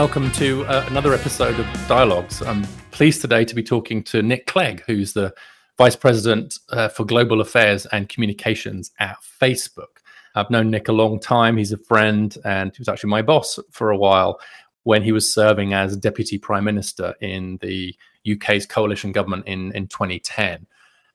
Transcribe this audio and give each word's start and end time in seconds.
Welcome 0.00 0.32
to 0.32 0.64
uh, 0.64 0.86
another 0.88 1.12
episode 1.12 1.60
of 1.60 1.66
Dialogues. 1.86 2.40
I'm 2.40 2.62
pleased 2.90 3.20
today 3.20 3.44
to 3.44 3.54
be 3.54 3.62
talking 3.62 4.02
to 4.04 4.22
Nick 4.22 4.46
Clegg, 4.46 4.82
who's 4.86 5.12
the 5.12 5.34
Vice 5.76 5.94
President 5.94 6.58
uh, 6.70 6.88
for 6.88 7.04
Global 7.04 7.42
Affairs 7.42 7.84
and 7.84 8.08
Communications 8.08 8.92
at 8.98 9.18
Facebook. 9.20 9.98
I've 10.34 10.48
known 10.48 10.70
Nick 10.70 10.88
a 10.88 10.92
long 10.92 11.20
time. 11.20 11.58
He's 11.58 11.72
a 11.72 11.76
friend, 11.76 12.34
and 12.46 12.74
he 12.74 12.80
was 12.80 12.88
actually 12.88 13.10
my 13.10 13.20
boss 13.20 13.58
for 13.72 13.90
a 13.90 13.96
while 13.96 14.40
when 14.84 15.02
he 15.02 15.12
was 15.12 15.30
serving 15.30 15.74
as 15.74 15.98
Deputy 15.98 16.38
Prime 16.38 16.64
Minister 16.64 17.14
in 17.20 17.58
the 17.60 17.94
UK's 18.26 18.64
coalition 18.64 19.12
government 19.12 19.46
in, 19.46 19.70
in 19.72 19.86
2010. 19.86 20.66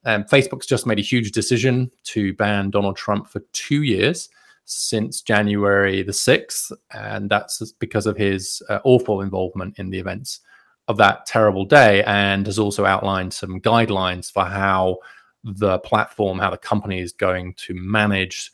Um, 0.05 0.25
Facebook's 0.25 0.67
just 0.67 0.85
made 0.85 0.99
a 0.99 1.01
huge 1.01 1.31
decision 1.31 1.89
to 2.03 2.35
ban 2.35 2.69
Donald 2.69 2.97
Trump 2.97 3.29
for 3.29 3.39
two 3.51 3.81
years 3.81 4.29
since 4.65 5.21
January 5.21 6.03
the 6.03 6.11
6th. 6.11 6.71
And 6.91 7.29
that's 7.29 7.71
because 7.73 8.05
of 8.05 8.17
his 8.17 8.61
uh, 8.69 8.79
awful 8.83 9.21
involvement 9.21 9.79
in 9.79 9.89
the 9.89 9.99
events 9.99 10.41
of 10.87 10.97
that 10.97 11.25
terrible 11.25 11.65
day 11.65 12.03
and 12.03 12.45
has 12.45 12.59
also 12.59 12.85
outlined 12.85 13.33
some 13.33 13.59
guidelines 13.61 14.31
for 14.31 14.43
how 14.43 14.97
the 15.43 15.79
platform, 15.79 16.39
how 16.39 16.49
the 16.49 16.57
company 16.57 16.99
is 16.99 17.11
going 17.11 17.53
to 17.55 17.73
manage 17.73 18.51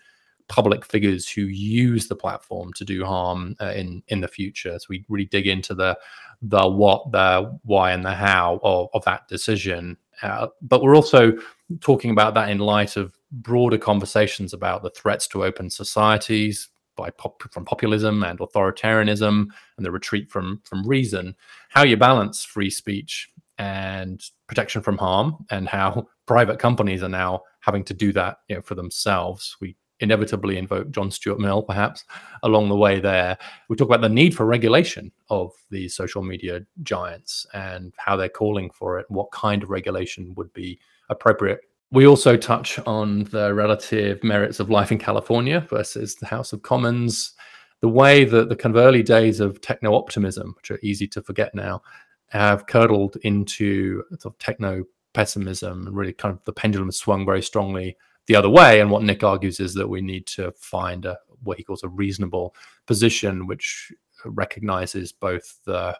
public 0.48 0.86
figures 0.86 1.30
who 1.30 1.44
use 1.44 2.10
the 2.10 2.16
platform 2.16 2.74
to 2.74 2.84
do 2.84 3.06
harm 3.06 3.56
uh, 3.62 3.72
in 3.74 4.04
in 4.10 4.20
the 4.20 4.28
future. 4.28 4.78
So 4.78 4.86
we 4.90 5.06
really 5.08 5.26
dig 5.26 5.48
into 5.48 5.74
the 5.74 5.98
the 6.42 6.68
what, 6.68 7.12
the 7.12 7.58
why, 7.64 7.92
and 7.92 8.04
the 8.04 8.14
how 8.14 8.60
of, 8.62 8.90
of 8.94 9.06
that 9.06 9.28
decision. 9.30 9.98
Uh, 10.22 10.48
but 10.62 10.84
we're 10.84 10.96
also 10.96 11.34
talking 11.80 12.12
about 12.12 12.34
that 12.34 12.50
in 12.50 12.60
light 12.60 12.98
of 12.98 13.18
broader 13.32 13.78
conversations 13.78 14.54
about 14.54 14.84
the 14.84 14.90
threats 14.90 15.28
to 15.28 15.44
open 15.44 15.70
societies 15.70 16.70
by 16.98 17.10
pop, 17.12 17.42
from 17.52 17.66
populism 17.66 18.24
and 18.24 18.40
authoritarianism 18.40 19.48
and 19.78 19.86
the 19.86 19.92
retreat 19.92 20.30
from 20.30 20.62
from 20.66 20.86
reason 20.88 21.36
how 21.70 21.84
you 21.84 21.96
balance 21.96 22.44
free 22.44 22.70
speech 22.70 23.30
and 23.58 24.24
protection 24.48 24.82
from 24.82 24.98
harm 24.98 25.46
and 25.50 25.68
how 25.68 26.08
private 26.26 26.60
companies 26.60 27.02
are 27.02 27.10
now 27.10 27.42
having 27.62 27.84
to 27.84 27.94
do 27.94 28.12
that 28.12 28.38
you 28.50 28.56
know, 28.56 28.62
for 28.62 28.76
themselves 28.76 29.56
we 29.62 29.76
inevitably 30.02 30.58
invoke 30.58 30.90
John 30.92 31.12
Stuart 31.12 31.40
Mill, 31.40 31.62
perhaps, 31.62 32.04
along 32.44 32.70
the 32.70 32.76
way 32.76 33.00
there. 33.00 33.38
We 33.70 33.76
talk 33.76 33.88
about 33.88 34.02
the 34.02 34.10
need 34.10 34.36
for 34.36 34.46
regulation 34.46 35.12
of 35.30 35.52
these 35.70 35.94
social 35.94 36.24
media 36.24 36.62
giants 36.82 37.46
and 37.54 37.94
how 37.98 38.16
they're 38.16 38.28
calling 38.28 38.72
for 38.72 39.00
it, 39.00 39.06
what 39.10 39.32
kind 39.32 39.64
of 39.64 39.70
regulation 39.70 40.34
would 40.36 40.52
be 40.54 40.80
appropriate 41.10 41.62
we 41.92 42.08
also 42.08 42.38
touch 42.38 42.80
on 42.80 43.26
the 43.26 43.54
relative 43.54 44.24
merits 44.24 44.60
of 44.60 44.70
life 44.70 44.92
in 44.92 44.98
California 44.98 45.66
versus 45.70 46.16
the 46.16 46.26
House 46.26 46.54
of 46.54 46.62
Commons, 46.62 47.34
the 47.82 47.90
way 47.90 48.24
that 48.24 48.48
the 48.48 48.56
kind 48.56 48.76
of 48.76 48.82
early 48.82 49.04
days 49.04 49.40
of 49.40 49.60
techno 49.60 49.94
optimism, 49.96 50.54
which 50.56 50.72
are 50.72 50.80
easy 50.82 51.08
to 51.10 51.22
forget 51.22 51.54
now, 51.54 51.82
have 52.28 52.66
curdled 52.66 53.18
into 53.24 54.04
sort 54.20 54.34
of 54.34 54.40
techno 54.40 54.86
pessimism 55.14 55.86
and 55.86 55.96
really 55.96 56.14
kind 56.14 56.34
of 56.34 56.42
the 56.46 56.54
pendulum 56.54 56.92
swung 56.92 57.26
very 57.26 57.42
strongly 57.42 57.98
the 58.28 58.36
other 58.36 58.50
way. 58.50 58.80
And 58.80 58.90
what 58.90 59.04
Nick 59.04 59.24
argues 59.24 59.60
is 59.60 59.74
that 59.74 59.90
we 59.90 60.00
need 60.00 60.26
to 60.28 60.54
find 60.54 61.06
a, 61.06 61.18
what 61.44 61.58
he 61.58 61.64
calls 61.66 61.84
a 61.84 61.90
reasonable 61.90 62.56
position, 62.88 63.48
which 63.48 63.92
recognizes 64.24 65.12
both 65.12 65.60
the 65.66 65.98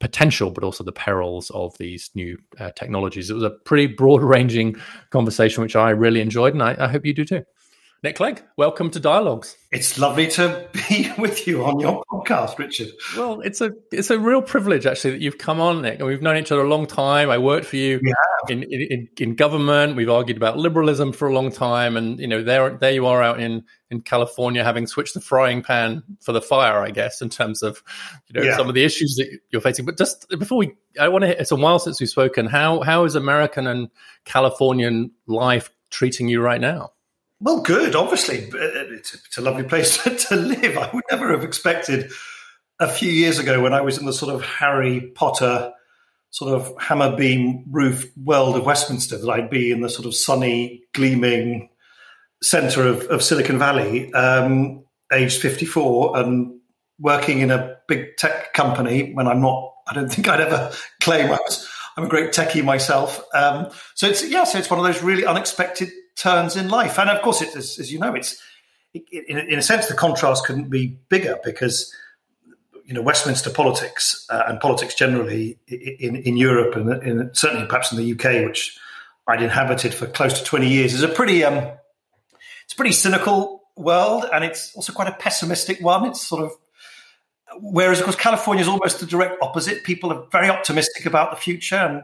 potential, 0.00 0.50
but 0.50 0.64
also 0.64 0.82
the 0.82 0.92
perils 0.92 1.50
of 1.50 1.76
these 1.78 2.10
new 2.14 2.38
uh, 2.58 2.70
technologies. 2.72 3.30
It 3.30 3.34
was 3.34 3.42
a 3.42 3.50
pretty 3.50 3.86
broad 3.86 4.22
ranging 4.22 4.76
conversation, 5.10 5.62
which 5.62 5.76
I 5.76 5.90
really 5.90 6.20
enjoyed, 6.20 6.54
and 6.54 6.62
I, 6.62 6.76
I 6.78 6.88
hope 6.88 7.06
you 7.06 7.14
do 7.14 7.24
too. 7.24 7.44
Nick 8.02 8.16
Clegg, 8.16 8.42
welcome 8.56 8.90
to 8.92 8.98
Dialogues. 8.98 9.58
It's 9.70 9.98
lovely 9.98 10.26
to 10.28 10.66
be 10.72 11.12
with 11.18 11.46
you 11.46 11.66
on 11.66 11.80
your 11.80 12.02
podcast, 12.10 12.56
Richard. 12.56 12.88
Well, 13.14 13.42
it's 13.42 13.60
a 13.60 13.72
it's 13.92 14.08
a 14.08 14.18
real 14.18 14.40
privilege 14.40 14.86
actually 14.86 15.10
that 15.10 15.20
you've 15.20 15.36
come 15.36 15.60
on, 15.60 15.82
Nick. 15.82 15.98
And 15.98 16.08
we've 16.08 16.22
known 16.22 16.38
each 16.38 16.50
other 16.50 16.62
a 16.62 16.68
long 16.68 16.86
time. 16.86 17.28
I 17.28 17.36
worked 17.36 17.66
for 17.66 17.76
you 17.76 18.00
in, 18.48 18.62
in, 18.62 19.06
in 19.18 19.34
government. 19.34 19.96
We've 19.96 20.08
argued 20.08 20.38
about 20.38 20.56
liberalism 20.56 21.12
for 21.12 21.28
a 21.28 21.34
long 21.34 21.52
time, 21.52 21.98
and 21.98 22.18
you 22.18 22.26
know 22.26 22.42
there 22.42 22.70
there 22.70 22.92
you 22.92 23.06
are 23.06 23.22
out 23.22 23.38
in 23.38 23.64
in 23.90 24.00
California, 24.00 24.64
having 24.64 24.86
switched 24.86 25.12
the 25.12 25.20
frying 25.20 25.62
pan 25.62 26.02
for 26.20 26.32
the 26.32 26.40
fire, 26.40 26.80
I 26.80 26.92
guess, 26.92 27.20
in 27.20 27.28
terms 27.28 27.62
of 27.62 27.82
you 28.28 28.40
know 28.40 28.46
yeah. 28.46 28.56
some 28.56 28.70
of 28.70 28.74
the 28.74 28.82
issues 28.82 29.16
that 29.16 29.28
you're 29.50 29.60
facing. 29.60 29.84
But 29.84 29.98
just 29.98 30.26
before 30.38 30.56
we, 30.56 30.74
I 30.98 31.08
want 31.08 31.24
to. 31.24 31.38
It's 31.38 31.50
a 31.50 31.56
while 31.56 31.78
since 31.78 32.00
we've 32.00 32.08
spoken. 32.08 32.46
How 32.46 32.80
how 32.80 33.04
is 33.04 33.14
American 33.14 33.66
and 33.66 33.90
Californian 34.24 35.10
life 35.26 35.68
treating 35.90 36.28
you 36.28 36.40
right 36.40 36.62
now? 36.62 36.92
Well, 37.40 37.62
good. 37.62 37.96
Obviously, 37.96 38.44
uh, 38.44 38.58
it's 38.92 39.14
a, 39.14 39.18
it's 39.26 39.38
a 39.38 39.42
lovely 39.42 39.64
place 39.64 39.96
to, 40.04 40.14
to, 40.14 40.36
live. 40.36 40.76
I 40.76 40.90
would 40.92 41.04
never 41.10 41.30
have 41.30 41.42
expected 41.42 42.12
a 42.78 42.88
few 42.88 43.10
years 43.10 43.38
ago 43.38 43.62
when 43.62 43.72
I 43.72 43.80
was 43.80 43.98
in 43.98 44.04
the 44.04 44.12
sort 44.12 44.34
of 44.34 44.42
Harry 44.42 45.12
Potter, 45.14 45.72
sort 46.30 46.54
of 46.54 46.72
hammer 46.78 47.16
beam 47.16 47.64
roof 47.70 48.10
world 48.16 48.56
of 48.56 48.66
Westminster 48.66 49.18
that 49.18 49.28
I'd 49.28 49.50
be 49.50 49.72
in 49.72 49.80
the 49.80 49.88
sort 49.88 50.06
of 50.06 50.14
sunny, 50.14 50.82
gleaming 50.92 51.70
center 52.42 52.86
of, 52.86 53.02
of 53.06 53.22
Silicon 53.22 53.58
Valley, 53.58 54.12
um, 54.12 54.84
aged 55.12 55.40
54, 55.40 56.18
and 56.18 56.60
working 56.98 57.40
in 57.40 57.50
a 57.50 57.76
big 57.88 58.16
tech 58.18 58.52
company 58.52 59.12
when 59.14 59.26
I'm 59.26 59.40
not, 59.40 59.72
I 59.88 59.94
don't 59.94 60.10
think 60.10 60.28
I'd 60.28 60.40
ever 60.40 60.72
claim 61.00 61.26
I 61.26 61.38
was, 61.38 61.68
I'm 61.96 62.04
a 62.04 62.08
great 62.08 62.32
techie 62.32 62.64
myself. 62.64 63.24
Um, 63.34 63.68
so 63.94 64.06
it's, 64.06 64.26
yeah, 64.28 64.44
so 64.44 64.58
it's 64.58 64.70
one 64.70 64.78
of 64.78 64.84
those 64.84 65.02
really 65.02 65.24
unexpected 65.24 65.90
turns 66.20 66.54
in 66.54 66.68
life. 66.68 66.98
And 66.98 67.08
of 67.08 67.22
course, 67.22 67.40
it, 67.40 67.56
as, 67.56 67.78
as 67.78 67.90
you 67.90 67.98
know, 67.98 68.14
it's 68.14 68.40
in, 68.92 69.38
in, 69.38 69.58
a 69.58 69.62
sense 69.62 69.86
the 69.86 69.94
contrast 69.94 70.44
couldn't 70.44 70.68
be 70.68 70.98
bigger 71.08 71.38
because 71.44 71.94
you 72.84 72.92
know 72.92 73.02
Westminster 73.02 73.50
politics 73.50 74.26
uh, 74.30 74.44
and 74.46 74.60
politics 74.60 74.94
generally 74.94 75.58
in, 75.68 76.16
in 76.16 76.36
Europe 76.36 76.76
and 76.76 77.02
in, 77.02 77.30
certainly 77.34 77.66
perhaps 77.66 77.92
in 77.92 77.98
the 77.98 78.12
UK, 78.12 78.46
which 78.46 78.78
I'd 79.26 79.42
inhabited 79.42 79.94
for 79.94 80.06
close 80.06 80.38
to 80.38 80.44
twenty 80.44 80.68
years, 80.68 80.92
is 80.92 81.02
a 81.02 81.08
pretty 81.08 81.42
um, 81.44 81.72
it's 82.64 82.74
a 82.74 82.76
pretty 82.76 82.92
cynical 82.92 83.62
world, 83.76 84.26
and 84.32 84.44
it's 84.44 84.74
also 84.74 84.92
quite 84.92 85.08
a 85.08 85.12
pessimistic 85.12 85.80
one. 85.80 86.04
It's 86.04 86.26
sort 86.26 86.42
of 86.42 86.52
whereas 87.60 87.98
of 87.98 88.04
course 88.04 88.16
California 88.16 88.62
is 88.62 88.68
almost 88.68 89.00
the 89.00 89.06
direct 89.06 89.40
opposite. 89.42 89.84
People 89.84 90.12
are 90.12 90.26
very 90.30 90.50
optimistic 90.50 91.06
about 91.06 91.30
the 91.30 91.36
future 91.36 91.76
and 91.76 92.02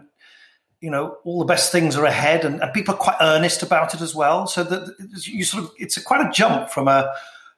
you 0.80 0.90
know 0.90 1.16
all 1.24 1.38
the 1.38 1.46
best 1.46 1.72
things 1.72 1.96
are 1.96 2.04
ahead 2.04 2.44
and, 2.44 2.62
and, 2.62 2.72
people 2.72 2.94
are 2.94 2.98
quite 2.98 3.16
earnest 3.20 3.62
about 3.62 3.94
it 3.94 4.00
as 4.00 4.14
well 4.14 4.46
so 4.46 4.62
that 4.62 4.94
you 5.26 5.44
sort 5.44 5.64
of 5.64 5.70
it's 5.78 5.96
a, 5.96 6.02
quite 6.02 6.26
a 6.26 6.30
jump 6.30 6.68
from 6.70 6.88
a 6.88 7.12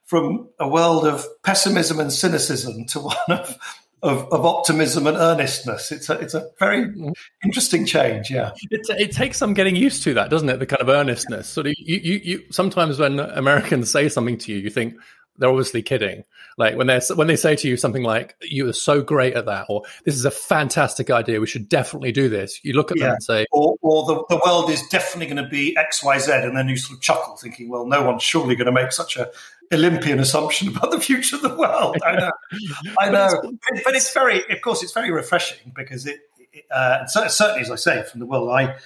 from 0.04 0.48
a 0.58 0.68
world 0.68 1.06
of 1.06 1.26
pessimism 1.42 2.00
and 2.00 2.12
cynicism 2.12 2.86
to 2.86 3.00
one 3.00 3.16
of 3.28 3.58
of, 4.02 4.32
of 4.32 4.46
optimism 4.46 5.06
and 5.06 5.16
earnestness. 5.16 5.90
It's 5.90 6.08
a 6.08 6.14
it's 6.14 6.34
a 6.34 6.48
very 6.58 6.86
mm-hmm. 6.86 7.10
interesting 7.44 7.84
change. 7.84 8.30
Yeah, 8.30 8.52
it, 8.70 8.86
it 8.90 9.12
takes 9.12 9.38
some 9.38 9.54
getting 9.54 9.76
used 9.76 10.02
to 10.04 10.14
that, 10.14 10.30
doesn't 10.30 10.48
it? 10.48 10.58
The 10.58 10.66
kind 10.66 10.82
of 10.82 10.88
earnestness. 10.88 11.48
Sort 11.48 11.66
of 11.66 11.74
you, 11.78 11.96
you 11.96 12.20
you 12.22 12.44
sometimes 12.50 12.98
when 12.98 13.18
Americans 13.18 13.90
say 13.90 14.08
something 14.08 14.38
to 14.38 14.52
you, 14.52 14.58
you 14.58 14.70
think, 14.70 14.94
they're 15.38 15.48
obviously 15.48 15.82
kidding. 15.82 16.24
Like 16.56 16.76
when 16.76 16.88
they 16.88 17.00
when 17.14 17.28
they 17.28 17.36
say 17.36 17.54
to 17.56 17.68
you 17.68 17.76
something 17.76 18.02
like 18.02 18.34
"You 18.42 18.68
are 18.68 18.72
so 18.72 19.00
great 19.00 19.34
at 19.34 19.46
that," 19.46 19.66
or 19.68 19.82
"This 20.04 20.16
is 20.16 20.24
a 20.24 20.30
fantastic 20.30 21.10
idea. 21.10 21.40
We 21.40 21.46
should 21.46 21.68
definitely 21.68 22.12
do 22.12 22.28
this." 22.28 22.58
You 22.64 22.74
look 22.74 22.90
at 22.90 22.98
yeah. 22.98 23.04
them 23.04 23.12
and 23.14 23.22
say, 23.22 23.46
"Or, 23.52 23.76
or 23.80 24.06
the, 24.06 24.24
the 24.28 24.40
world 24.44 24.68
is 24.70 24.82
definitely 24.88 25.32
going 25.32 25.44
to 25.44 25.48
be 25.48 25.76
X, 25.76 26.02
Y, 26.02 26.18
Z," 26.18 26.32
and 26.32 26.56
then 26.56 26.68
you 26.68 26.76
sort 26.76 26.96
of 26.96 27.02
chuckle, 27.02 27.36
thinking, 27.36 27.68
"Well, 27.68 27.86
no 27.86 28.02
one's 28.02 28.24
surely 28.24 28.56
going 28.56 28.66
to 28.66 28.72
make 28.72 28.90
such 28.90 29.16
a 29.16 29.30
Olympian 29.72 30.18
assumption 30.18 30.68
about 30.68 30.90
the 30.90 31.00
future 31.00 31.36
of 31.36 31.42
the 31.42 31.54
world." 31.54 31.96
I 32.04 32.16
know, 32.16 32.30
I 32.98 33.10
know, 33.10 33.40
but, 33.42 33.84
but 33.84 33.94
it's 33.94 34.12
very, 34.12 34.42
of 34.50 34.60
course, 34.60 34.82
it's 34.82 34.92
very 34.92 35.12
refreshing 35.12 35.72
because 35.76 36.06
it, 36.06 36.18
it 36.52 36.64
uh, 36.72 37.06
certainly, 37.06 37.60
as 37.60 37.70
I 37.70 37.76
say, 37.76 38.02
from 38.02 38.18
the 38.18 38.26
world 38.26 38.50
I 38.50 38.76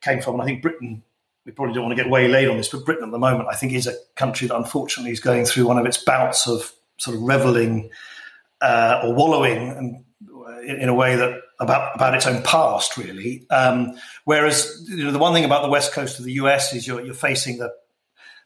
came 0.00 0.20
from, 0.20 0.34
and 0.34 0.42
I 0.42 0.46
think 0.46 0.62
Britain 0.62 1.04
we 1.44 1.52
probably 1.52 1.74
don't 1.74 1.84
want 1.84 1.96
to 1.96 2.02
get 2.02 2.10
way 2.10 2.28
laid 2.28 2.48
on 2.48 2.56
this, 2.56 2.68
but 2.68 2.84
Britain 2.84 3.04
at 3.04 3.10
the 3.10 3.18
moment, 3.18 3.48
I 3.50 3.56
think, 3.56 3.72
is 3.72 3.86
a 3.86 3.94
country 4.14 4.48
that 4.48 4.56
unfortunately 4.56 5.12
is 5.12 5.20
going 5.20 5.44
through 5.44 5.66
one 5.66 5.78
of 5.78 5.86
its 5.86 5.98
bouts 5.98 6.46
of 6.46 6.72
sort 6.98 7.16
of 7.16 7.22
reveling 7.22 7.90
uh, 8.60 9.00
or 9.02 9.14
wallowing 9.14 9.70
and 9.70 10.04
in, 10.64 10.82
in, 10.82 10.88
a 10.88 10.94
way 10.94 11.16
that 11.16 11.40
about 11.58 11.96
about 11.96 12.14
its 12.14 12.26
own 12.26 12.42
past, 12.42 12.96
really. 12.96 13.44
Um, 13.50 13.94
whereas 14.24 14.86
you 14.88 15.04
know, 15.04 15.10
the 15.10 15.18
one 15.18 15.34
thing 15.34 15.44
about 15.44 15.62
the 15.62 15.68
west 15.68 15.92
coast 15.92 16.18
of 16.18 16.24
the 16.24 16.32
US 16.34 16.72
is 16.72 16.86
you're, 16.86 17.04
you're 17.04 17.14
facing 17.14 17.58
the 17.58 17.72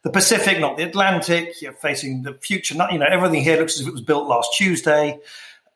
the 0.03 0.11
Pacific, 0.11 0.61
not 0.61 0.77
the 0.77 0.85
Atlantic. 0.85 1.61
You're 1.61 1.73
facing 1.73 2.23
the 2.23 2.35
future. 2.35 2.77
Not 2.77 2.93
you 2.93 2.99
know 2.99 3.07
everything 3.11 3.43
here 3.43 3.59
looks 3.59 3.75
as 3.75 3.83
if 3.83 3.89
it 3.89 3.93
was 3.93 4.01
built 4.01 4.29
last 4.29 4.51
Tuesday. 4.57 5.19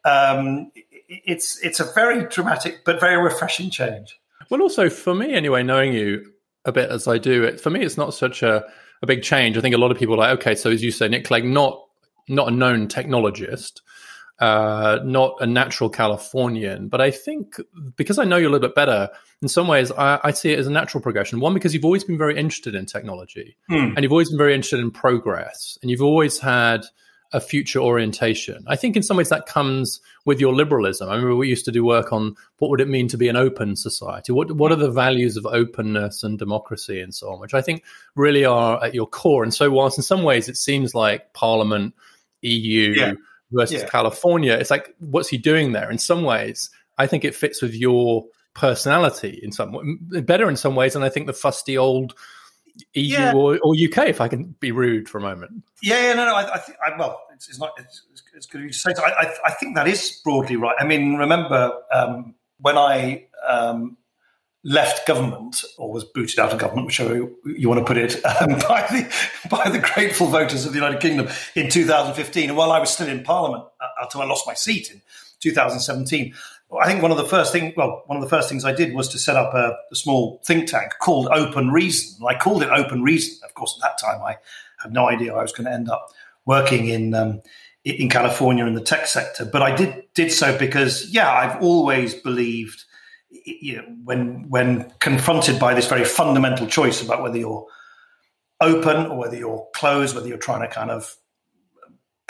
Um, 0.05 0.70
it's 1.08 1.58
it's 1.62 1.81
a 1.81 1.93
very 1.93 2.26
dramatic 2.28 2.84
but 2.84 3.00
very 3.00 3.22
refreshing 3.22 3.70
change. 3.70 4.19
Well, 4.49 4.62
also 4.62 4.88
for 4.88 5.14
me 5.14 5.34
anyway, 5.34 5.62
knowing 5.62 5.93
you, 5.93 6.32
a 6.65 6.73
bit 6.73 6.91
as 6.91 7.09
I 7.09 7.19
do 7.19 7.45
it, 7.45 7.61
for 7.61 7.71
me, 7.71 7.81
it's 7.81 7.97
not 7.97 8.15
such 8.15 8.43
a, 8.43 8.65
a 9.03 9.07
big 9.07 9.23
change. 9.23 9.57
I 9.57 9.61
think 9.61 9.75
a 9.75 9.79
lot 9.79 9.91
of 9.91 9.99
people 9.99 10.15
are 10.15 10.19
like, 10.19 10.39
okay, 10.41 10.55
so 10.55 10.71
as 10.71 10.83
you 10.83 10.91
say, 10.91 11.09
Nick 11.09 11.25
Clegg, 11.25 11.45
not 11.45 11.87
not 12.29 12.49
a 12.49 12.51
known 12.51 12.87
technologist, 12.87 13.81
uh, 14.39 15.01
not 15.05 15.37
a 15.41 15.47
natural 15.47 15.91
Californian, 15.91 16.89
but 16.89 17.01
I 17.01 17.11
think 17.11 17.57
because 17.97 18.19
I 18.19 18.25
know 18.25 18.37
you 18.37 18.49
a 18.49 18.51
little 18.51 18.69
bit 18.69 18.75
better, 18.75 19.09
in 19.43 19.49
some 19.49 19.69
ways, 19.69 19.91
I, 19.93 20.21
I 20.23 20.31
see 20.31 20.53
it 20.53 20.59
as 20.59 20.67
a 20.67 20.71
natural 20.71 21.03
progression. 21.03 21.41
One, 21.41 21.55
because 21.55 21.75
you've 21.75 21.85
always 21.85 22.05
been 22.05 22.19
very 22.19 22.39
interested 22.39 22.75
in 22.75 22.87
technology, 22.87 23.56
mm. 23.71 23.95
and 23.95 24.03
you've 24.03 24.13
always 24.13 24.31
been 24.31 24.39
very 24.39 24.55
interested 24.55 24.81
in 24.81 24.91
progress, 24.91 25.79
and 25.83 25.91
you've 25.91 26.03
always 26.03 26.39
had 26.39 26.85
a 27.32 27.41
future 27.41 27.79
orientation. 27.79 28.65
I 28.67 28.77
think 28.77 28.97
in 28.97 29.03
some 29.03 29.17
ways 29.17 29.29
that 29.29 29.47
comes 29.47 30.00
with 30.25 30.41
your 30.41 30.55
liberalism. 30.55 31.09
I 31.09 31.15
remember 31.15 31.37
we 31.37 31.49
used 31.49 31.65
to 31.67 31.73
do 31.73 31.85
work 31.85 32.12
on 32.12 32.35
what 32.59 32.71
would 32.71 32.81
it 32.81 32.88
mean 32.88 33.09
to 33.09 33.17
be 33.17 33.29
an 33.29 33.37
open 33.37 33.77
society? 33.77 34.32
What 34.32 34.53
what 34.53 34.73
are 34.73 34.77
the 34.77 34.91
values 34.91 35.37
of 35.37 35.47
openness 35.47 36.23
and 36.23 36.38
democracy 36.38 37.00
and 37.00 37.15
so 37.15 37.32
on, 37.32 37.41
which 37.41 37.55
I 37.55 37.62
think 37.62 37.85
really 38.17 38.44
are 38.44 38.82
at 38.82 38.94
your 38.94 39.06
core. 39.06 39.44
And 39.44 39.55
so 39.55 39.71
whilst 39.71 39.99
in 39.99 40.03
some 40.03 40.23
ways 40.23 40.49
it 40.49 40.56
seems 40.56 40.94
like 40.94 41.32
Parliament, 41.32 41.94
EU 42.43 42.94
yeah. 42.97 43.12
versus 43.53 43.82
yeah. 43.82 43.88
California, 43.88 44.55
it's 44.55 44.71
like 44.71 44.94
what's 44.99 45.29
he 45.29 45.38
doing 45.38 45.73
there? 45.73 45.91
In 45.91 45.99
some 45.99 46.25
ways, 46.25 46.71
I 46.99 47.06
think 47.06 47.25
it 47.25 47.35
fits 47.35 47.62
with 47.62 47.75
your 47.75 48.27
personality 48.55 49.38
in 49.41 49.53
some 49.53 49.99
better 50.25 50.49
in 50.49 50.56
some 50.56 50.75
ways, 50.75 50.97
and 50.97 51.05
I 51.05 51.09
think 51.09 51.27
the 51.27 51.32
fusty 51.32 51.79
old 51.79 52.15
EU 52.94 53.02
yeah. 53.02 53.32
or, 53.32 53.58
or, 53.62 53.75
UK, 53.75 54.08
if 54.08 54.20
I 54.20 54.28
can 54.28 54.55
be 54.61 54.72
rude 54.72 55.08
for 55.08 55.19
a 55.19 55.20
moment. 55.20 55.64
Yeah, 55.82 56.08
yeah 56.08 56.14
no, 56.14 56.25
no. 56.25 56.34
I, 56.34 56.55
I 56.55 56.58
think 56.58 56.78
I, 56.84 56.96
well, 56.99 57.20
it's, 57.34 57.49
it's 57.49 57.58
not. 57.58 57.72
It's, 57.78 58.02
it's, 58.34 58.46
good 58.46 58.67
to 58.67 58.72
say. 58.72 58.93
So 58.94 59.02
I, 59.02 59.22
I, 59.22 59.34
I, 59.46 59.50
think 59.52 59.76
that 59.76 59.87
is 59.87 60.20
broadly 60.25 60.56
right. 60.56 60.75
I 60.78 60.84
mean, 60.84 61.17
remember 61.17 61.72
um, 61.93 62.34
when 62.58 62.78
I 62.78 63.26
um, 63.46 63.96
left 64.64 65.06
government 65.06 65.62
or 65.78 65.93
was 65.93 66.05
booted 66.05 66.38
out 66.38 66.52
of 66.52 66.58
government, 66.58 66.87
whichever 66.87 67.28
you 67.44 67.69
want 67.69 67.78
to 67.78 67.84
put 67.84 67.96
it, 67.96 68.25
um, 68.40 68.58
by 68.69 68.87
the 68.90 69.12
by 69.49 69.69
the 69.69 69.78
grateful 69.78 70.26
voters 70.26 70.67
of 70.67 70.72
the 70.72 70.78
United 70.78 71.00
Kingdom 71.00 71.28
in 71.55 71.70
2015, 71.70 72.49
and 72.49 72.56
while 72.56 72.72
I 72.72 72.78
was 72.78 72.90
still 72.90 73.08
in 73.08 73.22
Parliament 73.22 73.64
uh, 73.81 73.87
until 74.02 74.22
I 74.22 74.26
lost 74.26 74.46
my 74.46 74.55
seat 74.55 74.90
in 74.90 75.02
2017. 75.40 76.34
I 76.78 76.87
think 76.87 77.02
one 77.02 77.11
of 77.11 77.17
the 77.17 77.25
first 77.25 77.52
thing, 77.52 77.72
well, 77.76 78.05
one 78.06 78.17
of 78.17 78.22
the 78.22 78.28
first 78.28 78.49
things 78.49 78.64
I 78.64 78.72
did 78.72 78.94
was 78.94 79.08
to 79.08 79.19
set 79.19 79.37
up 79.37 79.55
a, 79.55 79.76
a, 79.90 79.96
small 79.96 80.40
think 80.44 80.69
tank 80.69 80.93
called 81.00 81.28
Open 81.32 81.70
Reason. 81.70 82.25
I 82.25 82.34
called 82.34 82.62
it 82.62 82.69
Open 82.70 83.02
Reason. 83.02 83.40
Of 83.44 83.55
course, 83.55 83.76
at 83.76 83.88
that 83.88 83.99
time, 83.99 84.22
I 84.22 84.37
had 84.81 84.93
no 84.93 85.08
idea 85.08 85.34
I 85.34 85.43
was 85.43 85.52
going 85.52 85.67
to 85.67 85.72
end 85.72 85.90
up 85.90 86.11
working 86.46 86.88
in 86.88 87.14
um, 87.14 87.43
in 87.84 88.08
California 88.08 88.67
in 88.67 88.75
the 88.75 88.81
tech 88.81 89.06
sector. 89.06 89.44
But 89.44 89.62
I 89.62 89.75
did 89.75 90.05
did 90.14 90.31
so 90.31 90.56
because, 90.56 91.11
yeah, 91.11 91.31
I've 91.31 91.61
always 91.61 92.14
believed, 92.14 92.84
you 93.31 93.76
know, 93.76 93.84
when 94.05 94.49
when 94.49 94.93
confronted 95.00 95.58
by 95.58 95.75
this 95.75 95.88
very 95.88 96.05
fundamental 96.05 96.69
choice 96.69 97.02
about 97.02 97.22
whether 97.22 97.38
you're 97.38 97.67
open 98.61 99.06
or 99.06 99.19
whether 99.19 99.37
you're 99.37 99.67
closed, 99.75 100.14
whether 100.14 100.28
you're 100.28 100.38
trying 100.38 100.61
to 100.61 100.69
kind 100.69 100.90
of 100.90 101.17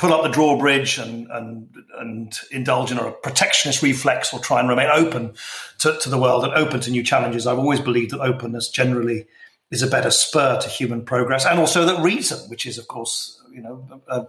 pull 0.00 0.14
up 0.14 0.22
the 0.22 0.30
drawbridge 0.30 0.96
and, 0.96 1.30
and, 1.30 1.68
and 1.98 2.38
indulge 2.50 2.90
in 2.90 2.96
a 2.96 3.12
protectionist 3.12 3.82
reflex 3.82 4.32
or 4.32 4.40
try 4.40 4.58
and 4.58 4.66
remain 4.66 4.88
open 4.90 5.34
to, 5.78 5.98
to 5.98 6.08
the 6.08 6.16
world 6.16 6.42
and 6.42 6.54
open 6.54 6.80
to 6.80 6.90
new 6.90 7.02
challenges. 7.02 7.46
I've 7.46 7.58
always 7.58 7.80
believed 7.80 8.12
that 8.12 8.20
openness 8.20 8.70
generally 8.70 9.26
is 9.70 9.82
a 9.82 9.86
better 9.86 10.10
spur 10.10 10.58
to 10.58 10.68
human 10.68 11.04
progress, 11.04 11.44
and 11.44 11.60
also 11.60 11.84
that 11.84 12.02
reason, 12.02 12.38
which 12.48 12.64
is, 12.64 12.78
of 12.78 12.88
course, 12.88 13.40
you 13.52 13.60
know, 13.60 14.02
uh, 14.08 14.24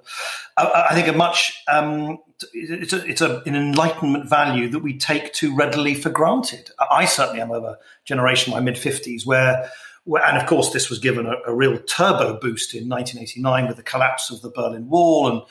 uh, 0.57 0.87
I 0.89 0.93
think 0.93 1.07
a 1.07 1.13
much 1.13 1.53
um, 1.71 2.17
it's 2.53 2.93
a, 2.93 3.07
it's 3.07 3.21
a, 3.21 3.41
an 3.45 3.55
enlightenment 3.55 4.29
value 4.29 4.67
that 4.69 4.79
we 4.79 4.97
take 4.97 5.31
too 5.33 5.55
readily 5.55 5.95
for 5.95 6.09
granted. 6.09 6.69
I 6.91 7.05
certainly 7.05 7.41
am 7.41 7.51
of 7.51 7.63
a 7.63 7.77
generation, 8.03 8.53
my 8.53 8.59
mid 8.59 8.77
fifties, 8.77 9.25
where 9.25 9.71
and 10.05 10.37
of 10.37 10.47
course, 10.47 10.71
this 10.71 10.89
was 10.89 10.99
given 10.99 11.25
a, 11.25 11.35
a, 11.47 11.53
real 11.53 11.77
turbo 11.77 12.39
boost 12.39 12.73
in 12.73 12.89
1989 12.89 13.67
with 13.67 13.77
the 13.77 13.83
collapse 13.83 14.31
of 14.31 14.41
the 14.41 14.49
Berlin 14.49 14.89
Wall 14.89 15.27
and 15.27 15.41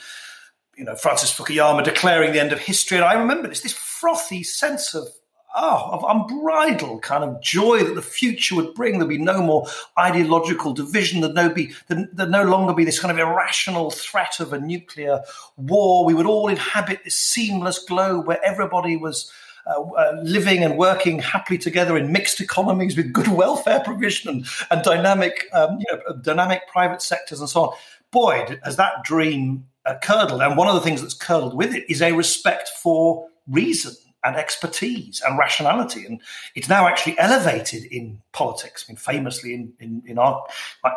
you 0.76 0.84
know 0.84 0.96
Francis 0.96 1.32
Fukuyama 1.32 1.84
declaring 1.84 2.32
the 2.32 2.40
end 2.40 2.52
of 2.52 2.58
history. 2.58 2.96
And 2.96 3.04
I 3.04 3.14
remember 3.14 3.48
this 3.48 3.60
this 3.60 3.72
frothy 3.72 4.42
sense 4.42 4.94
of 4.94 5.08
oh, 5.54 5.90
of 5.92 6.04
unbridled 6.08 7.02
kind 7.02 7.24
of 7.24 7.40
joy 7.40 7.84
that 7.84 7.94
the 7.94 8.02
future 8.02 8.56
would 8.56 8.74
bring. 8.74 8.98
There'd 8.98 9.08
be 9.08 9.18
no 9.18 9.42
more 9.42 9.66
ideological 9.98 10.72
division. 10.72 11.20
There'd 11.20 11.34
no 11.34 11.50
be 11.50 11.72
there'd, 11.88 12.30
no 12.30 12.44
longer 12.44 12.74
be 12.74 12.84
this 12.84 13.00
kind 13.00 13.12
of 13.12 13.18
irrational 13.18 13.90
threat 13.90 14.40
of 14.40 14.52
a 14.52 14.60
nuclear 14.60 15.20
war. 15.56 16.04
We 16.04 16.14
would 16.14 16.26
all 16.26 16.48
inhabit 16.48 17.04
this 17.04 17.16
seamless 17.16 17.78
globe 17.78 18.26
where 18.26 18.44
everybody 18.44 18.96
was 18.96 19.30
uh, 19.74 19.82
uh, 19.82 20.20
living 20.22 20.62
and 20.62 20.76
working 20.76 21.18
happily 21.18 21.58
together 21.58 21.96
in 21.96 22.12
mixed 22.12 22.40
economies 22.40 22.96
with 22.96 23.12
good 23.12 23.28
welfare 23.28 23.80
provision 23.80 24.30
and, 24.30 24.46
and 24.70 24.82
dynamic, 24.82 25.48
um, 25.52 25.78
you 25.78 25.86
know, 25.96 26.16
dynamic 26.16 26.66
private 26.68 27.02
sectors 27.02 27.40
and 27.40 27.48
so 27.48 27.62
on. 27.62 27.76
Boy, 28.10 28.58
has 28.64 28.76
that 28.76 29.04
dream 29.04 29.66
uh, 29.86 29.94
curdled. 30.02 30.42
And 30.42 30.56
one 30.56 30.68
of 30.68 30.74
the 30.74 30.80
things 30.80 31.00
that's 31.00 31.14
curdled 31.14 31.54
with 31.56 31.74
it 31.74 31.90
is 31.90 32.02
a 32.02 32.12
respect 32.12 32.68
for 32.82 33.28
reason 33.48 33.94
and 34.22 34.36
expertise 34.36 35.22
and 35.26 35.38
rationality. 35.38 36.04
And 36.04 36.20
it's 36.54 36.68
now 36.68 36.86
actually 36.86 37.18
elevated 37.18 37.84
in 37.84 38.20
politics. 38.32 38.84
I 38.86 38.92
mean, 38.92 38.96
famously 38.98 39.54
in, 39.54 39.72
in, 39.80 40.02
in 40.06 40.18
our, 40.18 40.44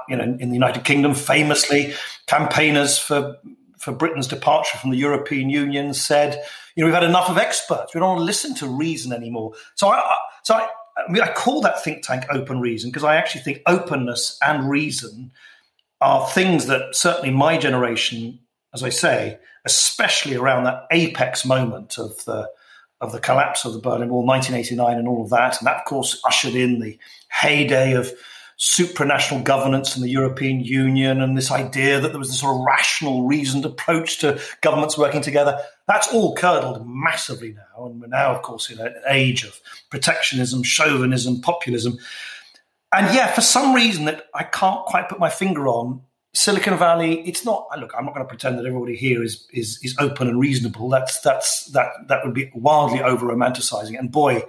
you 0.09 0.17
know, 0.17 0.23
in 0.23 0.49
the 0.49 0.55
United 0.55 0.83
Kingdom, 0.83 1.13
famously 1.13 1.93
campaigners 2.27 2.97
for, 2.97 3.37
for 3.83 3.91
Britain's 3.91 4.27
departure 4.27 4.77
from 4.77 4.91
the 4.91 4.97
European 4.97 5.49
Union 5.49 5.93
said, 5.93 6.41
you 6.75 6.81
know, 6.81 6.87
we've 6.87 6.93
had 6.93 7.03
enough 7.03 7.29
of 7.29 7.37
experts. 7.37 7.93
We 7.93 7.99
don't 7.99 8.09
want 8.09 8.19
to 8.21 8.25
listen 8.25 8.55
to 8.55 8.67
reason 8.67 9.11
anymore. 9.11 9.53
So 9.75 9.89
I, 9.89 10.01
so 10.43 10.55
I, 10.55 10.67
I, 10.97 11.11
mean, 11.11 11.21
I 11.21 11.31
call 11.33 11.61
that 11.61 11.83
think 11.83 12.03
tank 12.03 12.25
open 12.29 12.61
reason 12.61 12.89
because 12.89 13.03
I 13.03 13.17
actually 13.17 13.41
think 13.41 13.61
openness 13.67 14.37
and 14.41 14.69
reason 14.69 15.31
are 15.99 16.27
things 16.27 16.67
that 16.67 16.95
certainly 16.95 17.31
my 17.31 17.57
generation, 17.57 18.39
as 18.73 18.83
I 18.83 18.89
say, 18.89 19.37
especially 19.65 20.35
around 20.35 20.63
that 20.63 20.87
apex 20.91 21.45
moment 21.45 21.97
of 21.97 22.23
the 22.25 22.49
of 23.01 23.11
the 23.11 23.19
collapse 23.19 23.65
of 23.65 23.73
the 23.73 23.79
Berlin 23.79 24.09
Wall, 24.09 24.25
1989, 24.25 24.97
and 24.97 25.07
all 25.09 25.23
of 25.23 25.29
that, 25.31 25.59
and 25.59 25.67
that 25.67 25.79
of 25.79 25.85
course 25.85 26.21
ushered 26.25 26.55
in 26.55 26.79
the 26.79 26.97
heyday 27.29 27.93
of 27.93 28.09
supranational 28.59 29.43
governance 29.43 29.95
in 29.95 30.03
the 30.03 30.09
European 30.09 30.61
Union 30.61 31.21
and 31.21 31.37
this 31.37 31.51
idea 31.51 31.99
that 31.99 32.09
there 32.09 32.19
was 32.19 32.29
this 32.29 32.39
sort 32.39 32.55
of 32.55 32.61
rational, 32.61 33.25
reasoned 33.25 33.65
approach 33.65 34.19
to 34.19 34.39
governments 34.61 34.97
working 34.97 35.21
together. 35.21 35.59
That's 35.87 36.11
all 36.13 36.35
curdled 36.35 36.87
massively 36.87 37.53
now. 37.53 37.85
And 37.85 38.01
we're 38.01 38.07
now, 38.07 38.33
of 38.33 38.41
course, 38.41 38.69
in 38.69 38.79
an 38.79 38.95
age 39.09 39.43
of 39.43 39.59
protectionism, 39.89 40.63
chauvinism, 40.63 41.41
populism. 41.41 41.97
And 42.91 43.13
yeah, 43.13 43.31
for 43.31 43.41
some 43.41 43.73
reason 43.73 44.05
that 44.05 44.27
I 44.33 44.43
can't 44.43 44.85
quite 44.85 45.09
put 45.09 45.19
my 45.19 45.29
finger 45.29 45.67
on, 45.67 46.01
Silicon 46.35 46.77
Valley, 46.77 47.21
it's 47.27 47.45
not. 47.45 47.67
Look, 47.79 47.93
I'm 47.95 48.05
not 48.05 48.15
going 48.15 48.25
to 48.25 48.29
pretend 48.29 48.57
that 48.57 48.65
everybody 48.65 48.95
here 48.95 49.21
is 49.21 49.47
is 49.53 49.79
is 49.83 49.95
open 49.99 50.27
and 50.27 50.39
reasonable. 50.39 50.89
That's 50.89 51.19
that's 51.21 51.65
that 51.67 51.89
that 52.07 52.25
would 52.25 52.33
be 52.33 52.51
wildly 52.55 53.01
over 53.01 53.27
romanticizing. 53.27 53.99
And 53.99 54.11
boy, 54.11 54.43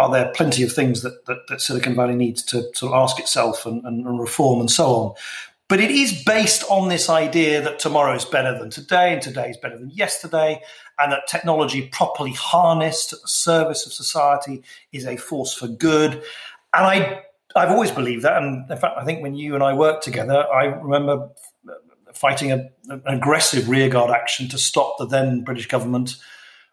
are 0.00 0.10
there 0.10 0.32
plenty 0.34 0.62
of 0.62 0.72
things 0.72 1.02
that, 1.02 1.26
that, 1.26 1.46
that 1.48 1.60
Silicon 1.60 1.94
Valley 1.94 2.16
needs 2.16 2.42
to 2.44 2.62
sort 2.74 2.92
of 2.92 2.98
ask 2.98 3.18
itself 3.20 3.66
and, 3.66 3.84
and, 3.84 4.06
and 4.06 4.18
reform 4.18 4.60
and 4.60 4.70
so 4.70 4.86
on. 4.86 5.14
But 5.68 5.78
it 5.78 5.90
is 5.90 6.24
based 6.24 6.64
on 6.68 6.88
this 6.88 7.08
idea 7.08 7.60
that 7.60 7.78
tomorrow 7.78 8.14
is 8.14 8.24
better 8.24 8.58
than 8.58 8.70
today 8.70 9.12
and 9.12 9.22
today 9.22 9.50
is 9.50 9.56
better 9.58 9.78
than 9.78 9.90
yesterday, 9.90 10.62
and 10.98 11.12
that 11.12 11.28
technology 11.28 11.88
properly 11.92 12.32
harnessed 12.32 13.12
at 13.12 13.20
the 13.22 13.28
service 13.28 13.86
of 13.86 13.92
society 13.92 14.64
is 14.90 15.06
a 15.06 15.16
force 15.16 15.54
for 15.54 15.68
good. 15.68 16.14
And 16.74 16.84
I, 16.86 17.22
I've 17.54 17.70
always 17.70 17.90
believed 17.90 18.24
that. 18.24 18.42
And 18.42 18.68
in 18.70 18.78
fact, 18.78 18.96
I 18.98 19.04
think 19.04 19.22
when 19.22 19.34
you 19.34 19.54
and 19.54 19.62
I 19.62 19.74
worked 19.74 20.02
together, 20.02 20.44
I 20.52 20.64
remember 20.64 21.28
fighting 22.14 22.50
a, 22.50 22.68
an 22.88 23.02
aggressive 23.06 23.68
rearguard 23.68 24.10
action 24.10 24.48
to 24.48 24.58
stop 24.58 24.96
the 24.98 25.06
then 25.06 25.44
British 25.44 25.68
government 25.68 26.16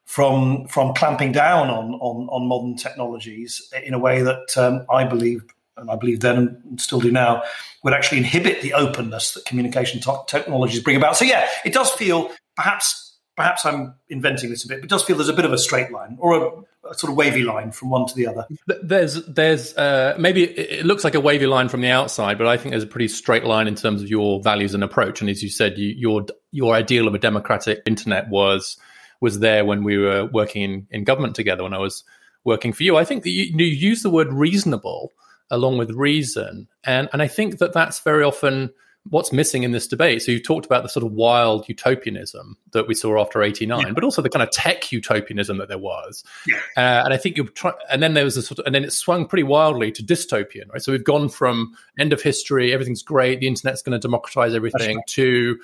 from 0.08 0.66
from 0.68 0.94
clamping 0.96 1.34
down 1.34 1.70
on 1.70 1.94
on, 1.96 2.28
on 2.30 2.48
modern 2.48 2.76
technologies 2.76 3.72
in 3.84 3.94
a 3.94 4.00
way 4.00 4.22
that 4.22 4.58
um, 4.58 4.86
I 4.90 5.04
believe 5.04 5.44
and 5.76 5.92
I 5.92 5.96
believe 5.96 6.22
then 6.22 6.38
and 6.38 6.82
still 6.82 7.00
do 7.00 7.12
now 7.12 7.44
would 7.84 7.94
actually 7.94 8.18
inhibit 8.20 8.62
the 8.62 8.74
openness 8.74 9.34
that 9.34 9.46
communication 9.46 10.02
technologies 10.26 10.82
bring 10.82 10.96
about. 10.96 11.18
So 11.18 11.26
yeah, 11.26 11.48
it 11.64 11.74
does 11.74 11.92
feel 11.92 12.32
perhaps 12.56 13.18
perhaps 13.36 13.66
I'm 13.66 13.96
inventing 14.10 14.50
this 14.50 14.64
a 14.64 14.68
bit, 14.70 14.80
but 14.80 14.86
it 14.86 14.90
does 14.90 15.04
feel 15.04 15.18
there's 15.18 15.30
a 15.30 15.34
bit 15.34 15.46
of 15.46 15.54
a 15.54 15.58
straight 15.58 15.92
line 15.92 16.18
or 16.20 16.34
a, 16.34 16.90
a 16.90 16.94
sort 16.96 17.12
of 17.12 17.18
wavy 17.18 17.44
line 17.44 17.72
from 17.72 17.90
one 17.90 18.08
to 18.08 18.16
the 18.16 18.28
other. 18.28 18.48
There's 18.82 19.26
there's 19.26 19.76
uh, 19.76 20.16
maybe 20.18 20.46
it 20.46 20.86
looks 20.86 21.04
like 21.04 21.16
a 21.16 21.20
wavy 21.20 21.48
line 21.48 21.68
from 21.68 21.82
the 21.82 21.90
outside, 21.90 22.38
but 22.38 22.48
I 22.48 22.56
think 22.56 22.72
there's 22.72 22.84
a 22.84 22.88
pretty 22.88 23.10
straight 23.10 23.44
line 23.44 23.68
in 23.68 23.76
terms 23.76 24.02
of 24.02 24.10
your 24.10 24.42
values 24.42 24.74
and 24.74 24.86
approach. 24.86 25.20
And 25.20 25.30
as 25.30 25.44
you 25.44 25.50
said, 25.50 25.78
you, 25.78 25.90
your 25.90 26.26
your 26.54 26.74
ideal 26.74 27.10
of 27.10 27.14
a 27.14 27.20
democratic 27.20 27.82
internet 27.86 28.30
was 28.30 28.78
was 29.22 29.40
there 29.40 29.66
when 29.66 29.84
we 29.84 29.98
were 29.98 30.26
working 30.26 30.62
in, 30.62 30.88
in 30.92 31.04
government 31.04 31.36
together 31.36 31.64
when 31.64 31.74
I 31.74 31.80
was 31.80 32.04
working 32.44 32.74
for 32.74 32.84
you. 32.84 32.98
I 32.98 33.06
think 33.06 33.24
that 33.24 33.32
you, 33.32 33.44
you 33.44 33.66
use 33.66 34.04
the 34.04 34.10
word 34.10 34.32
reasonable 34.32 35.14
along 35.50 35.78
with 35.78 35.92
reason, 35.92 36.68
and 36.84 37.10
and 37.14 37.22
I 37.22 37.28
think 37.28 37.60
that 37.60 37.74
that's 37.74 38.00
very 38.00 38.24
often 38.24 38.72
what's 39.10 39.32
missing 39.32 39.64
in 39.64 39.72
this 39.72 39.88
debate. 39.88 40.22
So 40.22 40.32
you 40.32 40.42
talked 40.42 40.66
about 40.66 40.84
the 40.84 40.90
sort 40.90 41.06
of 41.06 41.12
wild 41.14 41.68
utopianism 41.70 42.58
that 42.74 42.88
we 42.88 42.94
saw 42.94 43.20
after 43.22 43.42
'89, 43.42 43.80
yeah. 43.80 43.92
but 43.94 44.04
also 44.04 44.22
the 44.22 44.30
kind 44.30 44.44
of 44.44 44.52
tech 44.52 44.92
utopianism 44.92 45.58
that 45.58 45.68
there 45.68 45.78
was. 45.78 46.24
Yeah. 46.48 46.58
Uh, 46.76 47.04
and 47.06 47.14
I 47.14 47.18
think 47.18 47.38
you 47.38 47.46
try, 47.46 47.74
and 47.90 48.02
then 48.02 48.14
there 48.14 48.26
was 48.26 48.38
a 48.38 48.42
sort 48.42 48.60
of, 48.60 48.66
and 48.66 48.76
then 48.76 48.84
it 48.84 48.92
swung 48.92 49.26
pretty 49.26 49.44
wildly 49.44 49.92
to 49.92 50.04
dystopian, 50.04 50.70
right? 50.72 50.82
So 50.82 50.92
we've 50.92 51.04
gone 51.04 51.30
from 51.30 51.74
end 51.98 52.14
of 52.14 52.22
history, 52.22 52.74
everything's 52.74 53.04
great, 53.04 53.40
the 53.40 53.48
internet's 53.48 53.82
going 53.82 54.00
to 54.00 54.06
democratize 54.06 54.54
everything, 54.54 54.98
right. 54.98 55.08
to 55.08 55.60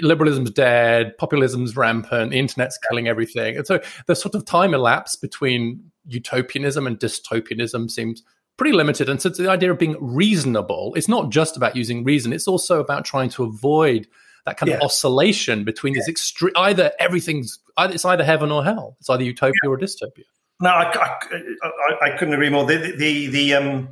liberalism's 0.00 0.50
dead, 0.50 1.16
populism's 1.18 1.76
rampant, 1.76 2.30
the 2.30 2.38
internet's 2.38 2.78
killing 2.88 3.08
everything. 3.08 3.56
And 3.56 3.66
so 3.66 3.80
the 4.06 4.16
sort 4.16 4.34
of 4.34 4.44
time 4.44 4.74
elapse 4.74 5.16
between 5.16 5.90
utopianism 6.06 6.86
and 6.86 6.98
dystopianism 6.98 7.90
seems 7.90 8.22
pretty 8.56 8.76
limited. 8.76 9.08
And 9.08 9.22
so 9.22 9.28
the 9.28 9.50
idea 9.50 9.70
of 9.70 9.78
being 9.78 9.96
reasonable, 10.00 10.92
it's 10.96 11.08
not 11.08 11.30
just 11.30 11.56
about 11.56 11.76
using 11.76 12.04
reason, 12.04 12.32
it's 12.32 12.48
also 12.48 12.80
about 12.80 13.04
trying 13.04 13.30
to 13.30 13.44
avoid 13.44 14.06
that 14.46 14.56
kind 14.56 14.70
yeah. 14.70 14.76
of 14.76 14.82
oscillation 14.82 15.64
between 15.64 15.94
yeah. 15.94 16.00
these 16.00 16.08
extreme 16.08 16.52
either 16.56 16.92
everything's 16.98 17.58
either 17.76 17.94
it's 17.94 18.04
either 18.04 18.24
heaven 18.24 18.50
or 18.50 18.64
hell 18.64 18.96
it's 18.98 19.10
either 19.10 19.22
utopia 19.22 19.52
yeah. 19.62 19.70
or 19.70 19.78
dystopia 19.78 20.24
no 20.60 20.70
I, 20.70 21.18
I, 21.62 21.96
I, 22.02 22.16
couldn't 22.16 22.34
agree 22.34 22.48
more 22.48 22.64
the 22.64 22.94
the, 22.96 23.26
the 23.26 23.54
um 23.54 23.88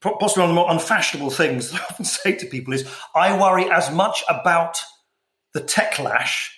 possibly 0.00 0.42
one 0.42 0.50
of 0.50 0.54
the 0.54 0.60
more 0.60 0.70
unfashionable 0.70 1.30
things 1.30 1.72
that 1.72 1.80
I 1.80 1.84
often 1.90 2.04
say 2.04 2.36
to 2.36 2.46
people 2.46 2.74
is 2.74 2.88
I 3.14 3.38
worry 3.38 3.68
as 3.70 3.90
much 3.92 4.22
about 4.28 4.78
the 5.58 5.66
techlash 5.66 6.50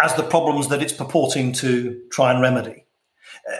as 0.00 0.14
the 0.14 0.22
problems 0.22 0.68
that 0.68 0.82
it's 0.82 0.92
purporting 0.92 1.52
to 1.52 2.02
try 2.10 2.32
and 2.32 2.40
remedy. 2.40 2.84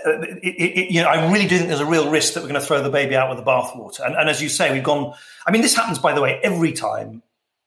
Uh, 0.07 0.21
it, 0.43 0.55
it, 0.55 0.91
you 0.91 1.03
know, 1.03 1.09
I 1.09 1.31
really 1.33 1.47
do 1.47 1.57
think 1.57 1.69
there's 1.69 1.81
a 1.81 1.87
real 1.87 2.11
risk 2.11 2.35
that 2.35 2.41
we're 2.41 2.49
going 2.49 2.61
to 2.61 2.67
throw 2.67 2.83
the 2.83 2.91
baby 2.91 3.17
out 3.17 3.29
with 3.29 3.39
the 3.39 3.51
bathwater. 3.51 4.05
And, 4.05 4.15
and 4.15 4.29
as 4.29 4.43
you 4.43 4.49
say, 4.49 4.73
we've 4.73 4.83
gone. 4.83 5.15
I 5.47 5.51
mean, 5.51 5.63
this 5.63 5.75
happens, 5.75 5.99
by 5.99 6.13
the 6.13 6.21
way, 6.21 6.41
every 6.43 6.73
time 6.73 7.23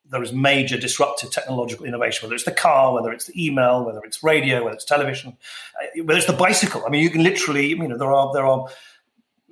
there 0.10 0.22
is 0.22 0.34
major 0.34 0.78
disruptive 0.78 1.32
technological 1.32 1.86
innovation, 1.86 2.26
whether 2.26 2.36
it's 2.36 2.44
the 2.44 2.52
car, 2.52 2.94
whether 2.94 3.12
it's 3.12 3.26
the 3.26 3.46
email, 3.46 3.84
whether 3.84 4.02
it's 4.04 4.24
radio, 4.24 4.64
whether 4.64 4.76
it's 4.76 4.86
television, 4.86 5.38
uh, 5.82 6.04
whether 6.04 6.18
it's 6.18 6.28
the 6.28 6.34
bicycle. 6.34 6.84
I 6.86 6.90
mean, 6.90 7.02
you 7.02 7.10
can 7.10 7.24
literally, 7.24 7.68
you 7.68 7.88
know, 7.88 7.98
there 7.98 8.12
are 8.12 8.34
there 8.34 8.46
are 8.46 8.68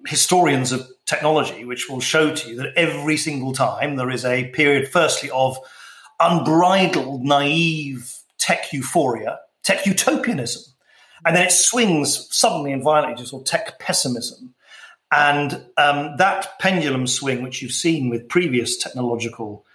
historians 0.08 0.72
of 0.72 0.88
technology 1.06 1.66
which 1.66 1.90
will 1.90 2.00
show 2.00 2.34
to 2.34 2.50
you 2.50 2.56
that 2.58 2.74
every 2.76 3.18
single 3.18 3.54
time 3.54 3.96
there 3.96 4.10
is 4.10 4.26
a 4.26 4.46
period, 4.50 4.88
firstly, 4.88 5.30
of 5.32 5.58
unbridled, 6.20 7.24
naive 7.24 8.20
tech 8.38 8.74
euphoria, 8.74 9.40
tech 9.64 9.86
utopianism. 9.86 10.64
And 11.26 11.36
then 11.36 11.46
it 11.46 11.52
swings 11.52 12.28
suddenly 12.36 12.72
and 12.72 12.84
violently 12.84 13.22
to 13.22 13.28
sort 13.28 13.42
of 13.42 13.48
tech 13.48 13.80
pessimism. 13.80 14.54
And 15.12 15.66
um, 15.78 16.16
that 16.18 16.60
pendulum 16.60 17.08
swing, 17.08 17.42
which 17.42 17.62
you've 17.62 17.72
seen 17.72 18.10
with 18.10 18.30
previous 18.30 18.78
technological 18.78 19.66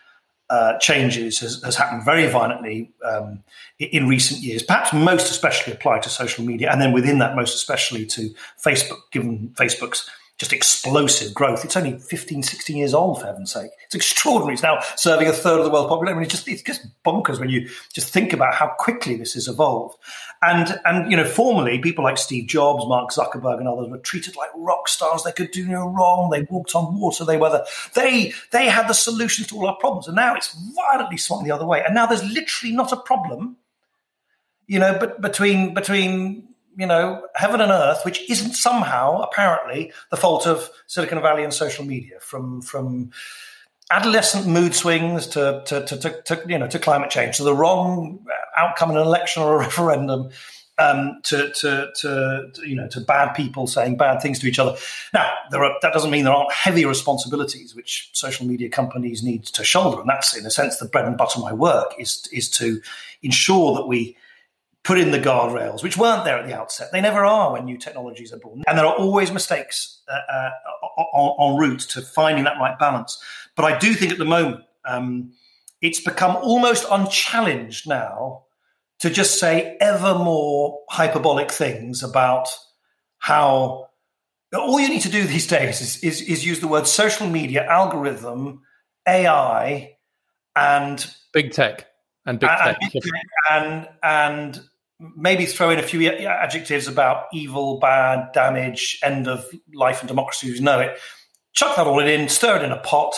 uh, 0.48 0.78
changes, 0.78 1.40
has, 1.40 1.62
has, 1.64 1.76
happened 1.76 2.04
very 2.04 2.28
violently 2.28 2.92
um, 3.04 3.42
in 3.78 4.06
recent 4.06 4.40
years. 4.40 4.62
Perhaps 4.62 4.92
most 4.92 5.30
especially 5.30 5.72
applied 5.72 6.02
to 6.02 6.08
social 6.08 6.44
media, 6.44 6.70
and 6.70 6.80
then 6.80 6.92
within 6.92 7.18
that, 7.18 7.34
most 7.34 7.54
especially 7.54 8.06
to 8.06 8.32
Facebook, 8.64 8.98
given 9.10 9.48
Facebook's 9.54 10.08
just 10.38 10.52
explosive 10.52 11.32
growth. 11.32 11.64
It's 11.64 11.76
only 11.76 11.96
15, 11.96 12.42
16 12.42 12.76
years 12.76 12.92
old, 12.92 13.20
for 13.20 13.26
heaven's 13.26 13.52
sake. 13.52 13.70
It's 13.86 13.94
extraordinary. 13.94 14.54
It's 14.54 14.64
now 14.64 14.80
serving 14.96 15.28
a 15.28 15.32
third 15.32 15.60
of 15.60 15.64
the 15.64 15.70
world 15.70 15.88
population. 15.88 16.16
I 16.16 16.18
mean, 16.18 16.24
it's 16.24 16.32
just, 16.32 16.48
it's 16.48 16.62
just 16.62 16.86
bonkers 17.04 17.38
when 17.38 17.50
you 17.50 17.68
just 17.92 18.12
think 18.12 18.32
about 18.32 18.52
how 18.52 18.74
quickly 18.76 19.16
this 19.16 19.34
has 19.34 19.46
evolved. 19.46 19.96
And, 20.42 20.80
and, 20.84 21.08
you 21.08 21.16
know, 21.16 21.24
formerly 21.24 21.78
people 21.78 22.02
like 22.02 22.18
Steve 22.18 22.48
Jobs, 22.48 22.84
Mark 22.88 23.10
Zuckerberg 23.10 23.58
and 23.58 23.68
others 23.68 23.88
were 23.88 23.98
treated 23.98 24.34
like 24.34 24.50
rock 24.56 24.88
stars. 24.88 25.22
They 25.22 25.30
could 25.30 25.52
do 25.52 25.68
no 25.68 25.86
wrong. 25.88 26.30
They 26.30 26.42
walked 26.42 26.74
on 26.74 26.98
water. 26.98 27.24
They 27.24 27.36
were 27.36 27.50
the, 27.50 27.66
they, 27.94 28.32
they 28.50 28.66
had 28.68 28.88
the 28.88 28.94
solutions 28.94 29.46
to 29.48 29.56
all 29.56 29.68
our 29.68 29.76
problems. 29.76 30.08
And 30.08 30.16
now 30.16 30.34
it's 30.34 30.52
violently 30.74 31.16
swung 31.16 31.44
the 31.44 31.52
other 31.52 31.66
way. 31.66 31.84
And 31.84 31.94
now 31.94 32.06
there's 32.06 32.24
literally 32.24 32.74
not 32.74 32.90
a 32.90 32.96
problem, 32.96 33.56
you 34.66 34.80
know, 34.80 34.96
but 34.98 35.20
between, 35.20 35.74
between, 35.74 36.53
you 36.76 36.86
know, 36.86 37.26
heaven 37.34 37.60
and 37.60 37.70
earth, 37.70 38.04
which 38.04 38.28
isn't 38.30 38.54
somehow 38.54 39.20
apparently 39.20 39.92
the 40.10 40.16
fault 40.16 40.46
of 40.46 40.70
Silicon 40.86 41.20
Valley 41.20 41.44
and 41.44 41.52
social 41.52 41.84
media, 41.84 42.18
from 42.20 42.62
from 42.62 43.10
adolescent 43.90 44.46
mood 44.46 44.74
swings 44.74 45.26
to 45.28 45.62
to, 45.66 45.84
to, 45.86 45.96
to, 45.98 46.22
to 46.22 46.42
you 46.48 46.58
know 46.58 46.68
to 46.68 46.78
climate 46.78 47.10
change, 47.10 47.36
to 47.36 47.44
the 47.44 47.54
wrong 47.54 48.24
outcome 48.56 48.90
in 48.90 48.96
an 48.96 49.06
election 49.06 49.42
or 49.42 49.56
a 49.56 49.58
referendum, 49.64 50.30
um, 50.78 51.20
to, 51.24 51.50
to, 51.52 51.90
to, 52.00 52.50
you 52.64 52.74
know 52.74 52.88
to 52.88 53.00
bad 53.00 53.34
people 53.34 53.66
saying 53.66 53.96
bad 53.96 54.20
things 54.20 54.38
to 54.40 54.46
each 54.46 54.58
other. 54.58 54.76
Now, 55.12 55.32
there 55.50 55.62
are, 55.62 55.76
that 55.82 55.92
doesn't 55.92 56.10
mean 56.10 56.24
there 56.24 56.34
aren't 56.34 56.52
heavy 56.52 56.84
responsibilities 56.84 57.74
which 57.74 58.10
social 58.12 58.46
media 58.46 58.68
companies 58.68 59.22
need 59.22 59.44
to 59.44 59.64
shoulder, 59.64 60.00
and 60.00 60.08
that's 60.08 60.36
in 60.36 60.44
a 60.46 60.50
sense 60.50 60.78
the 60.78 60.86
bread 60.86 61.06
and 61.06 61.16
butter 61.16 61.38
of 61.38 61.44
my 61.44 61.52
work 61.52 61.94
is 61.98 62.28
is 62.32 62.48
to 62.50 62.80
ensure 63.22 63.74
that 63.74 63.86
we 63.86 64.16
put 64.84 64.98
in 64.98 65.10
the 65.10 65.18
guardrails, 65.18 65.82
which 65.82 65.96
weren't 65.96 66.24
there 66.24 66.38
at 66.38 66.46
the 66.46 66.54
outset. 66.54 66.92
They 66.92 67.00
never 67.00 67.24
are 67.24 67.52
when 67.52 67.64
new 67.64 67.78
technologies 67.78 68.32
are 68.32 68.38
born. 68.38 68.62
And 68.66 68.78
there 68.78 68.84
are 68.84 68.94
always 68.94 69.32
mistakes 69.32 70.02
uh, 70.08 70.32
uh, 70.32 70.50
on, 71.14 71.52
en 71.54 71.58
route 71.58 71.80
to 71.80 72.02
finding 72.02 72.44
that 72.44 72.58
right 72.60 72.78
balance. 72.78 73.20
But 73.56 73.64
I 73.64 73.78
do 73.78 73.94
think 73.94 74.12
at 74.12 74.18
the 74.18 74.26
moment, 74.26 74.60
um, 74.84 75.32
it's 75.80 76.00
become 76.00 76.36
almost 76.36 76.86
unchallenged 76.90 77.88
now 77.88 78.44
to 79.00 79.10
just 79.10 79.40
say 79.40 79.76
ever 79.80 80.14
more 80.14 80.80
hyperbolic 80.90 81.50
things 81.50 82.02
about 82.02 82.48
how 83.18 83.88
all 84.52 84.78
you 84.78 84.88
need 84.88 85.02
to 85.02 85.08
do 85.08 85.24
these 85.24 85.46
days 85.58 85.80
is, 85.80 86.04
is, 86.04 86.20
is 86.20 86.44
use 86.44 86.60
the 86.60 86.68
word 86.68 86.86
social 86.86 87.26
media, 87.26 87.64
algorithm, 87.64 88.60
AI, 89.08 89.96
and 90.56 91.06
big 91.32 91.52
tech 91.52 91.86
and 92.26 92.38
big 92.38 92.48
and, 92.50 92.76
tech 92.80 93.02
and 93.50 93.88
and 94.02 94.60
maybe 95.16 95.46
throw 95.46 95.70
in 95.70 95.78
a 95.78 95.82
few 95.82 96.08
adjectives 96.08 96.88
about 96.88 97.26
evil, 97.32 97.78
bad, 97.78 98.32
damage, 98.32 98.98
end 99.02 99.28
of 99.28 99.44
life 99.72 100.00
and 100.00 100.08
democracy 100.08 100.52
as 100.52 100.60
know 100.60 100.80
it. 100.80 100.98
Chuck 101.52 101.76
that 101.76 101.86
all 101.86 102.00
in, 102.00 102.28
stir 102.28 102.56
it 102.56 102.64
in 102.64 102.72
a 102.72 102.78
pot, 102.78 103.14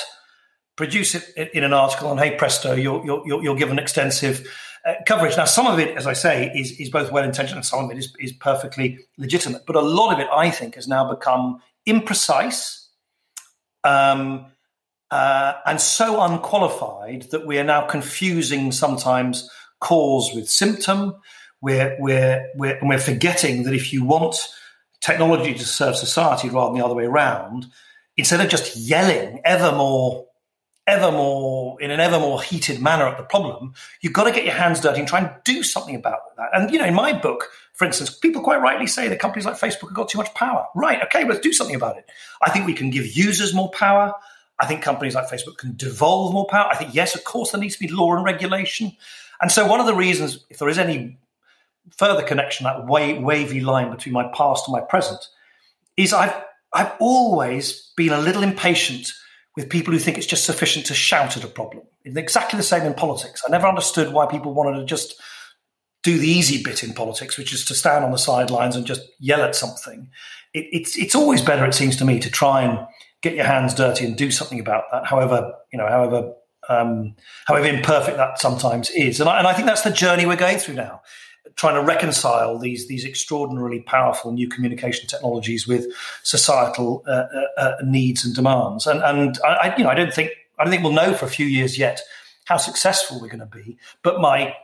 produce 0.76 1.14
it 1.14 1.50
in 1.55 1.64
an 1.64 1.73
article, 1.73 2.11
and 2.11 2.21
hey 2.21 2.37
presto, 2.37 2.75
you're 2.75 3.05
you're, 3.05 3.43
you're 3.43 3.57
given 3.57 3.78
extensive 3.78 4.47
uh, 4.87 4.95
coverage. 5.07 5.37
Now, 5.37 5.47
some 5.47 5.66
of 5.66 5.78
it, 5.78 5.97
as 5.97 6.07
I 6.07 6.12
say, 6.12 6.52
is 6.55 6.73
is 6.73 6.90
both 6.90 7.11
well 7.11 7.25
intentioned, 7.25 7.57
and 7.57 7.66
some 7.66 7.85
of 7.85 7.90
it 7.90 7.99
is 7.99 8.14
is 8.19 8.33
perfectly 8.33 8.99
legitimate. 9.16 9.62
But 9.66 9.76
a 9.76 9.81
lot 9.81 10.12
of 10.12 10.21
it, 10.21 10.28
I 10.33 10.50
think, 10.50 10.75
has 10.75 10.87
now 10.87 11.11
become 11.11 11.61
imprecise. 11.88 12.85
Um, 13.85 14.47
uh, 15.11 15.55
and 15.64 15.81
so 15.81 16.21
unqualified 16.21 17.31
that 17.31 17.47
we 17.47 17.59
are 17.59 17.64
now 17.64 17.87
confusing 17.87 18.73
sometimes 18.73 19.49
cause 19.81 20.33
with 20.35 20.49
symptom, 20.49 21.14
we're, 21.66 21.96
we're, 21.99 22.49
we're, 22.54 22.76
and 22.76 22.88
we're 22.88 22.96
forgetting 22.96 23.64
that 23.64 23.75
if 23.75 23.92
you 23.92 24.04
want 24.04 24.37
technology 25.00 25.52
to 25.52 25.64
serve 25.64 25.96
society 25.96 26.49
rather 26.49 26.70
than 26.70 26.78
the 26.78 26.85
other 26.85 26.94
way 26.94 27.06
around, 27.06 27.66
instead 28.16 28.40
of 28.40 28.49
just 28.49 28.76
yelling 28.76 29.40
ever 29.44 29.73
more, 29.73 30.26
ever 30.87 31.11
more, 31.11 31.76
in 31.82 31.90
an 31.90 31.99
ever 31.99 32.20
more 32.20 32.40
heated 32.40 32.80
manner 32.80 33.08
at 33.08 33.18
the 33.18 33.25
problem, 33.25 33.75
you've 34.00 34.12
got 34.12 34.25
to 34.25 34.30
get 34.30 34.44
your 34.44 34.54
hands 34.54 34.78
dirty 34.78 35.00
and 35.00 35.08
try 35.08 35.18
and 35.18 35.30
do 35.42 35.64
something 35.64 35.96
about 35.96 36.20
that. 36.37 36.50
And, 36.52 36.70
you 36.70 36.78
know, 36.78 36.85
in 36.85 36.94
my 36.94 37.12
book, 37.12 37.49
for 37.73 37.85
instance, 37.85 38.11
people 38.11 38.42
quite 38.42 38.61
rightly 38.61 38.87
say 38.87 39.08
that 39.08 39.18
companies 39.18 39.44
like 39.44 39.56
Facebook 39.56 39.88
have 39.88 39.94
got 39.94 40.08
too 40.08 40.18
much 40.18 40.32
power. 40.35 40.66
Right. 40.76 41.02
Okay. 41.06 41.26
Let's 41.26 41.40
do 41.40 41.52
something 41.52 41.75
about 41.75 41.99
it. 41.99 42.08
I 42.42 42.50
think 42.52 42.66
we 42.66 42.75
can 42.75 42.90
give 42.90 43.06
users 43.08 43.52
more 43.52 43.73
power. 43.73 44.14
I 44.61 44.66
think 44.66 44.82
companies 44.82 45.16
like 45.16 45.28
Facebook 45.28 45.56
can 45.56 45.75
devolve 45.75 46.32
more 46.32 46.46
power. 46.46 46.68
I 46.70 46.76
think, 46.76 46.94
yes, 46.94 47.16
of 47.16 47.25
course, 47.25 47.50
there 47.50 47.61
needs 47.61 47.75
to 47.75 47.80
be 47.80 47.88
law 47.88 48.14
and 48.14 48.25
regulation. 48.25 48.92
And 49.40 49.50
so, 49.50 49.66
one 49.66 49.80
of 49.80 49.87
the 49.87 49.94
reasons, 49.94 50.46
if 50.49 50.58
there 50.58 50.68
is 50.68 50.78
any 50.78 51.18
further 51.90 52.23
connection, 52.23 52.64
that 52.64 52.87
wavy 52.87 53.61
line 53.61 53.90
between 53.90 54.12
my 54.12 54.28
past 54.35 54.66
and 54.66 54.73
my 54.73 54.81
present, 54.81 55.26
is 55.97 56.12
I've 56.12 56.35
I've 56.73 56.93
always 57.00 57.90
been 57.97 58.12
a 58.12 58.21
little 58.21 58.43
impatient 58.43 59.12
with 59.57 59.71
people 59.71 59.93
who 59.93 59.99
think 59.99 60.19
it's 60.19 60.26
just 60.26 60.45
sufficient 60.45 60.87
to 60.87 60.95
shout 60.95 61.37
at 61.37 61.45
a 61.45 61.49
problem. 61.49 61.85
It's 62.05 62.16
exactly 62.16 62.59
the 62.59 62.62
same 62.62 62.83
in 62.83 62.95
politics. 62.95 63.43
I 63.47 63.50
never 63.50 63.66
understood 63.66 64.12
why 64.12 64.26
people 64.26 64.52
wanted 64.52 64.78
to 64.78 64.85
just 64.85 65.14
do 66.02 66.19
the 66.19 66.28
easy 66.28 66.62
bit 66.62 66.85
in 66.85 66.93
politics, 66.93 67.38
which 67.38 67.52
is 67.52 67.64
to 67.64 67.75
stand 67.75 68.05
on 68.05 68.12
the 68.12 68.19
sidelines 68.19 68.76
and 68.76 68.87
just 68.87 69.02
yell 69.19 69.43
at 69.43 69.57
something. 69.57 70.11
It, 70.52 70.66
it's 70.73 70.97
it's 70.97 71.14
always 71.14 71.43
better, 71.43 71.64
it 71.64 71.75
seems 71.75 71.97
to 71.97 72.05
me, 72.05 72.19
to 72.21 72.31
try 72.31 72.62
and 72.62 72.87
get 73.23 73.35
your 73.35 73.47
hands 73.47 73.75
dirty 73.75 74.05
and 74.05 74.16
do 74.16 74.31
something 74.31 74.61
about 74.61 74.85
that. 74.93 75.07
However, 75.07 75.55
you 75.73 75.78
know, 75.78 75.88
however 75.88 76.35
um, 76.69 77.14
however 77.47 77.66
imperfect 77.66 78.16
that 78.19 78.38
sometimes 78.40 78.90
is, 78.90 79.21
and 79.21 79.28
I, 79.28 79.38
and 79.38 79.47
I 79.47 79.52
think 79.55 79.66
that's 79.66 79.83
the 79.83 79.90
journey 79.90 80.26
we're 80.26 80.37
going 80.37 80.59
through 80.59 80.75
now 80.75 81.00
trying 81.57 81.75
to 81.75 81.83
reconcile 81.83 82.59
these 82.59 82.87
these 82.87 83.05
extraordinarily 83.05 83.81
powerful 83.81 84.31
new 84.31 84.49
communication 84.49 85.07
technologies 85.09 85.67
with 85.67 85.87
societal 86.23 87.03
uh, 87.09 87.11
uh, 87.11 87.47
uh, 87.59 87.77
needs 87.85 88.25
and 88.25 88.35
demands. 88.35 88.87
And 88.87 89.03
and 89.03 89.39
I, 89.45 89.75
you 89.77 89.85
know 89.85 89.91
I 89.91 89.95
don't 89.95 90.13
think 90.13 90.31
I 90.59 90.65
don't 90.65 90.71
think 90.71 90.85
we'll 90.85 90.93
know 90.93 91.15
for 91.15 91.25
a 91.25 91.31
few 91.31 91.47
years 91.47 91.79
yet 91.79 92.01
how 92.45 92.59
successful 92.59 93.21
we're 93.21 93.29
going 93.29 93.41
to 93.41 93.47
be. 93.47 93.77
But 94.03 94.21
my 94.21 94.55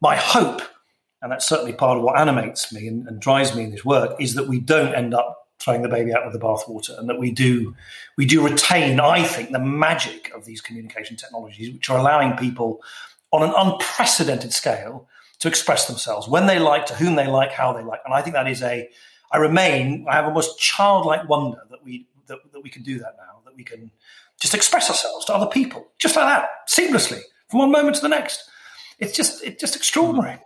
my 0.00 0.16
hope, 0.16 0.62
and 1.22 1.32
that's 1.32 1.48
certainly 1.48 1.72
part 1.72 1.98
of 1.98 2.04
what 2.04 2.18
animates 2.18 2.72
me 2.72 2.86
and, 2.88 3.06
and 3.06 3.20
drives 3.20 3.54
me 3.54 3.64
in 3.64 3.70
this 3.70 3.84
work, 3.84 4.20
is 4.20 4.34
that 4.34 4.48
we 4.48 4.60
don't 4.60 4.94
end 4.94 5.14
up 5.14 5.48
throwing 5.58 5.82
the 5.82 5.88
baby 5.88 6.12
out 6.12 6.24
with 6.24 6.32
the 6.32 6.40
bathwater, 6.40 6.98
and 6.98 7.08
that 7.08 7.18
we 7.18 7.30
do 7.30 7.76
we 8.16 8.26
do 8.26 8.42
retain, 8.42 8.98
I 8.98 9.22
think, 9.22 9.52
the 9.52 9.60
magic 9.60 10.32
of 10.34 10.46
these 10.46 10.60
communication 10.60 11.16
technologies, 11.16 11.72
which 11.72 11.88
are 11.88 11.98
allowing 11.98 12.36
people 12.36 12.82
on 13.30 13.44
an 13.44 13.52
unprecedented 13.56 14.52
scale 14.52 15.06
to 15.40 15.48
express 15.48 15.86
themselves 15.86 16.28
when 16.28 16.46
they 16.46 16.58
like, 16.58 16.86
to 16.86 16.94
whom 16.94 17.16
they 17.16 17.26
like, 17.26 17.52
how 17.52 17.72
they 17.72 17.82
like. 17.82 18.00
And 18.04 18.14
I 18.14 18.22
think 18.22 18.34
that 18.34 18.46
is 18.48 18.62
a, 18.62 18.88
I 19.32 19.38
remain, 19.38 20.06
I 20.08 20.14
have 20.14 20.26
almost 20.26 20.58
childlike 20.58 21.28
wonder 21.28 21.62
that 21.70 21.84
we, 21.84 22.06
that, 22.26 22.38
that 22.52 22.60
we 22.60 22.70
can 22.70 22.82
do 22.82 22.98
that 22.98 23.16
now, 23.18 23.40
that 23.44 23.56
we 23.56 23.64
can 23.64 23.90
just 24.40 24.54
express 24.54 24.88
ourselves 24.88 25.24
to 25.26 25.34
other 25.34 25.46
people, 25.46 25.88
just 25.98 26.16
like 26.16 26.26
that, 26.26 26.48
seamlessly, 26.68 27.20
from 27.48 27.60
one 27.60 27.72
moment 27.72 27.96
to 27.96 28.02
the 28.02 28.08
next. 28.08 28.48
It's 28.98 29.12
just, 29.16 29.42
it's 29.42 29.60
just 29.60 29.76
extraordinary. 29.76 30.38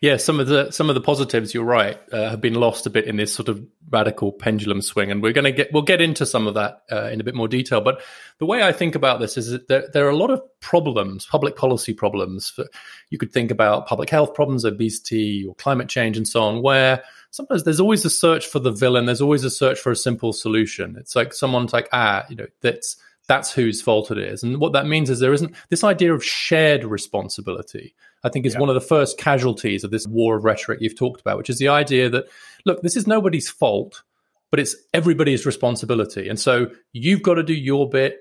Yeah, 0.00 0.16
some 0.16 0.40
of 0.40 0.46
the 0.46 0.70
some 0.70 0.88
of 0.88 0.94
the 0.94 1.00
positives 1.00 1.54
you're 1.54 1.64
right 1.64 1.98
uh, 2.12 2.30
have 2.30 2.40
been 2.40 2.54
lost 2.54 2.86
a 2.86 2.90
bit 2.90 3.06
in 3.06 3.16
this 3.16 3.32
sort 3.32 3.48
of 3.48 3.64
radical 3.90 4.32
pendulum 4.32 4.82
swing, 4.82 5.10
and 5.10 5.22
we're 5.22 5.32
going 5.32 5.44
to 5.44 5.52
get 5.52 5.72
we'll 5.72 5.82
get 5.82 6.00
into 6.00 6.26
some 6.26 6.46
of 6.46 6.54
that 6.54 6.82
uh, 6.90 7.08
in 7.10 7.20
a 7.20 7.24
bit 7.24 7.34
more 7.34 7.48
detail. 7.48 7.80
But 7.80 8.02
the 8.38 8.46
way 8.46 8.62
I 8.62 8.72
think 8.72 8.94
about 8.94 9.20
this 9.20 9.36
is 9.36 9.50
that 9.50 9.68
there, 9.68 9.88
there 9.92 10.06
are 10.06 10.10
a 10.10 10.16
lot 10.16 10.30
of 10.30 10.42
problems, 10.60 11.26
public 11.26 11.56
policy 11.56 11.94
problems. 11.94 12.50
For, 12.50 12.66
you 13.10 13.18
could 13.18 13.32
think 13.32 13.50
about 13.50 13.86
public 13.86 14.10
health 14.10 14.34
problems, 14.34 14.64
obesity, 14.64 15.44
or 15.46 15.54
climate 15.54 15.88
change, 15.88 16.16
and 16.16 16.26
so 16.26 16.42
on, 16.42 16.62
where 16.62 17.02
sometimes 17.30 17.64
there's 17.64 17.80
always 17.80 18.04
a 18.04 18.10
search 18.10 18.46
for 18.46 18.58
the 18.58 18.72
villain. 18.72 19.06
There's 19.06 19.20
always 19.20 19.44
a 19.44 19.50
search 19.50 19.78
for 19.78 19.92
a 19.92 19.96
simple 19.96 20.32
solution. 20.32 20.96
It's 20.98 21.16
like 21.16 21.32
someone's 21.32 21.72
like, 21.72 21.88
ah, 21.92 22.24
you 22.28 22.36
know, 22.36 22.46
that's 22.60 22.96
that's 23.28 23.52
whose 23.52 23.82
fault 23.82 24.10
it 24.10 24.18
is. 24.18 24.42
And 24.42 24.58
what 24.58 24.72
that 24.72 24.86
means 24.86 25.10
is 25.10 25.18
there 25.18 25.32
isn't 25.32 25.54
this 25.68 25.84
idea 25.84 26.14
of 26.14 26.24
shared 26.24 26.84
responsibility. 26.84 27.94
I 28.26 28.28
think 28.28 28.44
is 28.44 28.54
yeah. 28.54 28.60
one 28.60 28.68
of 28.68 28.74
the 28.74 28.80
first 28.80 29.18
casualties 29.18 29.84
of 29.84 29.90
this 29.90 30.06
war 30.06 30.36
of 30.36 30.44
rhetoric 30.44 30.80
you've 30.80 30.98
talked 30.98 31.20
about, 31.20 31.38
which 31.38 31.48
is 31.48 31.58
the 31.58 31.68
idea 31.68 32.10
that 32.10 32.26
look, 32.64 32.82
this 32.82 32.96
is 32.96 33.06
nobody's 33.06 33.48
fault, 33.48 34.02
but 34.50 34.58
it's 34.58 34.74
everybody's 34.92 35.46
responsibility. 35.46 36.28
And 36.28 36.38
so 36.38 36.70
you've 36.92 37.22
got 37.22 37.34
to 37.34 37.42
do 37.42 37.54
your 37.54 37.88
bit. 37.88 38.18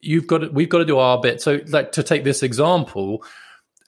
You've 0.00 0.26
got 0.26 0.38
to, 0.38 0.48
we've 0.48 0.68
got 0.68 0.78
to 0.78 0.84
do 0.84 0.98
our 0.98 1.18
bit. 1.20 1.40
So 1.40 1.60
like 1.68 1.92
to 1.92 2.02
take 2.02 2.22
this 2.22 2.42
example, 2.42 3.24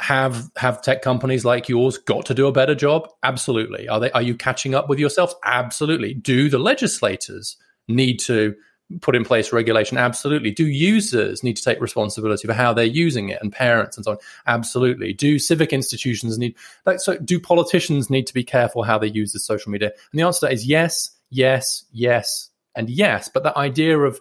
have 0.01 0.51
have 0.57 0.81
tech 0.81 1.03
companies 1.03 1.45
like 1.45 1.69
yours 1.69 1.99
got 1.99 2.27
to 2.27 2.35
do 2.35 2.47
a 2.47 2.53
better 2.53 2.75
job? 2.75 3.09
Absolutely. 3.23 3.89
Are 3.89 4.01
they 4.01 4.11
are 4.13 4.23
you 4.23 4.35
catching 4.35 4.75
up 4.75 4.89
with 4.89 4.99
yourselves? 4.99 5.35
Absolutely. 5.45 6.15
Do 6.15 6.49
the 6.49 6.59
legislators 6.59 7.57
need 7.89 8.19
to 8.21 8.55
put 9.01 9.15
in 9.15 9.25
place 9.25 9.53
regulation? 9.53 9.99
Absolutely. 9.99 10.51
Do 10.51 10.67
users 10.67 11.43
need 11.43 11.57
to 11.57 11.63
take 11.63 11.81
responsibility 11.81 12.47
for 12.47 12.55
how 12.55 12.73
they're 12.73 12.85
using 12.85 13.29
it 13.29 13.39
and 13.41 13.53
parents 13.53 13.97
and 13.97 14.05
so 14.05 14.13
on? 14.13 14.19
Absolutely. 14.47 15.13
Do 15.13 15.39
civic 15.39 15.73
institutions 15.73 16.39
need 16.39 16.55
like 16.87 17.01
so 17.01 17.17
do 17.19 17.39
politicians 17.39 18.11
need 18.11 18.27
to 18.27 18.35
be 18.35 18.45
careful 18.45 18.83
how 18.83 18.99
they 18.99 19.09
use 19.09 19.33
the 19.33 19.41
social 19.41 19.71
media? 19.71 19.93
And 20.13 20.19
the 20.19 20.25
answer 20.25 20.41
to 20.41 20.47
that 20.47 20.53
is 20.53 20.67
yes, 20.67 21.11
yes, 21.31 21.85
yes, 21.93 22.51
and 22.75 22.89
yes. 22.89 23.29
But 23.29 23.43
the 23.43 23.57
idea 23.57 23.99
of 23.99 24.21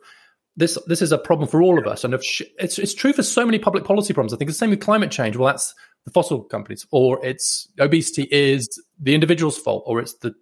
this 0.58 0.78
this 0.88 1.02
is 1.02 1.12
a 1.12 1.18
problem 1.18 1.48
for 1.48 1.62
all 1.62 1.78
of 1.78 1.88
us, 1.88 2.04
and 2.04 2.22
sh- 2.24 2.42
it's 2.60 2.80
it's 2.80 2.94
true 2.94 3.14
for 3.14 3.24
so 3.24 3.46
many 3.46 3.60
public 3.60 3.86
policy 3.86 4.14
problems. 4.14 4.34
I 4.34 4.38
think 4.38 4.50
the 4.50 4.56
same 4.56 4.72
with 4.72 4.82
climate 4.82 5.12
change. 5.12 5.38
Well, 5.38 5.48
that's 5.48 5.74
the 6.06 6.12
fossil 6.12 6.44
companies, 6.44 6.86
or 6.92 7.24
it's 7.24 7.68
obesity 7.80 8.28
is 8.32 8.68
the 9.00 9.14
individual's 9.14 9.58
fault, 9.58 9.84
or 9.86 10.00
it's 10.00 10.16
the 10.16 10.34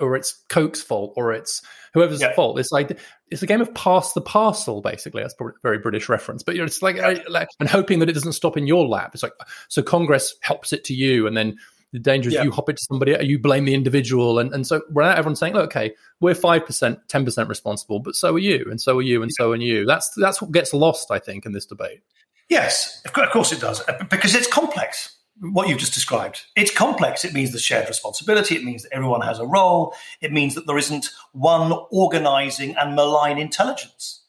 or 0.00 0.16
it's 0.16 0.42
Coke's 0.48 0.82
fault, 0.82 1.14
or 1.16 1.32
it's 1.32 1.62
whoever's 1.94 2.20
yeah. 2.20 2.34
fault. 2.34 2.58
It's 2.58 2.72
like 2.72 2.98
it's 3.30 3.42
a 3.42 3.46
game 3.46 3.60
of 3.60 3.74
pass 3.74 4.12
the 4.12 4.20
parcel, 4.20 4.80
basically. 4.80 5.22
That's 5.22 5.34
probably 5.34 5.54
a 5.56 5.62
very 5.62 5.78
British 5.78 6.08
reference, 6.08 6.42
but 6.42 6.54
you 6.54 6.60
know, 6.60 6.66
it's 6.66 6.82
like, 6.82 6.98
like 7.28 7.48
and 7.60 7.68
hoping 7.68 7.98
that 8.00 8.08
it 8.08 8.12
doesn't 8.12 8.32
stop 8.32 8.56
in 8.56 8.66
your 8.66 8.86
lap. 8.86 9.10
It's 9.14 9.22
like 9.22 9.32
so 9.68 9.82
Congress 9.82 10.34
helps 10.40 10.72
it 10.72 10.84
to 10.84 10.94
you, 10.94 11.26
and 11.26 11.36
then 11.36 11.56
the 11.92 11.98
danger 11.98 12.28
is 12.28 12.34
yeah. 12.34 12.42
you 12.42 12.50
hop 12.50 12.68
it 12.70 12.76
to 12.76 12.82
somebody, 12.88 13.16
you 13.24 13.38
blame 13.38 13.64
the 13.64 13.74
individual, 13.74 14.38
and 14.38 14.52
and 14.54 14.66
so 14.66 14.82
without 14.90 15.18
everyone 15.18 15.36
saying, 15.36 15.54
look, 15.54 15.64
okay, 15.64 15.94
we're 16.20 16.34
five 16.34 16.64
percent, 16.66 17.00
ten 17.08 17.24
percent 17.24 17.48
responsible, 17.48 18.00
but 18.00 18.14
so 18.14 18.34
are 18.34 18.38
you, 18.38 18.66
and 18.70 18.80
so 18.80 18.98
are 18.98 19.02
you, 19.02 19.22
and 19.22 19.30
yeah. 19.30 19.44
so 19.44 19.52
are 19.52 19.56
you. 19.56 19.84
That's 19.84 20.10
that's 20.16 20.40
what 20.40 20.52
gets 20.52 20.72
lost, 20.72 21.10
I 21.10 21.18
think, 21.18 21.46
in 21.46 21.52
this 21.52 21.66
debate. 21.66 22.00
Yes, 22.48 23.00
of 23.04 23.12
course 23.30 23.52
it 23.52 23.60
does, 23.60 23.86
uh, 23.88 24.04
because 24.10 24.34
it's 24.34 24.46
complex 24.46 25.16
what 25.50 25.68
you've 25.68 25.78
just 25.78 25.94
described. 25.94 26.44
It's 26.54 26.70
complex. 26.72 27.24
It 27.24 27.34
means 27.34 27.50
the 27.50 27.58
shared 27.58 27.88
responsibility. 27.88 28.54
It 28.54 28.62
means 28.62 28.84
that 28.84 28.92
everyone 28.92 29.22
has 29.22 29.40
a 29.40 29.46
role. 29.46 29.94
It 30.20 30.32
means 30.32 30.54
that 30.54 30.66
there 30.66 30.78
isn't 30.78 31.10
one 31.32 31.72
organizing 31.90 32.76
and 32.76 32.94
malign 32.94 33.38
intelligence, 33.38 34.20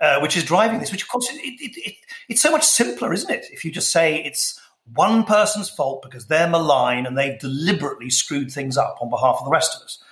uh, 0.00 0.20
which 0.20 0.36
is 0.36 0.44
driving 0.44 0.78
this, 0.78 0.92
which 0.92 1.02
of 1.02 1.08
course, 1.08 1.30
it, 1.30 1.40
it, 1.40 1.72
it, 1.76 1.94
it's 2.28 2.42
so 2.42 2.50
much 2.50 2.64
simpler, 2.64 3.12
isn't 3.12 3.30
it? 3.30 3.46
If 3.50 3.64
you 3.64 3.72
just 3.72 3.90
say 3.90 4.22
it's 4.22 4.60
one 4.94 5.24
person's 5.24 5.70
fault 5.70 6.02
because 6.02 6.26
they're 6.26 6.48
malign 6.48 7.06
and 7.06 7.16
they've 7.16 7.38
deliberately 7.38 8.10
screwed 8.10 8.50
things 8.50 8.76
up 8.76 8.98
on 9.00 9.08
behalf 9.08 9.36
of 9.38 9.44
the 9.44 9.50
rest 9.50 9.76
of 9.76 9.82
us. 9.82 10.02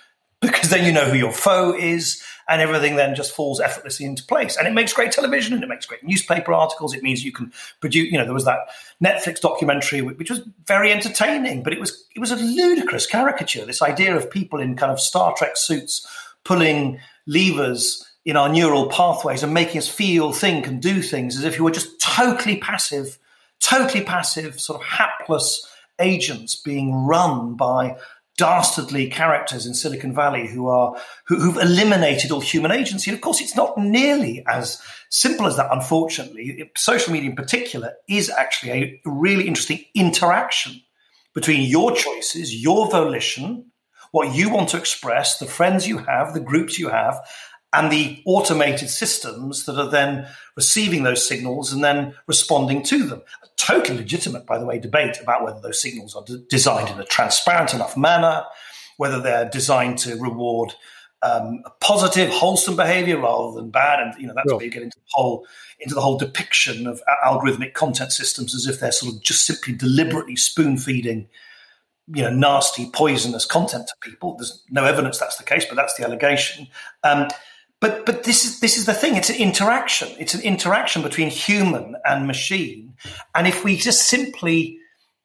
Because 0.40 0.70
then 0.70 0.86
you 0.86 0.92
know 0.92 1.04
who 1.04 1.16
your 1.16 1.32
foe 1.32 1.74
is 1.76 2.22
and 2.48 2.62
everything 2.62 2.96
then 2.96 3.14
just 3.14 3.32
falls 3.32 3.60
effortlessly 3.60 4.06
into 4.06 4.24
place. 4.24 4.56
And 4.56 4.66
it 4.66 4.72
makes 4.72 4.92
great 4.92 5.12
television 5.12 5.52
and 5.52 5.62
it 5.62 5.68
makes 5.68 5.84
great 5.86 6.02
newspaper 6.02 6.52
articles. 6.52 6.94
It 6.94 7.02
means 7.02 7.24
you 7.24 7.32
can 7.32 7.52
produce, 7.80 8.10
you 8.10 8.16
know, 8.16 8.24
there 8.24 8.34
was 8.34 8.46
that 8.46 8.68
Netflix 9.02 9.40
documentary 9.40 10.00
which 10.00 10.30
was 10.30 10.40
very 10.66 10.90
entertaining, 10.90 11.62
but 11.62 11.72
it 11.72 11.80
was 11.80 12.06
it 12.16 12.20
was 12.20 12.30
a 12.30 12.36
ludicrous 12.36 13.06
caricature. 13.06 13.66
This 13.66 13.82
idea 13.82 14.16
of 14.16 14.30
people 14.30 14.60
in 14.60 14.76
kind 14.76 14.90
of 14.90 15.00
Star 15.00 15.34
Trek 15.36 15.56
suits 15.56 16.06
pulling 16.44 17.00
levers 17.26 18.04
in 18.24 18.36
our 18.36 18.48
neural 18.48 18.88
pathways 18.88 19.42
and 19.42 19.54
making 19.54 19.78
us 19.78 19.88
feel, 19.88 20.32
think, 20.32 20.66
and 20.66 20.82
do 20.82 21.02
things 21.02 21.36
as 21.36 21.44
if 21.44 21.58
you 21.58 21.64
were 21.64 21.70
just 21.70 22.00
totally 22.00 22.56
passive, 22.56 23.18
totally 23.60 24.04
passive, 24.04 24.60
sort 24.60 24.80
of 24.80 24.86
hapless 24.86 25.66
agents 26.00 26.54
being 26.54 26.94
run 26.94 27.54
by 27.54 27.96
dastardly 28.38 29.10
characters 29.10 29.66
in 29.66 29.74
Silicon 29.74 30.14
Valley 30.14 30.46
who 30.46 30.68
are 30.68 30.96
who, 31.26 31.50
have 31.50 31.62
eliminated 31.62 32.30
all 32.30 32.40
human 32.40 32.72
agency. 32.72 33.10
And 33.10 33.18
of 33.18 33.20
course, 33.20 33.42
it's 33.42 33.56
not 33.56 33.76
nearly 33.76 34.44
as 34.48 34.80
simple 35.10 35.46
as 35.46 35.56
that. 35.56 35.70
Unfortunately, 35.70 36.70
social 36.76 37.12
media 37.12 37.30
in 37.30 37.36
particular 37.36 37.92
is 38.08 38.30
actually 38.30 38.70
a 38.70 39.00
really 39.04 39.46
interesting 39.46 39.84
interaction 39.94 40.80
between 41.34 41.68
your 41.68 41.94
choices, 41.94 42.62
your 42.62 42.90
volition, 42.90 43.66
what 44.12 44.34
you 44.34 44.48
want 44.48 44.70
to 44.70 44.78
express, 44.78 45.38
the 45.38 45.46
friends 45.46 45.86
you 45.86 45.98
have, 45.98 46.32
the 46.32 46.40
groups 46.40 46.78
you 46.78 46.88
have, 46.88 47.20
and 47.72 47.92
the 47.92 48.22
automated 48.24 48.88
systems 48.88 49.66
that 49.66 49.78
are 49.78 49.90
then 49.90 50.26
receiving 50.56 51.02
those 51.02 51.26
signals 51.26 51.72
and 51.72 51.84
then 51.84 52.14
responding 52.26 52.82
to 52.82 53.04
them. 53.04 53.22
A 53.42 53.46
totally 53.56 53.98
legitimate, 53.98 54.46
by 54.46 54.58
the 54.58 54.64
way, 54.64 54.78
debate 54.78 55.18
about 55.20 55.44
whether 55.44 55.60
those 55.60 55.80
signals 55.80 56.14
are 56.16 56.24
d- 56.24 56.44
designed 56.48 56.88
in 56.88 56.98
a 56.98 57.04
transparent 57.04 57.74
enough 57.74 57.96
manner, 57.96 58.44
whether 58.96 59.20
they're 59.20 59.48
designed 59.50 59.98
to 59.98 60.16
reward 60.16 60.74
um, 61.22 61.62
positive, 61.80 62.30
wholesome 62.30 62.76
behavior 62.76 63.20
rather 63.20 63.54
than 63.54 63.70
bad. 63.70 64.00
And 64.00 64.14
you 64.20 64.26
know 64.26 64.34
that's 64.34 64.48
sure. 64.48 64.56
where 64.56 64.64
you 64.64 64.70
get 64.70 64.82
into 64.82 64.96
the 64.96 65.10
whole 65.10 65.46
into 65.80 65.94
the 65.94 66.00
whole 66.00 66.16
depiction 66.16 66.86
of 66.86 67.02
algorithmic 67.24 67.74
content 67.74 68.12
systems 68.12 68.54
as 68.54 68.66
if 68.66 68.80
they're 68.80 68.92
sort 68.92 69.14
of 69.14 69.22
just 69.22 69.44
simply 69.44 69.74
deliberately 69.74 70.36
spoon 70.36 70.76
feeding 70.76 71.28
you 72.14 72.22
know 72.22 72.30
nasty 72.30 72.90
poisonous 72.92 73.44
content 73.44 73.86
to 73.86 73.94
people 74.00 74.34
there's 74.36 74.64
no 74.70 74.84
evidence 74.84 75.18
that's 75.18 75.36
the 75.36 75.44
case 75.44 75.64
but 75.66 75.76
that's 75.76 75.94
the 75.96 76.04
allegation 76.04 76.66
um, 77.04 77.28
but 77.80 78.04
but 78.06 78.24
this 78.24 78.44
is 78.44 78.60
this 78.60 78.76
is 78.76 78.86
the 78.86 78.94
thing. 78.94 79.16
It's 79.16 79.30
an 79.30 79.36
interaction. 79.36 80.08
It's 80.18 80.34
an 80.34 80.42
interaction 80.42 81.02
between 81.02 81.30
human 81.30 81.96
and 82.04 82.26
machine. 82.26 82.94
And 83.34 83.46
if 83.46 83.64
we 83.64 83.76
just 83.76 84.08
simply 84.08 84.78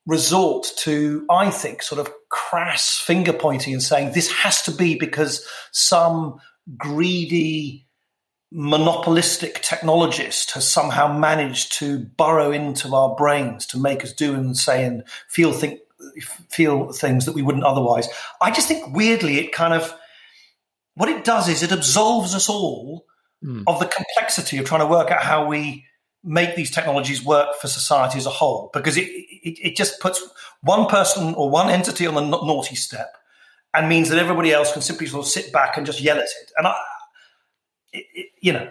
resort 0.06 0.68
to, 0.78 1.26
I 1.30 1.50
think, 1.50 1.82
sort 1.82 2.00
of 2.00 2.13
crass 2.30 2.98
finger 2.98 3.34
pointing 3.34 3.74
and 3.74 3.82
saying 3.82 4.12
this 4.12 4.32
has 4.32 4.62
to 4.63 4.72
be 4.72 4.96
because 4.96 5.48
some 5.72 6.39
greedy 6.78 7.88
monopolistic 8.52 9.63
technologist 9.63 10.52
has 10.52 10.70
somehow 10.70 11.18
managed 11.18 11.74
to 11.74 11.98
burrow 12.18 12.52
into 12.52 12.94
our 12.94 13.16
brains 13.16 13.66
to 13.66 13.80
make 13.80 14.04
us 14.04 14.13
do 14.13 14.36
and 14.36 14.56
say 14.56 14.86
and 14.86 15.04
feel 15.28 15.52
think 15.52 15.80
feel 16.50 16.92
things 16.92 17.26
that 17.26 17.34
we 17.34 17.42
wouldn't 17.42 17.63
otherwise. 17.63 18.08
I 18.42 18.52
just 18.52 18.68
think 18.68 18.96
weirdly 18.96 19.39
it 19.39 19.52
kind 19.54 19.74
of 19.74 19.96
what 20.96 21.10
it 21.10 21.24
does 21.24 21.50
is 21.50 21.64
it 21.64 21.72
absolves 21.72 22.36
us 22.36 22.50
all 22.50 23.06
mm. 23.44 23.64
of 23.68 23.80
the 23.80 23.86
complexity 23.86 24.58
of 24.58 24.66
trying 24.66 24.82
to 24.82 24.88
work 24.88 25.12
out 25.12 25.24
how 25.24 25.48
we 25.48 25.86
make 26.24 26.56
these 26.56 26.72
technologies 26.72 27.24
work 27.24 27.56
for 27.60 27.68
society 27.68 28.18
as 28.18 28.26
a 28.26 28.30
whole 28.30 28.70
because 28.74 28.96
it, 28.96 29.08
it, 29.08 29.60
it 29.62 29.76
just 29.76 30.00
puts 30.00 30.26
one 30.62 30.88
person 30.88 31.34
or 31.36 31.50
one 31.50 31.70
entity 31.70 32.08
on 32.08 32.16
the 32.16 32.22
naughty 32.22 32.76
step 32.76 33.18
and 33.74 33.90
means 33.90 34.10
that 34.10 34.20
everybody 34.20 34.52
else 34.52 34.72
can 34.72 34.82
simply 34.82 35.08
sort 35.08 35.26
of 35.26 35.32
sit 35.32 35.52
back 35.52 35.76
and 35.76 35.86
just 35.86 36.00
yell 36.00 36.18
at 36.18 36.24
it. 36.24 36.52
And 36.58 36.68
I, 36.68 36.76
it, 37.92 38.30
you 38.40 38.54
know, 38.54 38.68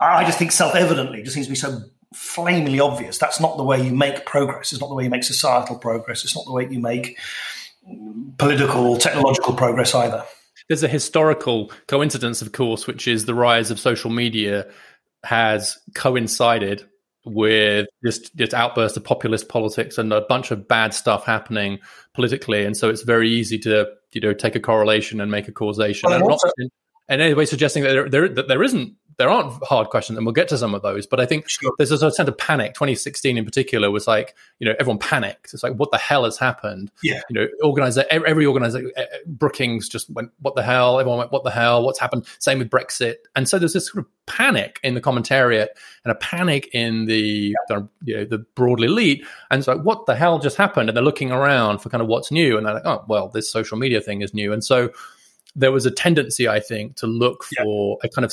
I, 0.00 0.22
I 0.22 0.24
just 0.24 0.38
think 0.38 0.52
self-evidently 0.52 1.22
just 1.22 1.34
seems 1.34 1.46
to 1.46 1.52
be 1.52 1.56
so 1.56 1.82
flamingly 2.14 2.80
obvious. 2.80 3.18
That's 3.18 3.40
not 3.40 3.58
the 3.58 3.62
way 3.62 3.80
you 3.80 3.94
make 3.94 4.24
progress. 4.24 4.72
It's 4.72 4.80
not 4.80 4.88
the 4.88 4.94
way 4.94 5.04
you 5.04 5.10
make 5.10 5.24
societal 5.24 5.76
progress. 5.76 6.24
It's 6.24 6.34
not 6.34 6.46
the 6.46 6.52
way 6.52 6.66
you 6.68 6.80
make 6.80 7.18
political, 8.38 8.96
technological 8.96 9.54
progress 9.54 9.94
either 9.94 10.24
there's 10.68 10.82
a 10.82 10.88
historical 10.88 11.72
coincidence, 11.86 12.42
of 12.42 12.52
course, 12.52 12.86
which 12.86 13.08
is 13.08 13.24
the 13.24 13.34
rise 13.34 13.70
of 13.70 13.80
social 13.80 14.10
media 14.10 14.70
has 15.24 15.78
coincided 15.94 16.86
with 17.24 17.86
this, 18.02 18.30
this 18.34 18.54
outburst 18.54 18.96
of 18.96 19.04
populist 19.04 19.48
politics 19.48 19.98
and 19.98 20.12
a 20.12 20.20
bunch 20.22 20.50
of 20.50 20.68
bad 20.68 20.94
stuff 20.94 21.24
happening 21.24 21.78
politically, 22.14 22.64
and 22.64 22.76
so 22.76 22.88
it's 22.88 23.02
very 23.02 23.30
easy 23.30 23.58
to 23.58 23.88
you 24.12 24.20
know 24.20 24.32
take 24.32 24.54
a 24.54 24.60
correlation 24.60 25.20
and 25.20 25.30
make 25.30 25.48
a 25.48 25.52
causation. 25.52 26.08
Well, 26.08 26.18
and, 26.18 26.30
also, 26.30 26.48
not, 26.58 26.70
and 27.08 27.22
anyway, 27.22 27.44
suggesting 27.44 27.82
that 27.82 27.90
there, 27.90 28.08
there, 28.08 28.28
that 28.28 28.48
there 28.48 28.62
isn't 28.62 28.94
there 29.18 29.28
aren't 29.28 29.62
hard 29.64 29.88
questions, 29.88 30.16
and 30.16 30.24
we'll 30.24 30.32
get 30.32 30.48
to 30.48 30.56
some 30.56 30.74
of 30.74 30.82
those. 30.82 31.06
But 31.06 31.18
I 31.18 31.26
think 31.26 31.48
sure. 31.48 31.72
there's 31.76 31.90
a 31.90 31.98
sense 31.98 32.28
of 32.28 32.38
panic. 32.38 32.74
2016 32.74 33.36
in 33.36 33.44
particular 33.44 33.90
was 33.90 34.06
like, 34.06 34.36
you 34.60 34.66
know, 34.66 34.74
everyone 34.78 34.98
panicked. 34.98 35.52
It's 35.52 35.64
like, 35.64 35.74
what 35.74 35.90
the 35.90 35.98
hell 35.98 36.24
has 36.24 36.38
happened? 36.38 36.92
Yeah. 37.02 37.20
You 37.28 37.34
know, 37.34 37.48
organizer 37.64 38.04
every 38.10 38.46
organizer, 38.46 38.90
Brookings 39.26 39.88
just 39.88 40.08
went, 40.10 40.30
what 40.38 40.54
the 40.54 40.62
hell? 40.62 41.00
Everyone 41.00 41.18
went, 41.18 41.32
what 41.32 41.42
the 41.42 41.50
hell? 41.50 41.84
What's 41.84 41.98
happened? 41.98 42.26
Same 42.38 42.60
with 42.60 42.70
Brexit. 42.70 43.16
And 43.34 43.48
so 43.48 43.58
there's 43.58 43.72
this 43.72 43.88
sort 43.88 44.04
of 44.04 44.10
panic 44.26 44.78
in 44.84 44.94
the 44.94 45.00
commentariat 45.00 45.68
and 46.04 46.12
a 46.12 46.14
panic 46.14 46.68
in 46.72 47.06
the, 47.06 47.56
yeah. 47.70 47.80
you 48.04 48.16
know, 48.16 48.24
the 48.24 48.38
broad 48.38 48.80
elite. 48.80 49.26
And 49.50 49.64
so, 49.64 49.76
what 49.78 50.06
the 50.06 50.14
hell 50.14 50.38
just 50.38 50.56
happened? 50.56 50.88
And 50.88 50.96
they're 50.96 51.04
looking 51.04 51.32
around 51.32 51.78
for 51.78 51.88
kind 51.88 52.02
of 52.02 52.06
what's 52.06 52.30
new. 52.30 52.56
And 52.56 52.64
they're 52.64 52.74
like, 52.74 52.86
oh, 52.86 53.04
well, 53.08 53.28
this 53.28 53.50
social 53.50 53.78
media 53.78 54.00
thing 54.00 54.22
is 54.22 54.32
new. 54.32 54.52
And 54.52 54.64
so 54.64 54.92
there 55.56 55.72
was 55.72 55.86
a 55.86 55.90
tendency, 55.90 56.46
I 56.46 56.60
think, 56.60 56.94
to 56.96 57.08
look 57.08 57.42
for 57.42 57.98
yeah. 58.00 58.06
a 58.06 58.08
kind 58.08 58.24
of 58.24 58.32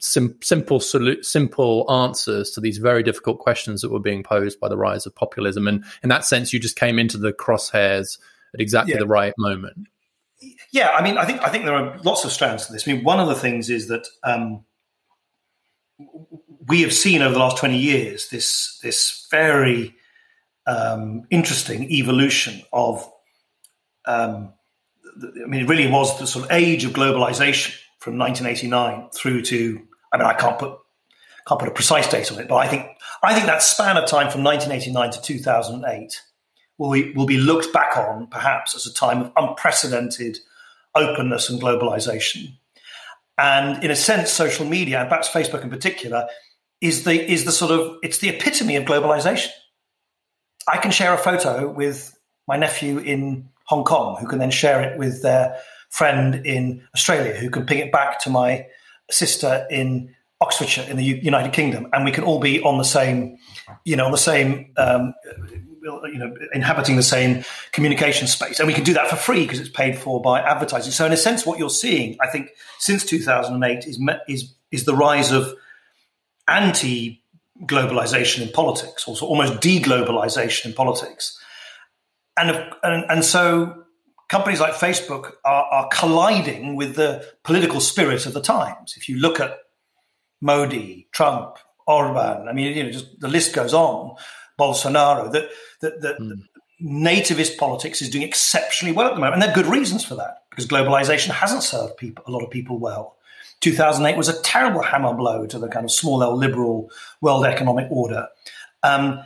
sim- 0.00 0.38
simple 0.42 0.78
solu- 0.78 1.24
simple 1.24 1.90
answers 1.90 2.50
to 2.50 2.60
these 2.60 2.78
very 2.78 3.02
difficult 3.02 3.38
questions 3.38 3.80
that 3.80 3.90
were 3.90 4.00
being 4.00 4.22
posed 4.22 4.60
by 4.60 4.68
the 4.68 4.76
rise 4.76 5.06
of 5.06 5.14
populism. 5.14 5.68
And 5.68 5.84
in 6.02 6.08
that 6.08 6.24
sense, 6.24 6.52
you 6.52 6.58
just 6.58 6.76
came 6.76 6.98
into 6.98 7.18
the 7.18 7.32
crosshairs 7.32 8.18
at 8.54 8.60
exactly 8.60 8.94
yeah. 8.94 9.00
the 9.00 9.06
right 9.06 9.34
moment. 9.38 9.88
Yeah, 10.72 10.90
I 10.90 11.02
mean, 11.02 11.16
I 11.16 11.24
think 11.24 11.42
I 11.42 11.48
think 11.48 11.64
there 11.64 11.74
are 11.74 11.98
lots 12.02 12.24
of 12.24 12.32
strands 12.32 12.66
to 12.66 12.72
this. 12.72 12.86
I 12.86 12.92
mean, 12.92 13.04
one 13.04 13.20
of 13.20 13.28
the 13.28 13.34
things 13.34 13.70
is 13.70 13.88
that 13.88 14.06
um, 14.24 14.64
we 16.66 16.82
have 16.82 16.92
seen 16.92 17.22
over 17.22 17.32
the 17.32 17.38
last 17.40 17.56
twenty 17.56 17.78
years 17.78 18.28
this 18.28 18.78
this 18.82 19.26
very 19.30 19.94
um, 20.66 21.22
interesting 21.30 21.90
evolution 21.90 22.62
of. 22.72 23.10
Um, 24.06 24.52
I 25.16 25.46
mean, 25.46 25.62
it 25.62 25.68
really 25.68 25.88
was 25.88 26.18
the 26.18 26.26
sort 26.26 26.44
of 26.44 26.50
age 26.50 26.84
of 26.84 26.92
globalization 26.92 27.78
from 28.04 28.18
1989 28.18 29.08
through 29.10 29.40
to. 29.42 29.80
I 30.12 30.18
mean, 30.18 30.26
I 30.26 30.34
can't 30.34 30.58
put 30.58 30.78
can't 31.48 31.58
put 31.58 31.68
a 31.68 31.72
precise 31.72 32.08
date 32.08 32.30
on 32.30 32.38
it, 32.38 32.48
but 32.48 32.56
I 32.56 32.68
think 32.68 32.86
I 33.22 33.34
think 33.34 33.46
that 33.46 33.62
span 33.62 33.96
of 33.96 34.06
time 34.06 34.30
from 34.30 34.44
1989 34.44 35.10
to 35.12 35.22
2008 35.22 36.22
will 36.76 36.92
be, 36.92 37.12
will 37.12 37.26
be 37.26 37.38
looked 37.38 37.72
back 37.72 37.96
on 37.96 38.26
perhaps 38.26 38.74
as 38.74 38.86
a 38.86 38.92
time 38.92 39.22
of 39.22 39.32
unprecedented 39.36 40.38
openness 40.94 41.48
and 41.48 41.60
globalization. 41.60 42.52
And 43.38 43.82
in 43.82 43.90
a 43.90 43.96
sense, 43.96 44.30
social 44.30 44.66
media 44.66 45.00
and 45.00 45.08
perhaps 45.08 45.28
Facebook 45.28 45.62
in 45.62 45.70
particular 45.70 46.28
is 46.80 47.04
the 47.04 47.32
is 47.32 47.44
the 47.44 47.52
sort 47.52 47.72
of 47.72 47.96
it's 48.02 48.18
the 48.18 48.28
epitome 48.28 48.76
of 48.76 48.84
globalization. 48.84 49.48
I 50.68 50.76
can 50.76 50.90
share 50.90 51.14
a 51.14 51.18
photo 51.18 51.70
with 51.70 52.16
my 52.46 52.56
nephew 52.56 52.98
in 52.98 53.48
Hong 53.64 53.84
Kong, 53.84 54.16
who 54.20 54.26
can 54.26 54.38
then 54.38 54.50
share 54.50 54.82
it 54.82 54.98
with 54.98 55.22
their 55.22 55.58
friend 55.94 56.44
in 56.44 56.82
Australia, 56.92 57.34
who 57.34 57.48
can 57.48 57.64
ping 57.64 57.78
it 57.78 57.92
back 57.92 58.20
to 58.20 58.28
my 58.28 58.66
sister 59.10 59.64
in 59.70 60.12
Oxfordshire 60.40 60.90
in 60.90 60.96
the 60.96 61.04
United 61.04 61.52
Kingdom, 61.52 61.86
and 61.92 62.04
we 62.04 62.10
can 62.10 62.24
all 62.24 62.40
be 62.40 62.60
on 62.62 62.78
the 62.78 62.84
same, 62.84 63.38
you 63.84 63.94
know, 63.94 64.04
on 64.04 64.10
the 64.10 64.18
same, 64.18 64.72
um, 64.76 65.14
you 65.86 66.18
know, 66.18 66.34
inhabiting 66.52 66.96
the 66.96 67.02
same 67.02 67.44
communication 67.70 68.26
space, 68.26 68.58
and 68.58 68.66
we 68.66 68.74
can 68.74 68.82
do 68.82 68.92
that 68.94 69.08
for 69.08 69.14
free 69.14 69.42
because 69.42 69.60
it's 69.60 69.68
paid 69.68 69.96
for 69.96 70.20
by 70.20 70.40
advertising. 70.40 70.90
So, 70.90 71.06
in 71.06 71.12
a 71.12 71.16
sense, 71.16 71.46
what 71.46 71.60
you're 71.60 71.70
seeing, 71.70 72.16
I 72.20 72.26
think, 72.26 72.50
since 72.78 73.04
2008 73.04 73.86
is 73.86 74.00
is 74.26 74.52
is 74.72 74.84
the 74.84 74.96
rise 74.96 75.30
of 75.30 75.54
anti 76.48 77.22
globalization 77.62 78.42
in 78.42 78.48
politics, 78.48 79.06
also 79.06 79.26
almost 79.26 79.60
deglobalization 79.60 80.66
in 80.66 80.72
politics 80.72 81.38
and, 82.36 82.50
and, 82.82 83.04
and 83.10 83.24
so 83.24 83.83
companies 84.28 84.60
like 84.60 84.74
Facebook 84.74 85.32
are, 85.44 85.64
are, 85.64 85.88
colliding 85.92 86.76
with 86.76 86.96
the 86.96 87.26
political 87.42 87.80
spirit 87.80 88.26
of 88.26 88.32
the 88.32 88.40
times. 88.40 88.94
If 88.96 89.08
you 89.08 89.18
look 89.18 89.40
at 89.40 89.58
Modi, 90.40 91.08
Trump, 91.12 91.56
Orban, 91.86 92.48
I 92.48 92.52
mean, 92.52 92.76
you 92.76 92.84
know, 92.84 92.90
just 92.90 93.20
the 93.20 93.28
list 93.28 93.54
goes 93.54 93.74
on. 93.74 94.16
Bolsonaro, 94.58 95.32
that 95.32 95.50
that, 95.80 96.00
that 96.00 96.18
mm. 96.18 96.42
nativist 96.82 97.58
politics 97.58 98.00
is 98.00 98.10
doing 98.10 98.24
exceptionally 98.24 98.94
well 98.94 99.08
at 99.08 99.14
the 99.14 99.20
moment, 99.20 99.34
and 99.34 99.42
there 99.42 99.50
are 99.50 99.62
good 99.62 99.66
reasons 99.66 100.04
for 100.04 100.14
that 100.14 100.44
because 100.50 100.66
globalization 100.66 101.30
hasn't 101.30 101.62
served 101.62 101.96
people 101.96 102.24
a 102.26 102.30
lot 102.30 102.42
of 102.42 102.50
people 102.50 102.78
well. 102.78 103.16
2008 103.60 104.16
was 104.16 104.28
a 104.28 104.40
terrible 104.42 104.82
hammer 104.82 105.14
blow 105.14 105.46
to 105.46 105.58
the 105.58 105.68
kind 105.68 105.84
of 105.84 105.90
small 105.90 106.22
L 106.22 106.36
liberal 106.36 106.90
world 107.20 107.46
economic 107.46 107.90
order. 107.90 108.28
Um, 108.82 109.22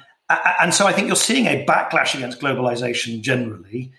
and 0.60 0.72
so 0.74 0.86
I 0.86 0.92
think 0.92 1.06
you're 1.08 1.16
seeing 1.16 1.46
a 1.46 1.64
backlash 1.64 2.14
against 2.14 2.40
globalization 2.40 3.20
generally. 3.20 3.92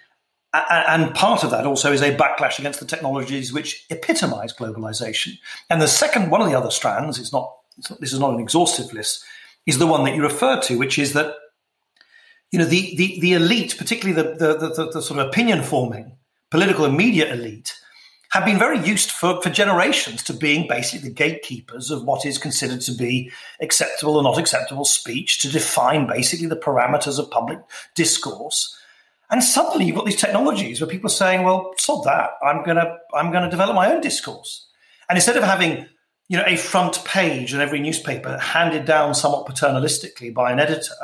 And 0.51 1.13
part 1.13 1.43
of 1.43 1.51
that 1.51 1.67
also 1.67 1.91
is 1.91 2.01
a 2.01 2.15
backlash 2.15 2.57
against 2.57 2.79
the 2.79 2.85
technologies 2.85 3.53
which 3.53 3.85
epitomize 3.91 4.51
globalization. 4.51 5.37
And 5.69 5.79
the 5.79 5.87
second, 5.87 6.31
one 6.31 6.41
of 6.41 6.47
the 6.47 6.57
other 6.57 6.71
strands, 6.71 7.19
it's 7.19 7.31
not, 7.31 7.55
it's 7.77 7.89
not, 7.89 7.99
this 7.99 8.13
is 8.13 8.19
not 8.19 8.33
an 8.33 8.39
exhaustive 8.39 8.91
list, 8.91 9.23
is 9.67 9.77
the 9.77 9.85
one 9.85 10.03
that 10.05 10.15
you 10.15 10.23
refer 10.23 10.59
to, 10.61 10.77
which 10.77 10.97
is 10.97 11.13
that, 11.13 11.35
you 12.51 12.57
know, 12.57 12.65
the, 12.65 12.95
the, 12.95 13.19
the 13.19 13.33
elite, 13.33 13.75
particularly 13.77 14.19
the, 14.19 14.35
the, 14.35 14.57
the, 14.57 14.91
the 14.91 15.01
sort 15.01 15.19
of 15.19 15.27
opinion 15.27 15.61
forming 15.61 16.17
political 16.49 16.83
and 16.83 16.97
media 16.97 17.31
elite, 17.31 17.75
have 18.31 18.45
been 18.45 18.57
very 18.57 18.79
used 18.79 19.11
for, 19.11 19.39
for 19.41 19.51
generations 19.51 20.23
to 20.23 20.33
being 20.33 20.67
basically 20.67 21.07
the 21.07 21.13
gatekeepers 21.13 21.91
of 21.91 22.03
what 22.03 22.25
is 22.25 22.39
considered 22.39 22.81
to 22.81 22.91
be 22.91 23.31
acceptable 23.61 24.17
or 24.17 24.23
not 24.23 24.39
acceptable 24.39 24.85
speech, 24.85 25.39
to 25.39 25.51
define 25.51 26.07
basically 26.07 26.47
the 26.47 26.55
parameters 26.55 27.19
of 27.19 27.29
public 27.29 27.59
discourse. 27.95 28.75
And 29.31 29.43
suddenly 29.43 29.85
you've 29.85 29.95
got 29.95 30.05
these 30.05 30.19
technologies 30.19 30.81
where 30.81 30.89
people 30.89 31.07
are 31.07 31.13
saying, 31.13 31.43
well, 31.43 31.73
sod 31.77 32.03
that. 32.05 32.31
I'm 32.43 32.63
gonna 32.63 32.97
I'm 33.13 33.31
gonna 33.31 33.49
develop 33.49 33.75
my 33.75 33.91
own 33.91 34.01
discourse. 34.01 34.67
And 35.07 35.17
instead 35.17 35.37
of 35.37 35.43
having, 35.43 35.87
you 36.27 36.37
know, 36.37 36.43
a 36.45 36.55
front 36.55 37.03
page 37.05 37.53
in 37.53 37.61
every 37.61 37.79
newspaper 37.79 38.37
handed 38.37 38.85
down 38.85 39.13
somewhat 39.13 39.45
paternalistically 39.45 40.33
by 40.33 40.51
an 40.51 40.59
editor, 40.59 40.95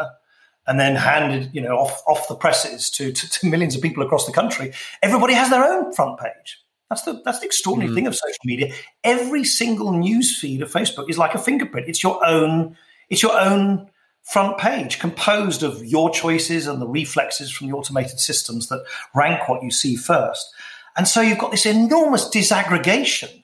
and 0.68 0.80
then 0.80 0.96
handed, 0.96 1.52
you 1.54 1.62
know, 1.62 1.78
off 1.78 2.02
off 2.08 2.28
the 2.28 2.36
presses 2.36 2.90
to, 2.92 3.12
to, 3.12 3.30
to 3.30 3.48
millions 3.48 3.76
of 3.76 3.82
people 3.82 4.04
across 4.04 4.26
the 4.26 4.32
country, 4.32 4.74
everybody 5.02 5.34
has 5.34 5.50
their 5.50 5.64
own 5.64 5.94
front 5.94 6.20
page. 6.20 6.60
That's 6.90 7.04
the 7.04 7.22
that's 7.24 7.40
the 7.40 7.46
extraordinary 7.46 7.92
mm. 7.92 7.96
thing 7.96 8.08
of 8.08 8.16
social 8.16 8.38
media. 8.46 8.74
Every 9.04 9.44
single 9.44 9.92
news 9.92 10.38
feed 10.38 10.62
of 10.62 10.72
Facebook 10.72 11.10
is 11.10 11.18
like 11.18 11.36
a 11.36 11.40
fingerprint. 11.40 11.88
It's 11.88 12.04
your 12.04 12.24
own. 12.26 12.78
It's 13.10 13.22
your 13.22 13.40
own 13.40 13.90
front 14.26 14.58
page, 14.58 15.00
composed 15.00 15.64
of 15.64 15.86
your 15.86 16.10
choices 16.10 16.68
and 16.68 16.82
the 16.82 16.88
reflexes 16.88 17.52
from 17.52 17.68
the 17.68 17.74
automated 17.74 18.20
systems 18.20 18.68
that 18.68 18.84
rank 19.14 19.48
what 19.48 19.64
you 19.64 19.72
see 19.72 19.96
first. 19.96 20.52
And 20.98 21.08
so 21.08 21.22
you've 21.22 21.38
got 21.38 21.52
this 21.52 21.66
enormous 21.66 22.28
disaggregation 22.28 23.44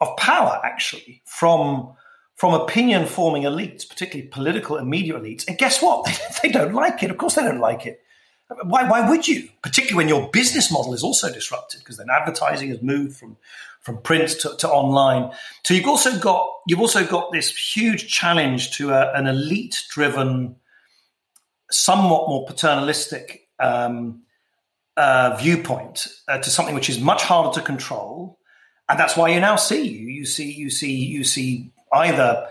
of 0.00 0.16
power, 0.16 0.60
actually, 0.62 1.22
from 1.24 1.94
from 2.34 2.54
opinion 2.54 3.06
forming 3.06 3.44
elites, 3.44 3.88
particularly 3.88 4.28
political 4.28 4.76
and 4.76 4.88
media 4.88 5.14
elites. 5.14 5.46
And 5.46 5.56
guess 5.58 5.80
what? 5.82 6.08
They, 6.42 6.48
don't 6.48 6.74
like 6.74 7.02
it. 7.02 7.10
Of 7.10 7.18
course, 7.18 7.36
they 7.36 7.42
don't 7.42 7.60
like 7.60 7.86
it. 7.86 8.00
Why, 8.64 8.88
why 8.88 9.08
would 9.08 9.28
you? 9.28 9.48
Particularly 9.62 9.96
when 9.96 10.08
your 10.08 10.28
business 10.30 10.72
model 10.72 10.92
is 10.92 11.04
also 11.04 11.32
disrupted 11.32 11.80
because 11.80 11.98
then 11.98 12.08
advertising 12.10 12.70
has 12.70 12.82
moved 12.82 13.16
from, 13.16 13.36
from 13.82 14.00
print 14.00 14.30
to, 14.40 14.56
to 14.58 14.68
online. 14.68 15.32
So 15.64 15.74
you've 15.74 15.86
also 15.86 16.18
got 16.18 16.48
you've 16.66 16.80
also 16.80 17.04
got 17.04 17.32
this 17.32 17.74
huge 17.74 18.08
challenge 18.10 18.76
to 18.78 18.90
a, 18.90 19.12
an 19.12 19.26
elite 19.26 19.84
driven, 19.90 20.56
somewhat 21.70 22.28
more 22.28 22.46
paternalistic 22.46 23.48
um, 23.58 24.22
uh, 24.96 25.36
viewpoint 25.40 26.06
uh, 26.28 26.38
to 26.38 26.50
something 26.50 26.74
which 26.74 26.88
is 26.88 27.00
much 27.00 27.22
harder 27.22 27.52
to 27.58 27.64
control, 27.64 28.38
and 28.88 28.98
that's 28.98 29.16
why 29.16 29.28
you 29.28 29.40
now 29.40 29.56
see 29.56 29.82
you 29.82 30.08
you 30.08 30.24
see 30.24 30.50
you 30.50 30.70
see 30.70 30.94
you 30.94 31.24
see 31.24 31.72
either 31.92 32.48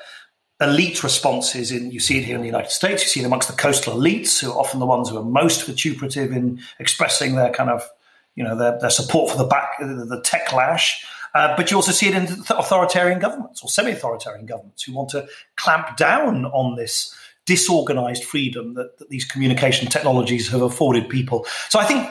elite 0.59 1.03
responses 1.03 1.71
in 1.71 1.91
you 1.91 1.99
see 1.99 2.17
it 2.17 2.25
here 2.25 2.35
in 2.35 2.41
the 2.41 2.47
United 2.47 2.71
States, 2.71 3.03
you 3.03 3.09
see 3.09 3.19
it 3.21 3.25
amongst 3.25 3.47
the 3.47 3.55
coastal 3.55 3.95
elites 3.95 4.39
who 4.41 4.51
are 4.51 4.57
often 4.57 4.79
the 4.79 4.85
ones 4.85 5.09
who 5.09 5.17
are 5.17 5.23
most 5.23 5.65
vituperative 5.65 6.31
in 6.31 6.61
expressing 6.79 7.35
their 7.35 7.51
kind 7.51 7.69
of 7.69 7.89
you 8.35 8.43
know 8.43 8.57
their, 8.57 8.77
their 8.79 8.89
support 8.89 9.31
for 9.31 9.37
the 9.37 9.45
back 9.45 9.79
the 9.79 10.21
techlash. 10.25 11.03
Uh, 11.33 11.55
but 11.55 11.71
you 11.71 11.77
also 11.77 11.91
see 11.91 12.07
it 12.07 12.13
in 12.13 12.23
authoritarian 12.49 13.19
governments 13.19 13.63
or 13.63 13.69
semi-authoritarian 13.69 14.45
governments 14.45 14.83
who 14.83 14.93
want 14.93 15.09
to 15.09 15.25
clamp 15.55 15.95
down 15.95 16.45
on 16.45 16.75
this 16.75 17.15
disorganized 17.45 18.23
freedom 18.23 18.73
that, 18.75 18.97
that 18.97 19.09
these 19.09 19.25
communication 19.25 19.87
technologies 19.87 20.49
have 20.49 20.61
afforded 20.61 21.09
people. 21.09 21.45
So 21.69 21.79
I 21.79 21.85
think 21.85 22.07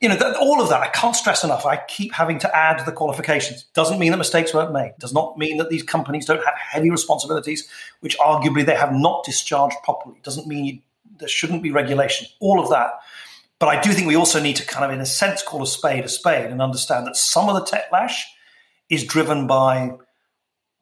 you 0.00 0.08
know, 0.08 0.16
that, 0.16 0.36
all 0.36 0.62
of 0.62 0.70
that, 0.70 0.80
I 0.80 0.88
can't 0.88 1.14
stress 1.14 1.44
enough. 1.44 1.66
I 1.66 1.76
keep 1.76 2.14
having 2.14 2.38
to 2.38 2.56
add 2.56 2.86
the 2.86 2.92
qualifications. 2.92 3.64
Doesn't 3.74 3.98
mean 3.98 4.12
that 4.12 4.16
mistakes 4.16 4.54
weren't 4.54 4.72
made. 4.72 4.94
Does 4.98 5.12
not 5.12 5.36
mean 5.36 5.58
that 5.58 5.68
these 5.68 5.82
companies 5.82 6.24
don't 6.24 6.42
have 6.42 6.54
heavy 6.56 6.90
responsibilities, 6.90 7.68
which 8.00 8.16
arguably 8.18 8.64
they 8.64 8.74
have 8.74 8.94
not 8.94 9.24
discharged 9.24 9.76
properly. 9.84 10.18
Doesn't 10.22 10.46
mean 10.46 10.64
you, 10.64 10.78
there 11.18 11.28
shouldn't 11.28 11.62
be 11.62 11.70
regulation. 11.70 12.26
All 12.40 12.60
of 12.60 12.70
that. 12.70 12.92
But 13.58 13.68
I 13.68 13.80
do 13.82 13.92
think 13.92 14.06
we 14.06 14.16
also 14.16 14.40
need 14.40 14.56
to 14.56 14.66
kind 14.66 14.86
of, 14.86 14.90
in 14.90 15.02
a 15.02 15.06
sense, 15.06 15.42
call 15.42 15.62
a 15.62 15.66
spade 15.66 16.06
a 16.06 16.08
spade 16.08 16.50
and 16.50 16.62
understand 16.62 17.06
that 17.06 17.16
some 17.16 17.50
of 17.50 17.54
the 17.54 17.70
techlash 17.70 18.22
is 18.90 19.04
driven 19.04 19.46
by 19.46 19.92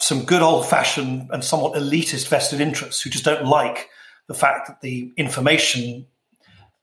some 0.01 0.25
good 0.25 0.43
old 0.43 0.67
fashioned 0.67 1.29
and 1.33 1.45
somewhat 1.45 1.75
elitist 1.75 2.29
vested 2.29 2.61
interests 2.61 3.03
who 3.03 3.11
just 3.11 3.25
don't 3.25 3.47
like 3.47 3.89
the 4.29 4.35
fact 4.35 4.69
that 4.69 4.81
the 4.81 5.13
information 5.17 6.07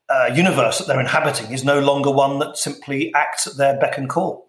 uh, 0.08 0.30
universe 0.34 0.78
that 0.78 0.86
they're 0.86 1.00
inhabiting 1.00 1.52
is 1.52 1.64
no 1.64 1.80
longer 1.80 2.10
one 2.10 2.38
that 2.38 2.56
simply 2.56 3.12
acts 3.14 3.46
at 3.46 3.56
their 3.56 3.78
beck 3.78 3.98
and 3.98 4.08
call. 4.08 4.48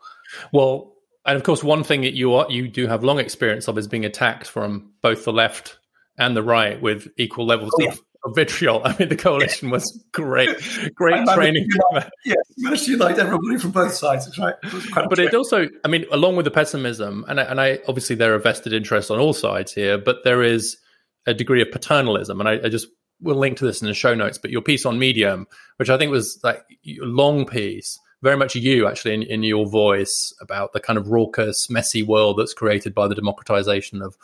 Well, 0.51 0.93
And 1.25 1.35
of 1.35 1.43
course, 1.43 1.63
one 1.63 1.83
thing 1.83 2.01
that 2.01 2.13
you 2.13 2.33
are, 2.35 2.45
you 2.49 2.67
do 2.67 2.87
have 2.87 3.03
long 3.03 3.19
experience 3.19 3.67
of 3.67 3.77
is 3.77 3.87
being 3.87 4.05
attacked 4.05 4.47
from 4.47 4.91
both 5.01 5.25
the 5.25 5.33
left 5.33 5.79
and 6.17 6.35
the 6.35 6.43
right 6.43 6.81
with 6.81 7.07
equal 7.17 7.45
levels 7.45 7.71
oh, 7.79 7.83
yeah. 7.83 7.89
of, 7.91 8.01
of, 8.25 8.35
vitriol. 8.35 8.81
I 8.85 8.95
mean, 8.97 9.09
the 9.09 9.15
coalition 9.15 9.69
was 9.69 10.03
great, 10.11 10.49
great 10.95 11.27
training. 11.27 11.67
yeah, 12.25 12.35
managed 12.57 12.85
to 12.85 12.91
unite 12.91 13.17
everybody 13.19 13.57
from 13.57 13.71
both 13.71 13.93
sides. 13.93 14.37
Right. 14.37 14.55
but 14.93 15.19
it 15.19 15.33
also, 15.33 15.67
I 15.83 15.87
mean, 15.87 16.05
along 16.11 16.35
with 16.35 16.45
the 16.45 16.51
pessimism, 16.51 17.25
and 17.27 17.39
I, 17.39 17.43
and 17.43 17.61
I 17.61 17.79
obviously 17.87 18.15
there 18.15 18.33
are 18.33 18.39
vested 18.39 18.73
interests 18.73 19.11
on 19.11 19.19
all 19.19 19.33
sides 19.33 19.73
here, 19.73 19.97
but 19.97 20.23
there 20.23 20.43
is 20.43 20.77
a 21.25 21.33
degree 21.33 21.61
of 21.61 21.71
paternalism, 21.71 22.39
and 22.39 22.49
I, 22.49 22.53
I 22.65 22.69
just 22.69 22.87
will 23.21 23.35
link 23.35 23.57
to 23.57 23.65
this 23.65 23.81
in 23.81 23.87
the 23.87 23.93
show 23.93 24.13
notes. 24.13 24.37
But 24.37 24.51
your 24.51 24.61
piece 24.61 24.85
on 24.85 24.99
Medium, 24.99 25.47
which 25.77 25.89
I 25.89 25.97
think 25.97 26.11
was 26.11 26.39
like 26.43 26.63
a 26.85 26.97
long 27.01 27.45
piece 27.45 27.99
very 28.21 28.37
much 28.37 28.55
you 28.55 28.87
actually 28.87 29.13
in, 29.13 29.23
in 29.23 29.43
your 29.43 29.67
voice 29.67 30.33
about 30.41 30.73
the 30.73 30.79
kind 30.79 30.97
of 30.97 31.09
raucous, 31.09 31.69
messy 31.69 32.01
world 32.03 32.37
that's 32.37 32.53
created 32.53 32.93
by 32.93 33.07
the 33.07 33.15
democratization 33.15 34.01
of 34.01 34.17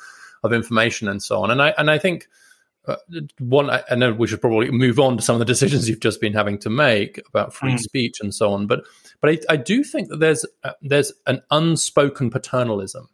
of 0.43 0.51
information 0.51 1.07
and 1.07 1.23
so 1.23 1.41
on. 1.41 1.51
And 1.51 1.61
I 1.61 1.73
and 1.77 1.89
I 1.89 1.97
think 1.97 2.27
uh, 2.85 2.97
one, 3.39 3.69
I 3.69 3.95
know 3.95 4.11
we 4.11 4.27
should 4.27 4.41
probably 4.41 4.69
move 4.69 4.99
on 4.99 5.17
to 5.17 5.23
some 5.23 5.35
of 5.35 5.39
the 5.39 5.45
decisions 5.45 5.87
you've 5.87 6.01
just 6.01 6.19
been 6.19 6.33
having 6.33 6.57
to 6.59 6.69
make 6.69 7.21
about 7.29 7.53
free 7.53 7.75
mm. 7.75 7.79
speech 7.79 8.17
and 8.19 8.33
so 8.33 8.51
on. 8.51 8.67
But 8.67 8.83
but 9.21 9.29
I, 9.29 9.53
I 9.53 9.55
do 9.55 9.83
think 9.83 10.09
that 10.09 10.19
there's 10.19 10.45
uh, 10.63 10.73
there's 10.81 11.13
an 11.25 11.41
unspoken 11.49 12.29
paternalism 12.29 13.07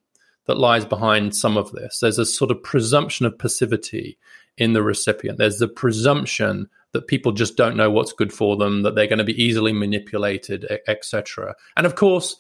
that 0.48 0.58
lies 0.58 0.86
behind 0.86 1.36
some 1.36 1.58
of 1.58 1.72
this. 1.72 2.00
There's 2.00 2.18
a 2.18 2.26
sort 2.26 2.50
of 2.50 2.64
presumption 2.64 3.28
of 3.28 3.38
passivity 3.38 4.18
in 4.58 4.74
the 4.74 4.82
recipient. 4.82 5.38
There's 5.38 5.60
the 5.60 5.68
presumption 5.68 6.68
that 6.94 7.08
people 7.08 7.32
just 7.32 7.56
don't 7.56 7.78
know 7.78 7.92
what's 7.92 8.14
good 8.14 8.34
for 8.34 8.58
them, 8.58 8.82
that 8.82 8.96
they're 8.96 9.06
going 9.06 9.20
to 9.20 9.24
be 9.24 9.42
easily 9.42 9.72
manipulated, 9.72 10.66
etc. 10.88 11.54
And 11.78 11.86
of 11.86 11.94
course, 11.94 12.36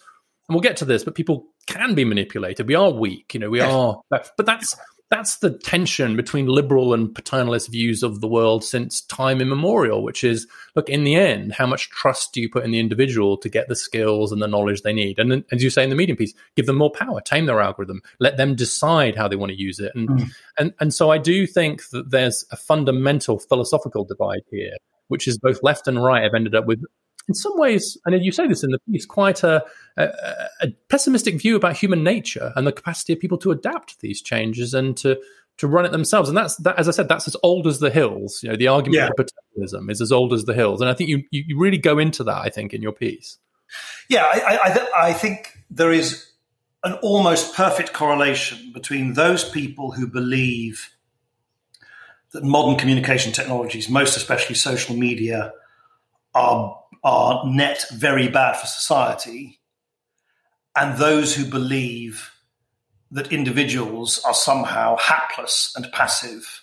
and 0.47 0.55
we'll 0.55 0.61
get 0.61 0.77
to 0.77 0.85
this, 0.85 1.03
but 1.03 1.13
people 1.13 1.45
can 1.67 1.93
be 1.93 2.03
manipulated. 2.03 2.67
We 2.67 2.73
are 2.73 2.89
weak, 2.89 3.35
you 3.35 3.39
know. 3.39 3.51
We 3.51 3.61
are, 3.61 4.01
but 4.09 4.31
that's 4.39 4.75
that's 5.09 5.37
the 5.37 5.49
tension 5.49 6.15
between 6.15 6.45
liberal 6.45 6.93
and 6.93 7.13
paternalist 7.13 7.69
views 7.69 8.03
of 8.03 8.21
the 8.21 8.27
world 8.27 8.63
since 8.63 9.01
time 9.01 9.41
immemorial, 9.41 10.03
which 10.03 10.23
is 10.23 10.47
look, 10.75 10.87
in 10.87 11.03
the 11.03 11.15
end, 11.15 11.53
how 11.53 11.65
much 11.65 11.89
trust 11.89 12.31
do 12.33 12.41
you 12.41 12.49
put 12.49 12.63
in 12.63 12.71
the 12.71 12.79
individual 12.79 13.35
to 13.37 13.49
get 13.49 13.67
the 13.67 13.75
skills 13.75 14.31
and 14.31 14.41
the 14.41 14.47
knowledge 14.47 14.83
they 14.83 14.93
need? 14.93 15.17
And 15.17 15.31
then, 15.31 15.45
as 15.51 15.63
you 15.63 15.71
say 15.71 15.83
in 15.83 15.89
the 15.89 15.95
medium 15.95 16.15
piece, 16.15 16.33
give 16.55 16.67
them 16.67 16.77
more 16.77 16.91
power, 16.91 17.21
tame 17.21 17.47
their 17.47 17.59
algorithm, 17.59 18.01
let 18.19 18.37
them 18.37 18.55
decide 18.55 19.15
how 19.15 19.27
they 19.27 19.35
want 19.35 19.51
to 19.51 19.59
use 19.59 19.79
it. 19.79 19.91
And 19.95 20.09
mm. 20.09 20.29
and 20.59 20.73
and 20.79 20.93
so 20.93 21.09
I 21.09 21.17
do 21.17 21.47
think 21.47 21.89
that 21.89 22.11
there's 22.11 22.45
a 22.51 22.57
fundamental 22.57 23.39
philosophical 23.39 24.05
divide 24.05 24.43
here, 24.51 24.77
which 25.07 25.27
is 25.27 25.39
both 25.39 25.63
left 25.63 25.87
and 25.87 26.03
right 26.03 26.23
have 26.23 26.35
ended 26.35 26.53
up 26.53 26.67
with 26.67 26.83
in 27.29 27.35
some 27.35 27.57
ways, 27.57 27.95
and 28.05 28.25
you 28.25 28.31
say 28.31 28.47
this 28.47 28.63
in 28.63 28.71
the 28.71 28.79
piece, 28.91 29.05
quite 29.05 29.43
a, 29.43 29.63
a, 29.97 30.09
a, 30.61 30.67
pessimistic 30.89 31.39
view 31.39 31.55
about 31.55 31.77
human 31.77 32.03
nature 32.03 32.51
and 32.55 32.65
the 32.65 32.71
capacity 32.71 33.13
of 33.13 33.19
people 33.19 33.37
to 33.37 33.51
adapt 33.51 33.89
to 33.89 34.01
these 34.01 34.21
changes 34.21 34.73
and 34.73 34.97
to 34.97 35.17
to 35.57 35.67
run 35.67 35.85
it 35.85 35.91
themselves. 35.91 36.27
And 36.27 36.37
that's 36.37 36.55
that, 36.57 36.79
as 36.79 36.87
I 36.87 36.91
said, 36.91 37.07
that's 37.07 37.27
as 37.27 37.35
old 37.43 37.67
as 37.67 37.79
the 37.79 37.91
hills. 37.91 38.39
You 38.41 38.49
know, 38.49 38.55
the 38.55 38.67
argument 38.67 38.95
yeah. 38.95 39.09
for 39.15 39.23
paternalism 39.23 39.89
is 39.91 40.01
as 40.01 40.11
old 40.11 40.33
as 40.33 40.45
the 40.45 40.55
hills, 40.55 40.81
and 40.81 40.89
I 40.89 40.93
think 40.95 41.09
you 41.09 41.23
you 41.29 41.59
really 41.59 41.77
go 41.77 41.99
into 41.99 42.23
that. 42.23 42.37
I 42.37 42.49
think 42.49 42.73
in 42.73 42.81
your 42.81 42.93
piece. 42.93 43.37
Yeah, 44.09 44.25
I, 44.25 44.59
I, 44.63 44.73
th- 44.73 44.89
I 44.97 45.13
think 45.13 45.59
there 45.69 45.91
is 45.91 46.31
an 46.83 46.93
almost 47.03 47.53
perfect 47.53 47.93
correlation 47.93 48.71
between 48.73 49.13
those 49.13 49.47
people 49.47 49.91
who 49.91 50.07
believe 50.07 50.89
that 52.31 52.43
modern 52.43 52.79
communication 52.79 53.31
technologies, 53.31 53.87
most 53.87 54.17
especially 54.17 54.55
social 54.55 54.95
media, 54.95 55.53
are 56.33 56.79
are 57.03 57.43
net 57.45 57.85
very 57.93 58.27
bad 58.27 58.57
for 58.57 58.67
society, 58.67 59.59
and 60.75 60.97
those 60.97 61.35
who 61.35 61.45
believe 61.45 62.31
that 63.11 63.31
individuals 63.31 64.21
are 64.25 64.33
somehow 64.33 64.95
hapless 64.97 65.73
and 65.75 65.91
passive 65.91 66.61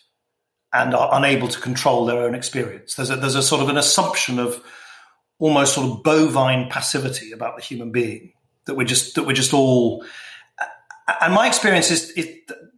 and 0.72 0.94
are 0.94 1.10
unable 1.12 1.48
to 1.48 1.60
control 1.60 2.06
their 2.06 2.18
own 2.18 2.34
experience. 2.34 2.94
There's 2.94 3.10
a, 3.10 3.16
there's 3.16 3.34
a 3.34 3.42
sort 3.42 3.62
of 3.62 3.68
an 3.68 3.76
assumption 3.76 4.38
of 4.38 4.62
almost 5.38 5.74
sort 5.74 5.90
of 5.90 6.02
bovine 6.02 6.68
passivity 6.70 7.32
about 7.32 7.56
the 7.56 7.62
human 7.62 7.90
being 7.90 8.32
that 8.66 8.74
we're 8.74 8.86
just 8.86 9.14
that 9.14 9.24
we're 9.24 9.32
just 9.32 9.54
all. 9.54 10.04
And 11.20 11.34
my 11.34 11.46
experience 11.46 11.90
is, 11.90 12.10
is 12.10 12.28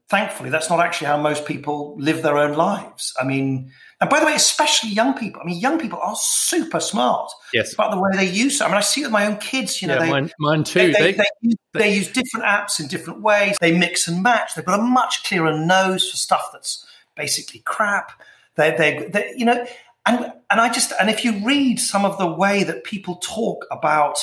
thankfully 0.08 0.50
that's 0.50 0.70
not 0.70 0.80
actually 0.80 1.08
how 1.08 1.20
most 1.20 1.44
people 1.46 1.96
live 1.98 2.22
their 2.22 2.38
own 2.38 2.56
lives. 2.56 3.14
I 3.20 3.24
mean, 3.24 3.72
and 4.00 4.08
by 4.08 4.20
the 4.20 4.26
way, 4.26 4.34
especially 4.34 4.90
young 4.90 5.14
people. 5.14 5.42
I 5.42 5.44
mean, 5.44 5.58
young 5.58 5.78
people 5.78 5.98
are 6.00 6.14
super 6.16 6.78
smart 6.78 7.32
yes. 7.52 7.74
about 7.74 7.90
the 7.90 7.98
way 7.98 8.10
they 8.14 8.30
use 8.30 8.60
it. 8.60 8.64
I 8.64 8.68
mean, 8.68 8.76
I 8.76 8.80
see 8.80 9.00
it 9.00 9.04
with 9.04 9.12
my 9.12 9.26
own 9.26 9.38
kids. 9.38 9.82
You 9.82 9.88
know, 9.88 9.94
yeah, 9.94 10.04
they, 10.04 10.10
mine, 10.10 10.32
mine, 10.38 10.64
too. 10.64 10.92
They, 10.92 10.92
they, 10.92 11.12
they, 11.12 11.24
use, 11.42 11.56
they, 11.74 11.94
use, 11.94 12.08
different 12.08 12.46
apps 12.46 12.78
in 12.78 12.86
different 12.86 13.22
ways. 13.22 13.56
They 13.60 13.76
mix 13.76 14.06
and 14.06 14.22
match. 14.22 14.54
They've 14.54 14.64
got 14.64 14.78
a 14.78 14.82
much 14.82 15.24
clearer 15.24 15.58
nose 15.58 16.08
for 16.08 16.16
stuff 16.16 16.50
that's 16.52 16.86
basically 17.16 17.60
crap. 17.60 18.12
They, 18.54 18.70
they, 18.76 19.08
they, 19.12 19.34
you 19.36 19.44
know, 19.44 19.66
and 20.06 20.32
and 20.50 20.60
I 20.60 20.70
just 20.70 20.92
and 21.00 21.10
if 21.10 21.24
you 21.24 21.44
read 21.44 21.80
some 21.80 22.04
of 22.04 22.18
the 22.18 22.26
way 22.26 22.64
that 22.64 22.84
people 22.84 23.16
talk 23.16 23.66
about 23.70 24.18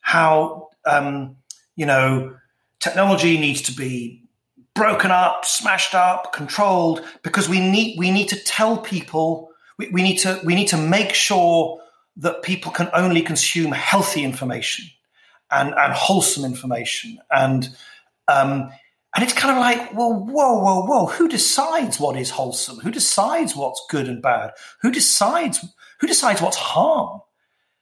how 0.00 0.68
um, 0.86 1.36
you 1.76 1.86
know 1.86 2.36
technology 2.78 3.38
needs 3.38 3.62
to 3.62 3.72
be 3.72 4.27
broken 4.78 5.10
up, 5.10 5.44
smashed 5.44 5.94
up, 5.94 6.32
controlled, 6.32 7.04
because 7.22 7.48
we 7.48 7.60
need 7.60 7.98
we 7.98 8.10
need 8.10 8.28
to 8.28 8.36
tell 8.44 8.78
people 8.78 9.50
we, 9.78 9.88
we 9.90 10.02
need 10.02 10.18
to 10.18 10.40
we 10.44 10.54
need 10.54 10.68
to 10.68 10.78
make 10.78 11.12
sure 11.12 11.80
that 12.16 12.42
people 12.42 12.72
can 12.72 12.88
only 12.94 13.22
consume 13.22 13.72
healthy 13.72 14.24
information 14.24 14.86
and, 15.50 15.74
and 15.74 15.92
wholesome 15.92 16.44
information 16.44 17.18
and 17.30 17.68
um, 18.28 18.70
and 19.14 19.24
it's 19.24 19.32
kind 19.32 19.52
of 19.52 19.58
like, 19.58 19.94
well, 19.94 20.12
whoa, 20.12 20.58
whoa, 20.58 20.84
whoa. 20.84 21.06
Who 21.06 21.28
decides 21.28 21.98
what 21.98 22.16
is 22.16 22.30
wholesome? 22.30 22.78
Who 22.80 22.90
decides 22.90 23.56
what's 23.56 23.84
good 23.88 24.06
and 24.06 24.22
bad? 24.22 24.52
Who 24.82 24.90
decides 24.92 25.64
who 26.00 26.06
decides 26.06 26.40
what's 26.40 26.56
harm? 26.56 27.20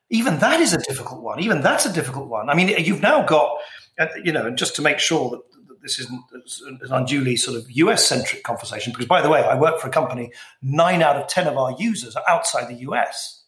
Even 0.09 0.39
that 0.39 0.61
is 0.61 0.73
a 0.73 0.79
difficult 0.79 1.23
one. 1.23 1.41
Even 1.41 1.63
that's 1.63 1.85
a 1.85 1.93
difficult 1.93 2.29
one. 2.29 2.49
I 2.49 2.55
mean, 2.55 2.69
you've 2.69 3.03
now 3.03 3.27
got, 3.27 3.59
uh, 3.99 4.07
you 4.23 4.33
know, 4.33 4.51
just 4.51 4.77
to 4.77 4.83
make 4.83 5.01
sure 5.01 5.31
that 5.31 5.41
this 5.87 6.01
isn't 6.01 6.21
an 6.67 6.81
unduly 6.91 7.37
sort 7.37 7.57
of 7.57 7.71
US 7.71 8.07
centric 8.07 8.43
conversation. 8.43 8.93
Because, 8.93 9.07
by 9.07 9.23
the 9.23 9.29
way, 9.29 9.41
I 9.41 9.55
work 9.59 9.79
for 9.79 9.87
a 9.87 9.91
company, 9.91 10.33
nine 10.61 11.01
out 11.01 11.15
of 11.15 11.29
10 11.29 11.47
of 11.47 11.57
our 11.57 11.77
users 11.79 12.17
are 12.17 12.25
outside 12.29 12.67
the 12.67 12.81
US. 12.91 13.45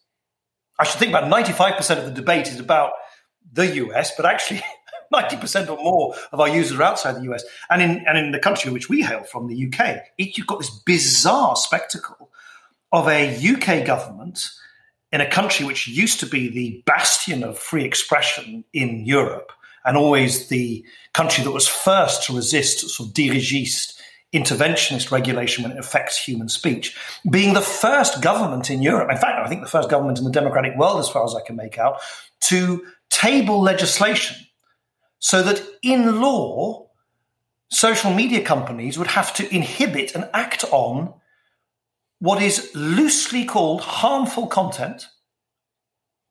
I 0.79 0.85
should 0.85 0.99
think 0.99 1.11
about 1.11 1.29
95% 1.29 1.97
of 1.97 2.05
the 2.05 2.11
debate 2.11 2.47
is 2.47 2.57
about 2.57 2.93
the 3.51 3.67
US, 3.75 4.15
but 4.15 4.25
actually, 4.25 4.61
90% 5.13 5.69
or 5.69 5.83
more 5.83 6.15
of 6.31 6.39
our 6.39 6.47
users 6.47 6.79
are 6.79 6.83
outside 6.83 7.15
the 7.17 7.33
US. 7.33 7.43
And 7.69 7.81
in, 7.81 8.05
and 8.07 8.17
in 8.17 8.31
the 8.31 8.39
country 8.39 8.71
which 8.71 8.87
we 8.87 9.01
hail 9.01 9.23
from, 9.23 9.47
the 9.47 9.67
UK, 9.67 9.97
it, 10.17 10.37
you've 10.37 10.47
got 10.47 10.59
this 10.59 10.69
bizarre 10.69 11.57
spectacle 11.57 12.31
of 12.93 13.09
a 13.09 13.35
UK 13.35 13.85
government 13.85 14.49
in 15.11 15.19
a 15.19 15.29
country 15.29 15.65
which 15.65 15.89
used 15.89 16.21
to 16.21 16.25
be 16.25 16.47
the 16.47 16.83
bastion 16.85 17.43
of 17.43 17.59
free 17.59 17.83
expression 17.83 18.63
in 18.71 19.05
Europe 19.05 19.51
and 19.85 19.97
always 19.97 20.47
the 20.47 20.85
country 21.13 21.43
that 21.43 21.51
was 21.51 21.67
first 21.67 22.23
to 22.23 22.35
resist 22.35 22.89
sort 22.89 23.09
of 23.09 23.15
dirigist 23.15 23.99
interventionist 24.33 25.11
regulation 25.11 25.63
when 25.63 25.71
it 25.71 25.79
affects 25.79 26.17
human 26.17 26.49
speech, 26.49 26.97
being 27.29 27.53
the 27.53 27.61
first 27.61 28.21
government 28.21 28.69
in 28.69 28.81
Europe, 28.81 29.09
in 29.09 29.17
fact, 29.17 29.43
I 29.43 29.49
think 29.49 29.61
the 29.61 29.69
first 29.69 29.89
government 29.89 30.19
in 30.19 30.23
the 30.23 30.31
democratic 30.31 30.75
world, 30.77 30.99
as 30.99 31.09
far 31.09 31.23
as 31.23 31.35
I 31.35 31.41
can 31.41 31.55
make 31.55 31.79
out, 31.79 31.99
to 32.41 32.85
table 33.09 33.61
legislation 33.61 34.37
so 35.17 35.41
that 35.41 35.61
in 35.81 36.21
law, 36.21 36.89
social 37.71 38.13
media 38.13 38.41
companies 38.41 38.97
would 38.97 39.07
have 39.07 39.33
to 39.33 39.53
inhibit 39.53 40.15
and 40.15 40.29
act 40.33 40.63
on 40.71 41.13
what 42.19 42.41
is 42.41 42.71
loosely 42.75 43.45
called 43.45 43.81
harmful 43.81 44.47
content, 44.47 45.07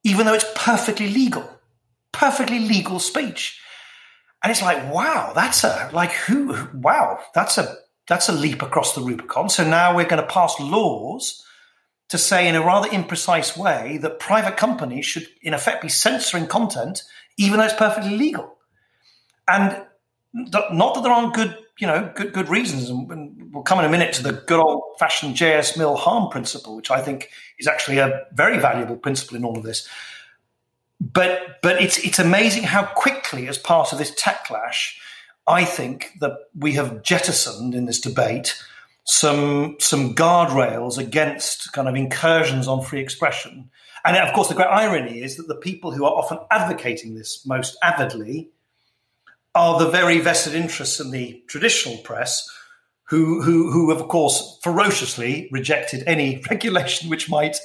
even 0.04 0.26
though 0.26 0.34
it's 0.34 0.50
perfectly 0.54 1.08
legal 1.08 1.57
perfectly 2.18 2.58
legal 2.58 2.98
speech. 2.98 3.60
And 4.42 4.50
it's 4.50 4.62
like, 4.62 4.92
wow, 4.92 5.32
that's 5.34 5.62
a 5.62 5.88
like 5.92 6.12
who 6.12 6.68
wow, 6.74 7.20
that's 7.34 7.58
a 7.58 7.76
that's 8.08 8.28
a 8.28 8.32
leap 8.32 8.60
across 8.62 8.94
the 8.94 9.00
Rubicon. 9.00 9.48
So 9.48 9.68
now 9.68 9.94
we're 9.94 10.08
going 10.08 10.22
to 10.22 10.28
pass 10.28 10.58
laws 10.58 11.44
to 12.08 12.18
say 12.18 12.48
in 12.48 12.56
a 12.56 12.64
rather 12.64 12.88
imprecise 12.88 13.56
way 13.56 13.98
that 13.98 14.18
private 14.18 14.56
companies 14.56 15.04
should 15.06 15.28
in 15.42 15.54
effect 15.54 15.82
be 15.82 15.88
censoring 15.88 16.46
content 16.46 17.02
even 17.36 17.58
though 17.58 17.66
it's 17.66 17.74
perfectly 17.74 18.16
legal. 18.16 18.56
And 19.46 19.84
not 20.34 20.94
that 20.94 21.02
there 21.02 21.12
aren't 21.12 21.34
good, 21.34 21.56
you 21.78 21.86
know, 21.86 22.12
good 22.14 22.32
good 22.32 22.48
reasons. 22.48 22.90
And 22.90 23.52
we'll 23.52 23.62
come 23.62 23.78
in 23.78 23.84
a 23.84 23.88
minute 23.88 24.12
to 24.14 24.22
the 24.24 24.32
good 24.32 24.58
old 24.58 24.82
fashioned 24.98 25.36
JS 25.36 25.78
Mill 25.78 25.96
harm 25.96 26.30
principle, 26.30 26.74
which 26.74 26.90
I 26.90 27.00
think 27.00 27.30
is 27.60 27.68
actually 27.68 27.98
a 27.98 28.26
very 28.32 28.58
valuable 28.58 28.96
principle 28.96 29.36
in 29.36 29.44
all 29.44 29.56
of 29.56 29.62
this 29.62 29.88
but 31.00 31.60
but 31.62 31.80
it's 31.80 31.98
it's 31.98 32.18
amazing 32.18 32.64
how 32.64 32.84
quickly, 32.84 33.48
as 33.48 33.58
part 33.58 33.92
of 33.92 33.98
this 33.98 34.14
techlash, 34.14 34.96
I 35.46 35.64
think 35.64 36.12
that 36.20 36.32
we 36.56 36.74
have 36.74 37.02
jettisoned 37.02 37.74
in 37.74 37.86
this 37.86 38.00
debate 38.00 38.60
some 39.04 39.76
some 39.78 40.14
guardrails 40.14 40.98
against 40.98 41.72
kind 41.72 41.88
of 41.88 41.94
incursions 41.94 42.66
on 42.68 42.82
free 42.82 43.00
expression. 43.00 43.70
And 44.04 44.16
of 44.16 44.34
course, 44.34 44.48
the 44.48 44.54
great 44.54 44.66
irony 44.66 45.22
is 45.22 45.36
that 45.36 45.48
the 45.48 45.54
people 45.54 45.92
who 45.92 46.04
are 46.04 46.12
often 46.12 46.38
advocating 46.50 47.14
this 47.14 47.44
most 47.46 47.76
avidly 47.82 48.50
are 49.54 49.78
the 49.78 49.90
very 49.90 50.20
vested 50.20 50.54
interests 50.54 51.00
in 51.00 51.10
the 51.10 51.42
traditional 51.48 51.96
press, 51.98 52.48
who 53.04 53.40
who 53.42 53.70
who 53.70 53.90
have 53.90 54.00
of 54.00 54.08
course 54.08 54.58
ferociously 54.62 55.48
rejected 55.52 56.04
any 56.06 56.42
regulation 56.50 57.08
which 57.08 57.30
might. 57.30 57.56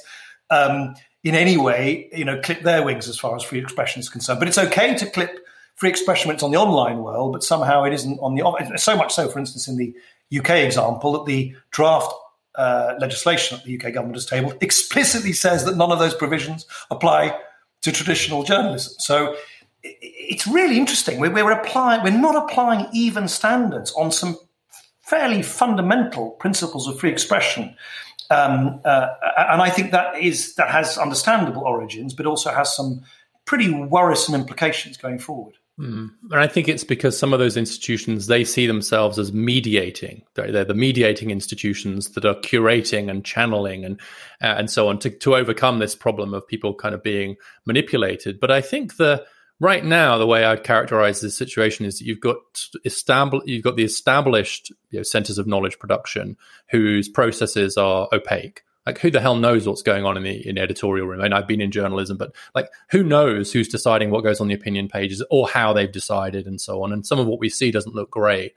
Um, 0.50 0.94
in 1.24 1.34
any 1.34 1.56
way, 1.56 2.08
you 2.12 2.24
know, 2.24 2.40
clip 2.40 2.60
their 2.60 2.84
wings 2.84 3.08
as 3.08 3.18
far 3.18 3.34
as 3.34 3.42
free 3.42 3.58
expression 3.58 3.98
is 3.98 4.08
concerned. 4.08 4.38
But 4.38 4.46
it's 4.46 4.58
okay 4.58 4.94
to 4.94 5.06
clip 5.06 5.44
free 5.74 5.88
expression 5.88 6.28
when 6.28 6.34
it's 6.34 6.42
on 6.42 6.50
the 6.50 6.58
online 6.58 6.98
world, 6.98 7.32
but 7.32 7.42
somehow 7.42 7.82
it 7.84 7.92
isn't 7.94 8.18
on 8.20 8.34
the 8.34 8.76
so 8.76 8.96
much 8.96 9.12
so, 9.12 9.28
for 9.28 9.38
instance, 9.38 9.66
in 9.66 9.76
the 9.76 9.94
UK 10.38 10.50
example, 10.50 11.12
that 11.12 11.24
the 11.24 11.54
draft 11.70 12.12
uh, 12.56 12.94
legislation 13.00 13.56
that 13.56 13.64
the 13.64 13.74
UK 13.74 13.92
government 13.92 14.14
has 14.14 14.26
tabled 14.26 14.56
explicitly 14.60 15.32
says 15.32 15.64
that 15.64 15.76
none 15.76 15.90
of 15.90 15.98
those 15.98 16.14
provisions 16.14 16.66
apply 16.90 17.36
to 17.80 17.90
traditional 17.90 18.44
journalism. 18.44 18.94
So 18.98 19.34
it's 19.82 20.46
really 20.46 20.78
interesting. 20.78 21.20
We're, 21.20 21.32
we're 21.32 21.50
applying, 21.50 22.02
we're 22.02 22.10
not 22.10 22.36
applying 22.36 22.86
even 22.92 23.28
standards 23.28 23.92
on 23.92 24.12
some 24.12 24.38
fairly 25.02 25.42
fundamental 25.42 26.30
principles 26.32 26.86
of 26.86 26.98
free 26.98 27.10
expression. 27.10 27.76
Um, 28.34 28.80
uh, 28.84 29.08
and 29.36 29.62
I 29.62 29.70
think 29.70 29.92
that 29.92 30.18
is 30.18 30.54
that 30.56 30.70
has 30.70 30.98
understandable 30.98 31.62
origins, 31.62 32.14
but 32.14 32.26
also 32.26 32.50
has 32.50 32.74
some 32.74 33.02
pretty 33.44 33.72
worrisome 33.72 34.34
implications 34.34 34.96
going 34.96 35.18
forward. 35.18 35.54
Mm. 35.78 36.10
And 36.30 36.40
I 36.40 36.46
think 36.46 36.68
it's 36.68 36.84
because 36.84 37.18
some 37.18 37.32
of 37.32 37.40
those 37.40 37.56
institutions 37.56 38.28
they 38.28 38.44
see 38.44 38.66
themselves 38.66 39.18
as 39.18 39.32
mediating. 39.32 40.22
They're, 40.34 40.52
they're, 40.52 40.64
the 40.64 40.74
mediating 40.74 41.32
institutions 41.32 42.10
that 42.10 42.24
are 42.24 42.36
curating 42.36 43.10
and 43.10 43.24
channeling 43.24 43.84
and 43.84 44.00
uh, 44.40 44.54
and 44.56 44.70
so 44.70 44.88
on 44.88 45.00
to 45.00 45.10
to 45.10 45.34
overcome 45.34 45.80
this 45.80 45.96
problem 45.96 46.32
of 46.32 46.46
people 46.46 46.74
kind 46.74 46.94
of 46.94 47.02
being 47.02 47.36
manipulated. 47.66 48.38
But 48.38 48.52
I 48.52 48.60
think 48.60 48.96
the 48.96 49.24
right 49.60 49.84
now 49.84 50.18
the 50.18 50.26
way 50.26 50.44
I'd 50.44 50.64
characterize 50.64 51.20
this 51.20 51.36
situation 51.36 51.86
is 51.86 51.98
that 51.98 52.04
you've 52.04 52.20
got 52.20 52.36
established 52.84 53.46
you've 53.46 53.64
got 53.64 53.76
the 53.76 53.84
established 53.84 54.70
you 54.90 54.98
know, 54.98 55.02
centers 55.02 55.38
of 55.38 55.46
knowledge 55.46 55.78
production 55.78 56.36
whose 56.70 57.08
processes 57.08 57.76
are 57.76 58.08
opaque 58.12 58.64
like 58.86 58.98
who 58.98 59.10
the 59.10 59.20
hell 59.20 59.36
knows 59.36 59.66
what's 59.66 59.82
going 59.82 60.04
on 60.04 60.16
in 60.16 60.22
the 60.24 60.48
in 60.48 60.56
the 60.56 60.60
editorial 60.60 61.06
room? 61.06 61.20
I 61.20 61.24
mean, 61.24 61.32
I've 61.32 61.46
been 61.46 61.60
in 61.60 61.70
journalism, 61.70 62.16
but 62.16 62.34
like 62.54 62.68
who 62.90 63.02
knows 63.02 63.52
who's 63.52 63.68
deciding 63.68 64.10
what 64.10 64.24
goes 64.24 64.40
on 64.40 64.48
the 64.48 64.54
opinion 64.54 64.88
pages 64.88 65.24
or 65.30 65.48
how 65.48 65.72
they've 65.72 65.90
decided 65.90 66.46
and 66.46 66.60
so 66.60 66.82
on. 66.82 66.92
And 66.92 67.06
some 67.06 67.18
of 67.18 67.26
what 67.26 67.40
we 67.40 67.48
see 67.48 67.70
doesn't 67.70 67.94
look 67.94 68.10
great. 68.10 68.52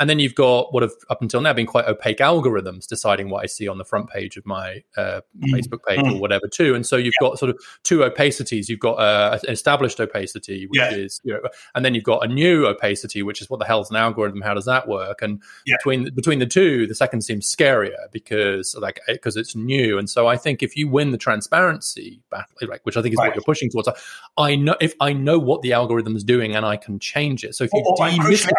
And 0.00 0.08
then 0.08 0.18
you've 0.18 0.34
got 0.34 0.72
what 0.72 0.82
have 0.82 0.92
up 1.10 1.22
until 1.22 1.40
now 1.40 1.52
been 1.52 1.66
quite 1.66 1.86
opaque 1.86 2.18
algorithms 2.18 2.86
deciding 2.86 3.30
what 3.30 3.42
I 3.42 3.46
see 3.46 3.66
on 3.66 3.78
the 3.78 3.84
front 3.84 4.08
page 4.08 4.36
of 4.36 4.46
my 4.46 4.82
uh, 4.96 5.22
mm. 5.36 5.52
Facebook 5.52 5.82
page 5.86 6.00
mm. 6.00 6.14
or 6.14 6.20
whatever 6.20 6.46
too. 6.46 6.74
And 6.74 6.86
so 6.86 6.96
you've 6.96 7.14
yeah. 7.20 7.28
got 7.28 7.38
sort 7.38 7.50
of 7.50 7.58
two 7.82 7.98
opacities. 7.98 8.68
You've 8.68 8.78
got 8.78 8.94
uh, 8.94 9.38
an 9.42 9.50
established 9.50 10.00
opacity, 10.00 10.66
which 10.66 10.80
yeah. 10.80 10.92
is 10.92 11.20
you 11.24 11.32
know, 11.32 11.40
and 11.74 11.84
then 11.84 11.94
you've 11.94 12.04
got 12.04 12.24
a 12.24 12.28
new 12.28 12.66
opacity, 12.66 13.22
which 13.22 13.40
is 13.40 13.50
what 13.50 13.58
the 13.58 13.66
hell's 13.66 13.90
an 13.90 13.96
algorithm? 13.96 14.40
How 14.40 14.54
does 14.54 14.66
that 14.66 14.86
work? 14.86 15.20
And 15.20 15.42
yeah. 15.66 15.76
between 15.78 16.14
between 16.14 16.38
the 16.38 16.46
two, 16.46 16.86
the 16.86 16.94
second 16.94 17.22
seems 17.22 17.52
scarier 17.52 18.10
because 18.12 18.76
like 18.78 19.00
because 19.08 19.36
it's 19.36 19.56
new. 19.56 19.98
And 19.98 20.08
so 20.08 20.28
I 20.28 20.36
think 20.36 20.62
if 20.62 20.76
you 20.76 20.88
win 20.88 21.10
the 21.10 21.18
transparency 21.18 22.22
battle, 22.30 22.68
like 22.68 22.84
which 22.84 22.96
I 22.96 23.02
think 23.02 23.14
is 23.14 23.18
right. 23.18 23.28
what 23.28 23.34
you're 23.34 23.42
pushing 23.42 23.68
towards, 23.68 23.88
I 24.36 24.54
know 24.54 24.76
if 24.80 24.94
I 25.00 25.12
know 25.12 25.38
what 25.38 25.62
the 25.62 25.72
algorithm 25.72 26.14
is 26.14 26.22
doing 26.22 26.54
and 26.54 26.64
I 26.64 26.76
can 26.76 26.98
change 27.00 27.42
it. 27.42 27.54
So 27.54 27.64
if 27.64 27.70
you 27.72 27.82
and, 28.00 28.20
crucially, 28.20 28.52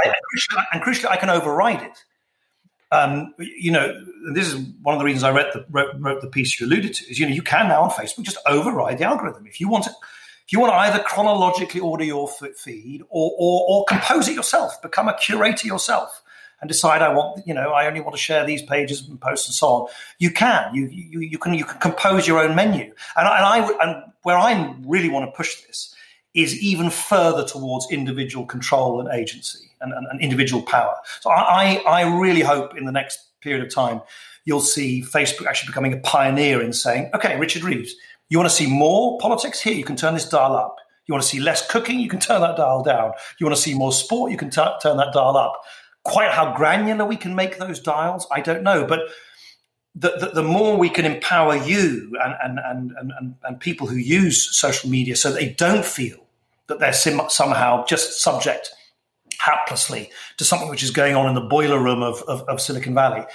and 0.74 0.84
crucially, 0.84 1.10
I 1.10 1.18
can 1.18 1.29
can 1.30 1.42
override 1.42 1.82
it. 1.82 2.04
Um, 2.92 3.36
you 3.38 3.72
know, 3.72 4.04
this 4.34 4.48
is 4.48 4.56
one 4.82 4.96
of 4.96 5.00
the 5.00 5.06
reasons 5.06 5.24
I 5.24 5.32
the, 5.32 5.66
wrote, 5.70 5.96
wrote, 6.00 6.22
the 6.22 6.28
piece 6.28 6.60
you 6.60 6.66
alluded 6.66 6.94
to. 6.96 7.06
Is 7.10 7.20
you 7.20 7.28
know 7.28 7.34
you 7.34 7.44
can 7.44 7.68
now 7.68 7.84
on 7.84 7.92
Facebook 7.92 8.24
just 8.24 8.40
override 8.48 8.98
the 8.98 9.04
algorithm 9.04 9.46
if 9.46 9.60
you 9.60 9.70
want 9.70 9.86
to. 9.86 9.92
If 9.92 10.54
you 10.54 10.60
want 10.60 10.74
to 10.74 10.78
either 10.78 11.04
chronologically 11.04 11.80
order 11.80 12.04
your 12.04 12.28
feed 12.28 13.04
or, 13.10 13.32
or, 13.38 13.66
or 13.70 13.86
compose 13.86 14.28
it 14.28 14.34
yourself, 14.34 14.82
become 14.82 15.08
a 15.08 15.16
curator 15.16 15.68
yourself, 15.68 16.24
and 16.60 16.68
decide 16.68 17.04
I 17.04 17.14
want 17.14 17.46
you 17.46 17.54
know 17.54 17.70
I 17.70 17.86
only 17.86 18.02
want 18.02 18.16
to 18.16 18.22
share 18.22 18.44
these 18.44 18.64
pages 18.64 19.08
and 19.08 19.22
posts 19.22 19.48
and 19.48 19.54
so 19.54 19.68
on. 19.68 19.88
You 20.18 20.32
can 20.32 20.74
you 20.74 20.88
you, 20.88 21.20
you 21.20 21.38
can 21.38 21.54
you 21.54 21.66
can 21.66 21.80
compose 21.80 22.28
your 22.28 22.40
own 22.40 22.56
menu, 22.56 22.86
and, 22.86 22.96
and 23.18 23.28
I 23.28 23.70
and 23.84 24.12
where 24.24 24.38
I 24.38 24.76
really 24.84 25.10
want 25.10 25.32
to 25.32 25.38
push 25.38 25.62
this 25.62 25.94
is 26.34 26.60
even 26.60 26.90
further 26.90 27.46
towards 27.46 27.92
individual 27.92 28.48
control 28.48 29.00
and 29.00 29.10
agency 29.10 29.69
and, 29.82 29.94
and, 29.94 30.08
and 30.10 30.22
individual 30.22 30.62
power. 30.62 30.96
So 31.22 31.30
I, 31.30 31.82
I 31.88 32.20
really 32.20 32.42
hope 32.42 32.78
in 32.78 32.86
the 32.86 32.92
next 32.92 33.20
period 33.42 33.66
of 33.66 33.74
time 33.74 34.02
you'll 34.46 34.60
see 34.60 35.02
Facebook 35.02 35.46
actually 35.46 35.68
becoming 35.68 35.94
a 35.94 35.98
pioneer 35.98 36.62
in 36.62 36.74
saying, 36.74 37.10
okay, 37.14 37.38
Richard 37.38 37.64
Reeves, 37.64 37.94
you 38.30 38.38
want 38.38 38.50
to 38.50 38.56
see 38.56 38.68
more 38.68 39.18
politics? 39.20 39.62
Here, 39.62 39.74
you 39.74 39.84
can 39.84 39.96
turn 39.96 40.14
this 40.14 40.28
dial 40.28 40.56
up. 40.56 40.78
You 41.08 41.14
want 41.14 41.24
to 41.24 41.30
see 41.30 41.40
less 41.40 41.68
cooking? 41.68 42.00
You 42.00 42.10
can 42.10 42.20
turn 42.20 42.42
that 42.42 42.58
dial 42.58 42.84
down. 42.84 43.14
You 43.40 43.46
want 43.46 43.56
to 43.56 43.62
see 43.62 43.74
more 43.74 43.92
sport? 43.92 44.32
You 44.32 44.38
can 44.38 44.50
t- 44.50 44.62
turn 44.82 44.98
that 44.98 45.14
dial 45.14 45.38
up. 45.38 45.62
Quite 46.04 46.32
how 46.32 46.56
granular 46.56 47.06
we 47.06 47.16
can 47.16 47.36
make 47.36 47.58
those 47.58 47.80
dials, 47.80 48.28
I 48.32 48.42
don't 48.42 48.64
know. 48.64 48.86
But 48.86 49.02
the, 49.96 50.12
the, 50.20 50.32
the, 50.36 50.44
more 50.44 50.78
we 50.78 50.90
can 50.90 51.06
empower 51.06 51.56
you 51.56 52.16
and, 52.24 52.36
and, 52.44 52.60
and, 52.64 53.12
and, 53.20 53.36
and 53.44 53.60
people 53.60 53.88
who 53.88 53.98
use 53.98 54.56
social 54.56 54.90
media 54.90 55.16
so 55.16 55.32
they 55.32 55.50
don't 55.50 55.84
feel 55.84 56.18
that 56.68 56.80
they're 56.80 56.94
sim- 56.94 57.22
somehow 57.30 57.86
just 57.86 58.22
subject 58.22 58.72
haplessly 59.42 60.10
to 60.38 60.44
something 60.44 60.70
which 60.70 60.84
is 60.84 60.92
going 60.92 61.16
on 61.16 61.28
in 61.28 61.36
the 61.36 61.42
boiler 61.42 61.82
room 61.82 62.04
of, 62.04 62.22
of, 62.24 62.42
of 62.44 62.62
Silicon 62.62 62.94
Valley. 62.94 63.26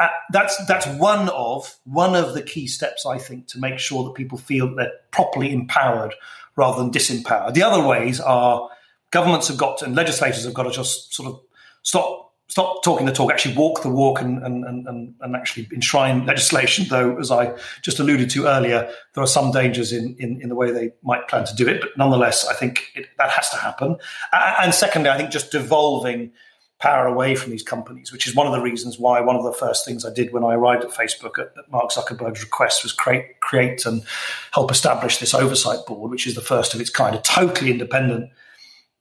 Uh, 0.00 0.08
that's 0.32 0.64
that's 0.66 0.86
one 0.98 1.28
of 1.28 1.76
one 1.84 2.16
of 2.16 2.34
the 2.34 2.42
key 2.42 2.66
steps 2.66 3.06
I 3.06 3.18
think 3.18 3.46
to 3.48 3.60
make 3.60 3.78
sure 3.78 4.02
that 4.04 4.14
people 4.14 4.38
feel 4.38 4.68
that 4.68 4.76
they're 4.76 4.92
properly 5.12 5.52
empowered 5.52 6.14
rather 6.56 6.82
than 6.82 6.90
disempowered. 6.90 7.54
The 7.54 7.62
other 7.62 7.86
ways 7.86 8.18
are 8.18 8.68
governments 9.10 9.48
have 9.48 9.58
got 9.58 9.78
to, 9.78 9.84
and 9.84 9.94
legislators 9.94 10.44
have 10.44 10.54
got 10.54 10.64
to 10.64 10.70
just 10.70 11.14
sort 11.14 11.28
of 11.28 11.40
stop 11.82 12.31
stop 12.48 12.82
talking 12.84 13.06
the 13.06 13.12
talk, 13.12 13.32
actually 13.32 13.54
walk 13.54 13.82
the 13.82 13.88
walk 13.88 14.20
and, 14.20 14.42
and, 14.44 14.64
and, 14.64 15.14
and 15.20 15.36
actually 15.36 15.66
enshrine 15.72 16.26
legislation, 16.26 16.86
though, 16.90 17.16
as 17.16 17.30
I 17.30 17.54
just 17.80 17.98
alluded 17.98 18.28
to 18.30 18.46
earlier, 18.46 18.90
there 19.14 19.24
are 19.24 19.28
some 19.28 19.52
dangers 19.52 19.92
in, 19.92 20.14
in, 20.18 20.40
in 20.42 20.48
the 20.50 20.54
way 20.54 20.70
they 20.70 20.90
might 21.02 21.28
plan 21.28 21.46
to 21.46 21.54
do 21.54 21.66
it. 21.66 21.80
But 21.80 21.90
nonetheless, 21.96 22.46
I 22.46 22.54
think 22.54 22.88
it, 22.94 23.06
that 23.16 23.30
has 23.30 23.48
to 23.50 23.56
happen. 23.56 23.96
And 24.32 24.74
secondly, 24.74 25.08
I 25.08 25.16
think 25.16 25.30
just 25.30 25.50
devolving 25.50 26.32
power 26.78 27.06
away 27.06 27.36
from 27.36 27.52
these 27.52 27.62
companies, 27.62 28.12
which 28.12 28.26
is 28.26 28.34
one 28.34 28.46
of 28.46 28.52
the 28.52 28.60
reasons 28.60 28.98
why 28.98 29.20
one 29.20 29.36
of 29.36 29.44
the 29.44 29.52
first 29.52 29.86
things 29.86 30.04
I 30.04 30.12
did 30.12 30.32
when 30.32 30.42
I 30.42 30.54
arrived 30.54 30.82
at 30.82 30.90
Facebook 30.90 31.38
at, 31.38 31.52
at 31.56 31.70
Mark 31.70 31.90
Zuckerberg's 31.92 32.42
request 32.42 32.82
was 32.82 32.92
create, 32.92 33.38
create 33.40 33.86
and 33.86 34.02
help 34.50 34.70
establish 34.70 35.18
this 35.18 35.32
oversight 35.32 35.86
board, 35.86 36.10
which 36.10 36.26
is 36.26 36.34
the 36.34 36.40
first 36.40 36.74
of 36.74 36.80
its 36.80 36.90
kind, 36.90 37.14
a 37.14 37.20
totally 37.20 37.70
independent 37.70 38.30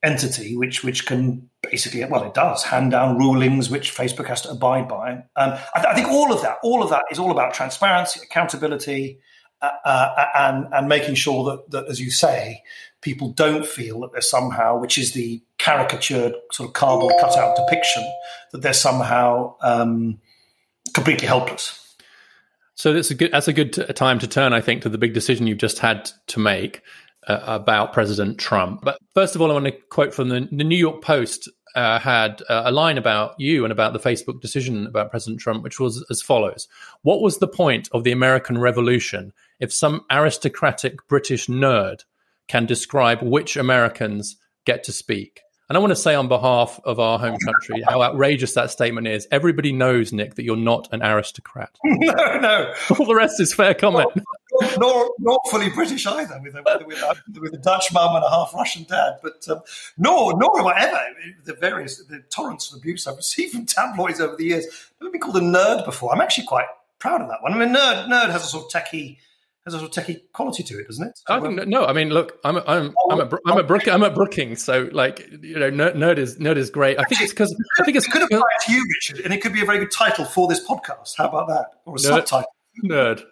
entity 0.04 0.58
which 0.58 0.84
which 0.84 1.06
can 1.06 1.48
basically 1.62 2.04
well 2.06 2.24
it 2.24 2.34
does 2.34 2.64
hand 2.64 2.92
down 2.92 3.18
rulings 3.18 3.70
which 3.70 3.96
Facebook 3.96 4.28
has 4.28 4.42
to 4.42 4.50
abide 4.50 4.88
by. 4.88 5.14
Um, 5.36 5.54
I, 5.76 5.86
I, 5.90 5.94
think 5.94 6.08
all 6.08 6.34
of 6.34 6.42
that 6.42 6.58
all 6.64 6.82
of 6.82 6.90
that 6.90 7.04
is 7.12 7.20
all 7.20 7.32
about 7.32 7.54
transparency, 7.54 8.20
accountability, 8.24 9.20
uh, 9.62 9.70
uh, 9.86 10.26
and 10.36 10.68
and 10.74 10.88
making 10.88 11.16
sure 11.16 11.44
that, 11.46 11.70
that 11.72 11.88
as 11.88 12.02
you 12.02 12.10
say 12.10 12.64
people 13.02 13.30
don't 13.30 13.66
feel 13.66 14.02
that 14.02 14.12
they're 14.12 14.22
somehow 14.22 14.78
which 14.78 14.98
is 14.98 15.14
the 15.14 15.42
caricatured 15.60 16.34
sort 16.52 16.70
of 16.70 16.74
cardboard 16.74 17.14
cutout 17.20 17.56
depiction 17.56 18.04
that 18.52 18.62
they're 18.62 18.74
somehow 18.74 19.56
um, 19.62 20.20
completely 20.94 21.28
helpless. 21.28 21.78
So 22.76 22.94
that's 22.94 23.12
a 23.12 23.16
good 23.16 23.32
that's 23.32 23.48
a 23.48 23.54
good 23.54 23.74
t- 23.74 23.86
time 23.94 24.18
to 24.18 24.28
turn, 24.28 24.54
I 24.54 24.62
think, 24.62 24.82
to 24.82 24.90
the 24.90 24.98
big 24.98 25.14
decision 25.14 25.46
you've 25.46 25.60
just 25.60 25.78
had 25.78 26.10
to 26.28 26.40
make, 26.40 26.82
uh, 27.28 27.40
about 27.46 27.94
President 27.94 28.38
Trump. 28.38 28.82
But 28.84 28.98
first 29.14 29.36
of 29.36 29.42
all, 29.42 29.52
I 29.52 29.54
want 29.54 29.66
to 29.66 29.72
quote 29.90 30.14
from 30.14 30.30
the, 30.30 30.48
the 30.52 30.64
New 30.64 30.78
York 30.78 31.02
Post 31.02 31.50
uh, 31.76 32.00
had 32.00 32.42
uh, 32.50 32.64
a 32.66 32.72
line 32.72 32.98
about 32.98 33.36
you 33.40 33.64
and 33.64 33.72
about 33.72 33.94
the 33.94 34.00
Facebook 34.00 34.42
decision 34.42 34.86
about 34.88 35.12
President 35.12 35.40
Trump, 35.40 35.64
which 35.64 35.80
was 35.80 36.06
as 36.10 36.22
follows 36.22 36.68
What 37.02 37.22
was 37.22 37.38
the 37.38 37.48
point 37.48 37.90
of 37.92 38.04
the 38.04 38.12
American 38.12 38.58
Revolution 38.58 39.34
if 39.60 39.72
some 39.72 40.02
aristocratic 40.12 41.08
British 41.08 41.48
nerd 41.48 42.04
can 42.48 42.66
describe 42.66 43.22
which 43.22 43.56
Americans 43.56 44.38
get 44.66 44.84
to 44.86 44.92
speak? 44.92 45.42
And 45.70 45.78
I 45.78 45.80
want 45.80 45.92
to 45.92 45.96
say 45.96 46.16
on 46.16 46.28
behalf 46.28 46.82
of 46.84 47.00
our 47.00 47.18
home 47.18 47.38
country 47.46 47.82
how 47.88 48.02
outrageous 48.02 48.56
that 48.56 48.72
statement 48.72 49.08
is. 49.08 49.26
Everybody 49.32 49.72
knows, 49.72 50.12
Nick, 50.12 50.36
that 50.36 50.44
you're 50.44 50.58
not 50.58 50.90
an 50.92 51.02
aristocrat. 51.02 51.78
no, 51.86 52.40
no. 52.40 52.74
All 53.00 53.06
the 53.06 53.16
rest 53.16 53.40
is 53.40 53.54
fair 53.54 53.74
comment. 53.74 54.10
Nor, 54.80 55.14
nor, 55.20 55.40
fully 55.50 55.70
British 55.70 56.06
either, 56.06 56.40
with 56.44 56.56
a, 56.56 56.84
with, 56.86 56.98
a, 56.98 57.40
with 57.40 57.54
a 57.54 57.58
Dutch 57.58 57.92
mum 57.94 58.16
and 58.16 58.24
a 58.24 58.30
half 58.30 58.54
Russian 58.54 58.84
dad. 58.84 59.20
But 59.22 59.48
um, 59.50 59.62
nor, 59.98 60.38
nor 60.38 60.64
whatever 60.64 61.00
the 61.46 61.54
various 61.54 62.04
the 62.06 62.24
torrents 62.30 62.72
of 62.72 62.80
abuse 62.80 63.08
I've 63.08 63.18
received 63.18 63.54
from 63.54 63.66
tabloids 63.66 64.20
over 64.20 64.36
the 64.36 64.46
years. 64.46 64.66
I've 65.02 65.12
been 65.12 65.22
called 65.22 65.38
a 65.38 65.42
nerd 65.42 65.86
before. 65.86 66.14
I'm 66.14 66.22
actually 66.22 66.48
quite 66.48 66.68
proud 67.00 67.22
of 67.22 67.30
that 67.30 67.42
one. 67.42 67.54
I 67.54 67.58
mean, 67.58 67.70
nerd 67.70 68.08
nerd 68.08 68.30
has 68.32 68.44
a 68.44 68.48
sort 68.48 68.66
of 68.66 68.82
techie 68.82 69.18
has 69.66 69.76
a 69.76 69.80
sort 69.80 69.96
of 69.96 70.04
techie 70.04 70.22
quality 70.34 70.64
to 70.64 70.80
it, 70.80 70.88
doesn't 70.88 71.08
it? 71.08 71.20
I 71.28 71.40
think, 71.40 71.60
um, 71.60 71.70
no. 71.70 71.86
I 71.86 71.94
mean, 71.94 72.10
look, 72.10 72.40
I'm 72.44 72.58
a, 72.58 72.64
I'm 72.66 72.94
I'm 73.10 73.20
a 73.20 73.30
I'm 73.46 73.58
a 73.58 73.64
Brook 73.64 73.88
I'm 73.88 74.04
a 74.04 74.10
Brookings, 74.10 74.64
so 74.64 74.90
like 74.92 75.28
you 75.42 75.60
know, 75.60 75.70
nerd, 75.70 75.96
nerd 75.96 76.18
is 76.18 76.38
nerd 76.38 76.58
is 76.58 76.70
great. 76.70 77.00
I 77.00 77.04
think 77.04 77.22
it's 77.22 77.32
because 77.32 77.56
I 77.80 77.84
think 77.84 77.98
it's 77.98 78.08
it 78.08 78.12
could 78.12 78.24
apply 78.24 78.42
to 78.66 78.72
you, 78.72 78.84
Richard, 78.96 79.24
and 79.24 79.34
it 79.34 79.42
could 79.42 79.54
be 79.54 79.62
a 79.62 79.66
very 79.66 79.80
good 79.80 79.92
title 79.92 80.26
for 80.26 80.48
this 80.48 80.66
podcast. 80.66 81.18
How 81.18 81.28
about 81.28 81.48
that, 81.50 81.66
or 81.86 81.96
a 81.96 81.98
nerd, 81.98 82.02
subtitle? 82.02 82.46
Nerd. 82.84 83.24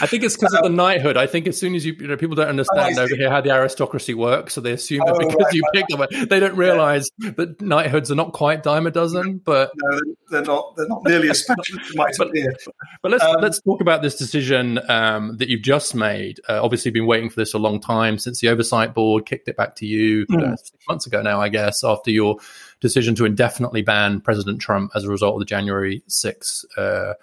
I 0.00 0.06
think 0.06 0.24
it's 0.24 0.36
because 0.36 0.54
um, 0.54 0.64
of 0.64 0.70
the 0.70 0.76
knighthood. 0.76 1.16
I 1.16 1.26
think 1.26 1.46
as 1.46 1.58
soon 1.58 1.74
as 1.74 1.84
you, 1.84 1.94
you 1.98 2.08
know, 2.08 2.16
people 2.16 2.34
don't 2.34 2.48
understand 2.48 2.98
oh, 2.98 3.02
over 3.02 3.14
here 3.14 3.30
how 3.30 3.40
the 3.40 3.50
aristocracy 3.50 4.14
works, 4.14 4.54
so 4.54 4.60
they 4.60 4.72
assume 4.72 5.02
that 5.06 5.14
oh, 5.14 5.18
because 5.18 5.36
right, 5.44 5.54
you 5.54 5.62
right. 5.62 5.74
pick 5.74 5.86
them, 5.88 6.28
they 6.28 6.40
don't 6.40 6.56
realize 6.56 7.10
yeah. 7.18 7.30
that 7.36 7.60
knighthoods 7.60 8.10
are 8.10 8.14
not 8.14 8.32
quite 8.32 8.62
dime 8.62 8.86
a 8.86 8.90
dozen. 8.90 9.38
But 9.38 9.70
no, 9.76 10.00
they're 10.30 10.42
not. 10.42 10.76
They're 10.76 10.88
not 10.88 11.04
nearly 11.04 11.30
as 11.30 11.42
special 11.42 11.80
as 11.80 11.96
might 11.96 12.14
but, 12.18 12.28
appear. 12.28 12.54
But 13.02 13.12
let's 13.12 13.24
um, 13.24 13.36
let's 13.40 13.60
talk 13.60 13.80
about 13.80 14.02
this 14.02 14.16
decision 14.16 14.80
um, 14.88 15.36
that 15.36 15.48
you've 15.48 15.62
just 15.62 15.94
made. 15.94 16.40
Uh, 16.48 16.62
obviously, 16.62 16.90
been 16.90 17.06
waiting 17.06 17.30
for 17.30 17.36
this 17.36 17.54
a 17.54 17.58
long 17.58 17.80
time 17.80 18.18
since 18.18 18.40
the 18.40 18.48
oversight 18.48 18.94
board 18.94 19.26
kicked 19.26 19.48
it 19.48 19.56
back 19.56 19.76
to 19.76 19.86
you 19.86 20.26
mm. 20.26 20.42
uh, 20.42 20.56
six 20.56 20.86
months 20.88 21.06
ago 21.06 21.22
now, 21.22 21.40
I 21.40 21.48
guess, 21.48 21.84
after 21.84 22.10
your 22.10 22.36
decision 22.80 23.14
to 23.16 23.24
indefinitely 23.24 23.82
ban 23.82 24.20
President 24.20 24.60
Trump 24.60 24.92
as 24.94 25.04
a 25.04 25.08
result 25.08 25.34
of 25.34 25.40
the 25.40 25.44
January 25.44 26.02
6th 26.08 26.64
uh, 26.76 27.14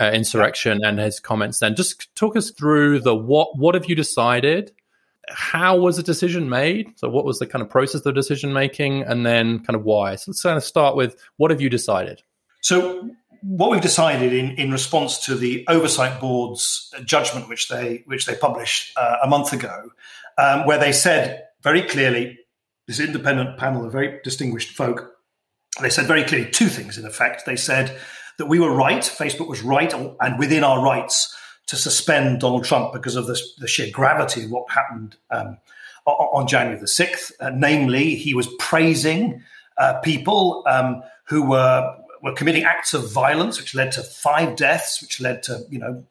uh, 0.00 0.10
insurrection 0.12 0.80
and 0.82 0.98
his 0.98 1.20
comments. 1.20 1.58
Then, 1.58 1.76
just 1.76 2.14
talk 2.14 2.36
us 2.36 2.50
through 2.50 3.00
the 3.00 3.14
what. 3.14 3.58
What 3.58 3.74
have 3.74 3.86
you 3.86 3.94
decided? 3.94 4.72
How 5.28 5.76
was 5.76 5.96
the 5.96 6.02
decision 6.02 6.48
made? 6.48 6.98
So, 6.98 7.08
what 7.08 7.24
was 7.24 7.38
the 7.38 7.46
kind 7.46 7.62
of 7.62 7.68
process 7.68 8.04
of 8.06 8.14
decision 8.14 8.52
making, 8.52 9.02
and 9.02 9.26
then 9.26 9.60
kind 9.60 9.76
of 9.76 9.84
why? 9.84 10.16
So, 10.16 10.30
let's 10.30 10.42
kind 10.42 10.56
of 10.56 10.64
start 10.64 10.96
with 10.96 11.16
what 11.36 11.50
have 11.50 11.60
you 11.60 11.68
decided. 11.68 12.22
So, 12.62 13.10
what 13.42 13.70
we've 13.70 13.80
decided 13.80 14.32
in, 14.32 14.52
in 14.52 14.70
response 14.70 15.24
to 15.26 15.34
the 15.34 15.64
oversight 15.68 16.20
board's 16.20 16.92
judgment, 17.04 17.48
which 17.48 17.68
they 17.68 18.02
which 18.06 18.26
they 18.26 18.34
published 18.34 18.96
uh, 18.96 19.18
a 19.22 19.28
month 19.28 19.52
ago, 19.52 19.90
um, 20.38 20.66
where 20.66 20.78
they 20.78 20.92
said 20.92 21.44
very 21.62 21.82
clearly, 21.82 22.38
this 22.86 23.00
independent 23.00 23.58
panel 23.58 23.84
of 23.84 23.92
very 23.92 24.20
distinguished 24.24 24.74
folk, 24.74 25.14
they 25.80 25.90
said 25.90 26.06
very 26.06 26.24
clearly 26.24 26.50
two 26.50 26.68
things. 26.68 26.98
In 26.98 27.04
effect, 27.04 27.44
they 27.46 27.56
said 27.56 27.98
that 28.40 28.46
we 28.46 28.58
were 28.58 28.74
right, 28.74 29.02
Facebook 29.02 29.48
was 29.48 29.60
right, 29.60 29.92
and 29.92 30.38
within 30.38 30.64
our 30.64 30.82
rights 30.82 31.36
to 31.66 31.76
suspend 31.76 32.40
Donald 32.40 32.64
Trump 32.64 32.90
because 32.90 33.14
of 33.14 33.26
the, 33.26 33.38
the 33.58 33.68
sheer 33.68 33.90
gravity 33.92 34.44
of 34.44 34.50
what 34.50 34.70
happened 34.70 35.16
um, 35.30 35.58
on 36.06 36.46
January 36.46 36.80
the 36.80 36.86
6th. 36.86 37.32
Uh, 37.38 37.50
namely, 37.50 38.14
he 38.14 38.32
was 38.32 38.48
praising 38.58 39.42
uh, 39.76 40.00
people 40.00 40.64
um, 40.66 41.02
who 41.24 41.42
were, 41.42 41.94
were 42.22 42.32
committing 42.32 42.64
acts 42.64 42.94
of 42.94 43.12
violence, 43.12 43.60
which 43.60 43.74
led 43.74 43.92
to 43.92 44.02
five 44.02 44.56
deaths, 44.56 45.02
which 45.02 45.20
led 45.20 45.42
to, 45.42 45.60
you 45.68 45.78
know, 45.78 46.02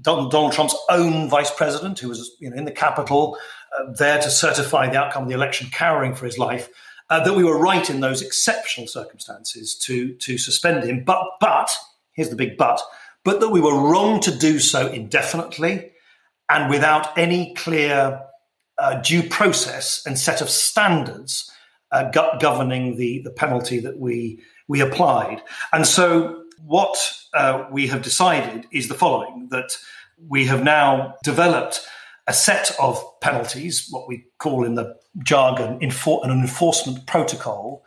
Donald, 0.00 0.30
Donald 0.30 0.54
Trump's 0.54 0.76
own 0.88 1.28
vice 1.28 1.50
president, 1.50 1.98
who 1.98 2.08
was 2.08 2.30
you 2.40 2.48
know, 2.48 2.56
in 2.56 2.64
the 2.64 2.72
Capitol, 2.72 3.36
uh, 3.78 3.92
there 3.98 4.18
to 4.18 4.30
certify 4.30 4.88
the 4.88 4.96
outcome 4.96 5.24
of 5.24 5.28
the 5.28 5.34
election, 5.34 5.68
cowering 5.70 6.14
for 6.14 6.24
his 6.24 6.38
life 6.38 6.70
uh, 7.08 7.22
that 7.24 7.34
we 7.34 7.44
were 7.44 7.58
right 7.58 7.88
in 7.88 8.00
those 8.00 8.22
exceptional 8.22 8.86
circumstances 8.86 9.76
to 9.76 10.14
to 10.14 10.38
suspend 10.38 10.84
him. 10.84 11.04
But 11.04 11.22
but 11.40 11.70
here's 12.12 12.30
the 12.30 12.36
big 12.36 12.56
but: 12.56 12.80
but 13.24 13.40
that 13.40 13.50
we 13.50 13.60
were 13.60 13.88
wrong 13.88 14.20
to 14.20 14.36
do 14.36 14.58
so 14.58 14.88
indefinitely 14.88 15.92
and 16.48 16.70
without 16.70 17.16
any 17.18 17.54
clear 17.54 18.20
uh, 18.78 19.00
due 19.00 19.22
process 19.22 20.02
and 20.06 20.18
set 20.18 20.40
of 20.40 20.50
standards 20.50 21.50
uh, 21.92 22.10
go- 22.10 22.36
governing 22.40 22.96
the 22.96 23.22
the 23.22 23.30
penalty 23.30 23.80
that 23.80 23.98
we 23.98 24.42
we 24.68 24.80
applied. 24.80 25.42
And 25.72 25.86
so 25.86 26.44
what 26.64 26.96
uh, 27.34 27.66
we 27.70 27.86
have 27.88 28.02
decided 28.02 28.66
is 28.72 28.88
the 28.88 28.94
following: 28.94 29.48
that 29.50 29.76
we 30.28 30.46
have 30.46 30.62
now 30.62 31.14
developed 31.22 31.86
a 32.26 32.32
set 32.32 32.74
of 32.80 33.02
penalties, 33.20 33.86
what 33.90 34.08
we 34.08 34.24
call 34.38 34.64
in 34.64 34.74
the 34.74 34.96
jargon 35.22 35.78
enfor- 35.80 36.24
an 36.24 36.30
enforcement 36.30 37.06
protocol, 37.06 37.84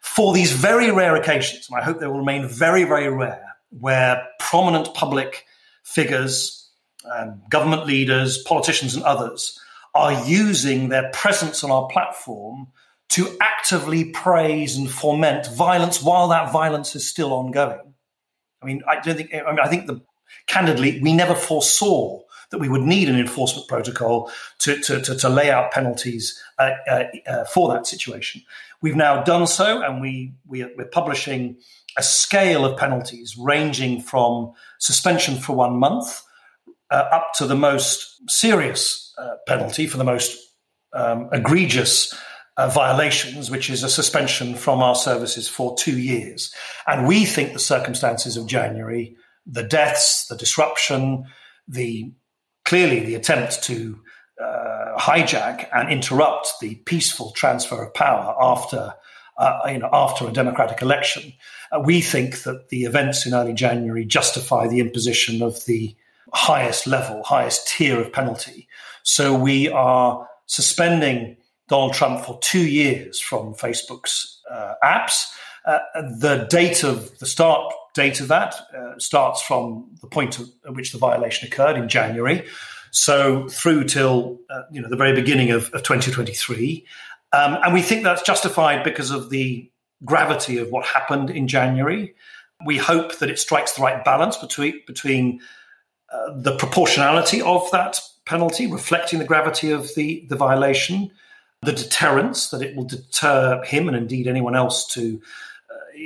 for 0.00 0.32
these 0.32 0.52
very 0.52 0.90
rare 0.90 1.14
occasions, 1.16 1.68
and 1.68 1.78
I 1.78 1.84
hope 1.84 2.00
they 2.00 2.06
will 2.06 2.18
remain 2.18 2.48
very, 2.48 2.84
very 2.84 3.08
rare, 3.08 3.56
where 3.70 4.26
prominent 4.38 4.94
public 4.94 5.46
figures, 5.82 6.68
um, 7.04 7.42
government 7.50 7.86
leaders, 7.86 8.38
politicians, 8.38 8.94
and 8.94 9.04
others 9.04 9.58
are 9.94 10.26
using 10.26 10.88
their 10.88 11.10
presence 11.12 11.62
on 11.64 11.70
our 11.70 11.88
platform 11.88 12.68
to 13.10 13.36
actively 13.40 14.04
praise 14.04 14.76
and 14.76 14.90
foment 14.90 15.46
violence 15.48 16.02
while 16.02 16.28
that 16.28 16.52
violence 16.52 16.94
is 16.94 17.06
still 17.06 17.32
ongoing. 17.32 17.94
I 18.62 18.66
mean, 18.66 18.82
I 18.88 19.00
don't 19.00 19.16
think. 19.16 19.34
I 19.34 19.50
mean, 19.50 19.60
I 19.60 19.68
think 19.68 19.86
the 19.86 20.00
candidly, 20.46 21.00
we 21.00 21.12
never 21.12 21.34
foresaw 21.34 22.20
that 22.50 22.58
we 22.58 22.68
would 22.68 22.82
need 22.82 23.08
an 23.08 23.18
enforcement 23.18 23.68
protocol 23.68 24.30
to, 24.58 24.78
to, 24.80 25.00
to, 25.00 25.14
to 25.14 25.28
lay 25.28 25.50
out 25.50 25.72
penalties 25.72 26.40
uh, 26.58 26.70
uh, 26.88 27.04
uh, 27.26 27.44
for 27.44 27.72
that 27.72 27.86
situation. 27.86 28.42
We've 28.82 28.96
now 28.96 29.22
done 29.22 29.46
so, 29.46 29.82
and 29.82 30.00
we, 30.00 30.32
we 30.46 30.62
are, 30.62 30.70
we're 30.76 30.86
publishing 30.86 31.56
a 31.96 32.02
scale 32.02 32.64
of 32.64 32.78
penalties 32.78 33.36
ranging 33.36 34.00
from 34.00 34.52
suspension 34.78 35.36
for 35.36 35.54
one 35.54 35.76
month 35.76 36.22
uh, 36.90 37.04
up 37.12 37.32
to 37.34 37.46
the 37.46 37.54
most 37.54 38.28
serious 38.28 39.12
uh, 39.18 39.36
penalty 39.46 39.86
for 39.86 39.96
the 39.96 40.04
most 40.04 40.38
um, 40.92 41.28
egregious 41.32 42.14
uh, 42.56 42.68
violations, 42.68 43.50
which 43.50 43.70
is 43.70 43.82
a 43.82 43.88
suspension 43.88 44.54
from 44.54 44.82
our 44.82 44.94
services 44.94 45.48
for 45.48 45.76
two 45.76 45.98
years. 45.98 46.52
And 46.86 47.06
we 47.06 47.24
think 47.24 47.52
the 47.52 47.58
circumstances 47.58 48.36
of 48.36 48.46
January, 48.46 49.16
the 49.46 49.62
deaths, 49.62 50.26
the 50.26 50.36
disruption, 50.36 51.24
the 51.68 52.12
clearly 52.70 53.00
the 53.00 53.16
attempt 53.16 53.64
to 53.64 53.98
uh, 54.40 54.96
hijack 54.96 55.68
and 55.74 55.90
interrupt 55.90 56.52
the 56.60 56.76
peaceful 56.86 57.32
transfer 57.32 57.82
of 57.82 57.92
power 57.94 58.32
after 58.40 58.94
uh, 59.38 59.58
you 59.66 59.78
know 59.78 59.90
after 59.92 60.28
a 60.28 60.32
democratic 60.32 60.80
election. 60.80 61.32
Uh, 61.72 61.80
we 61.80 62.00
think 62.00 62.44
that 62.44 62.68
the 62.68 62.84
events 62.84 63.26
in 63.26 63.34
early 63.34 63.52
January 63.52 64.04
justify 64.04 64.68
the 64.68 64.78
imposition 64.78 65.42
of 65.42 65.64
the 65.64 65.96
highest 66.32 66.86
level, 66.86 67.24
highest 67.24 67.66
tier 67.66 68.00
of 68.00 68.12
penalty. 68.12 68.68
So 69.02 69.36
we 69.36 69.68
are 69.68 70.28
suspending 70.46 71.38
Donald 71.66 71.94
Trump 71.94 72.24
for 72.24 72.38
two 72.38 72.68
years 72.68 73.18
from 73.18 73.52
Facebook's 73.52 74.40
uh, 74.48 74.74
apps. 74.84 75.26
Uh, 75.64 75.80
the 76.20 76.46
date 76.48 76.84
of 76.84 77.18
the 77.18 77.26
start 77.26 77.74
date 77.94 78.20
of 78.20 78.28
that 78.28 78.54
uh, 78.76 78.98
starts 78.98 79.42
from 79.42 79.90
the 80.00 80.06
point 80.06 80.38
at 80.40 80.74
which 80.74 80.92
the 80.92 80.98
violation 80.98 81.48
occurred 81.48 81.76
in 81.76 81.88
January, 81.88 82.44
so 82.90 83.48
through 83.48 83.84
till 83.84 84.38
uh, 84.50 84.62
you 84.70 84.80
know 84.80 84.88
the 84.88 84.96
very 84.96 85.14
beginning 85.14 85.50
of, 85.50 85.64
of 85.72 85.82
2023, 85.82 86.86
um, 87.32 87.58
and 87.62 87.72
we 87.72 87.82
think 87.82 88.02
that's 88.02 88.22
justified 88.22 88.84
because 88.84 89.10
of 89.10 89.30
the 89.30 89.70
gravity 90.04 90.58
of 90.58 90.70
what 90.70 90.84
happened 90.84 91.30
in 91.30 91.46
January. 91.46 92.14
We 92.66 92.76
hope 92.76 93.18
that 93.18 93.30
it 93.30 93.38
strikes 93.38 93.72
the 93.72 93.82
right 93.82 94.04
balance 94.04 94.36
between 94.36 94.80
between 94.86 95.40
uh, 96.12 96.34
the 96.34 96.56
proportionality 96.56 97.40
of 97.42 97.70
that 97.70 98.00
penalty, 98.24 98.66
reflecting 98.66 99.18
the 99.18 99.24
gravity 99.24 99.70
of 99.70 99.94
the 99.94 100.26
the 100.28 100.36
violation, 100.36 101.10
the 101.62 101.72
deterrence 101.72 102.50
that 102.50 102.62
it 102.62 102.76
will 102.76 102.84
deter 102.84 103.62
him 103.64 103.88
and 103.88 103.96
indeed 103.96 104.26
anyone 104.26 104.56
else 104.56 104.86
to 104.94 105.20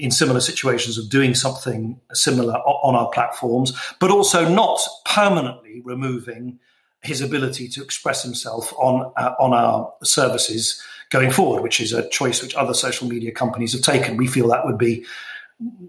in 0.00 0.10
similar 0.10 0.40
situations 0.40 0.98
of 0.98 1.08
doing 1.08 1.34
something 1.34 2.00
similar 2.12 2.54
on 2.54 2.94
our 2.94 3.08
platforms, 3.10 3.72
but 4.00 4.10
also 4.10 4.48
not 4.48 4.80
permanently 5.04 5.80
removing 5.84 6.58
his 7.02 7.20
ability 7.20 7.68
to 7.68 7.82
express 7.82 8.22
himself 8.22 8.72
on 8.78 9.12
uh, 9.16 9.34
on 9.38 9.52
our 9.52 9.92
services 10.02 10.82
going 11.10 11.30
forward, 11.30 11.62
which 11.62 11.80
is 11.80 11.92
a 11.92 12.08
choice 12.08 12.42
which 12.42 12.54
other 12.54 12.74
social 12.74 13.06
media 13.08 13.30
companies 13.30 13.72
have 13.72 13.82
taken. 13.82 14.16
We 14.16 14.26
feel 14.26 14.48
that 14.48 14.64
would 14.64 14.78
be 14.78 15.04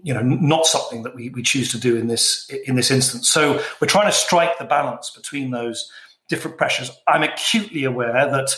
you 0.02 0.14
know 0.14 0.22
not 0.22 0.66
something 0.66 1.02
that 1.02 1.14
we, 1.14 1.30
we 1.30 1.42
choose 1.42 1.70
to 1.72 1.78
do 1.78 1.96
in 1.96 2.06
this 2.06 2.48
in 2.66 2.76
this 2.76 2.90
instance 2.90 3.28
so 3.28 3.60
we're 3.80 3.88
trying 3.88 4.06
to 4.06 4.12
strike 4.12 4.56
the 4.58 4.64
balance 4.64 5.10
between 5.10 5.50
those 5.50 5.90
different 6.28 6.56
pressures 6.56 6.90
i'm 7.08 7.24
acutely 7.24 7.82
aware 7.82 8.30
that 8.30 8.54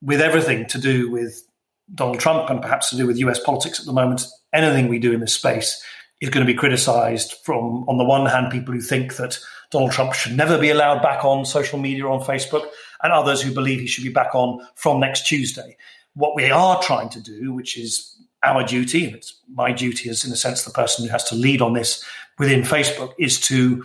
with 0.00 0.20
everything 0.20 0.66
to 0.66 0.78
do 0.78 1.10
with 1.10 1.46
Donald 1.94 2.20
Trump 2.20 2.50
and 2.50 2.62
perhaps 2.62 2.90
to 2.90 2.96
do 2.96 3.06
with 3.06 3.18
US 3.18 3.40
politics 3.40 3.80
at 3.80 3.86
the 3.86 3.92
moment, 3.92 4.24
anything 4.52 4.88
we 4.88 4.98
do 4.98 5.12
in 5.12 5.20
this 5.20 5.34
space 5.34 5.82
is 6.20 6.30
going 6.30 6.46
to 6.46 6.52
be 6.52 6.56
criticized 6.56 7.34
from, 7.44 7.84
on 7.88 7.98
the 7.98 8.04
one 8.04 8.26
hand, 8.26 8.52
people 8.52 8.74
who 8.74 8.80
think 8.80 9.16
that 9.16 9.38
Donald 9.70 9.92
Trump 9.92 10.12
should 10.12 10.36
never 10.36 10.58
be 10.58 10.70
allowed 10.70 11.02
back 11.02 11.24
on 11.24 11.44
social 11.44 11.78
media 11.78 12.06
on 12.06 12.20
Facebook, 12.20 12.66
and 13.02 13.12
others 13.12 13.40
who 13.40 13.52
believe 13.52 13.80
he 13.80 13.86
should 13.86 14.04
be 14.04 14.10
back 14.10 14.34
on 14.34 14.60
from 14.74 15.00
next 15.00 15.26
Tuesday. 15.26 15.76
What 16.14 16.34
we 16.34 16.50
are 16.50 16.82
trying 16.82 17.08
to 17.10 17.20
do, 17.20 17.52
which 17.52 17.78
is 17.78 18.16
our 18.42 18.64
duty, 18.64 19.06
and 19.06 19.16
it's 19.16 19.40
my 19.52 19.72
duty 19.72 20.10
as, 20.10 20.24
in 20.24 20.32
a 20.32 20.36
sense, 20.36 20.64
the 20.64 20.70
person 20.70 21.04
who 21.04 21.10
has 21.10 21.24
to 21.24 21.34
lead 21.34 21.62
on 21.62 21.72
this 21.72 22.04
within 22.38 22.62
Facebook, 22.62 23.12
is 23.18 23.40
to 23.40 23.84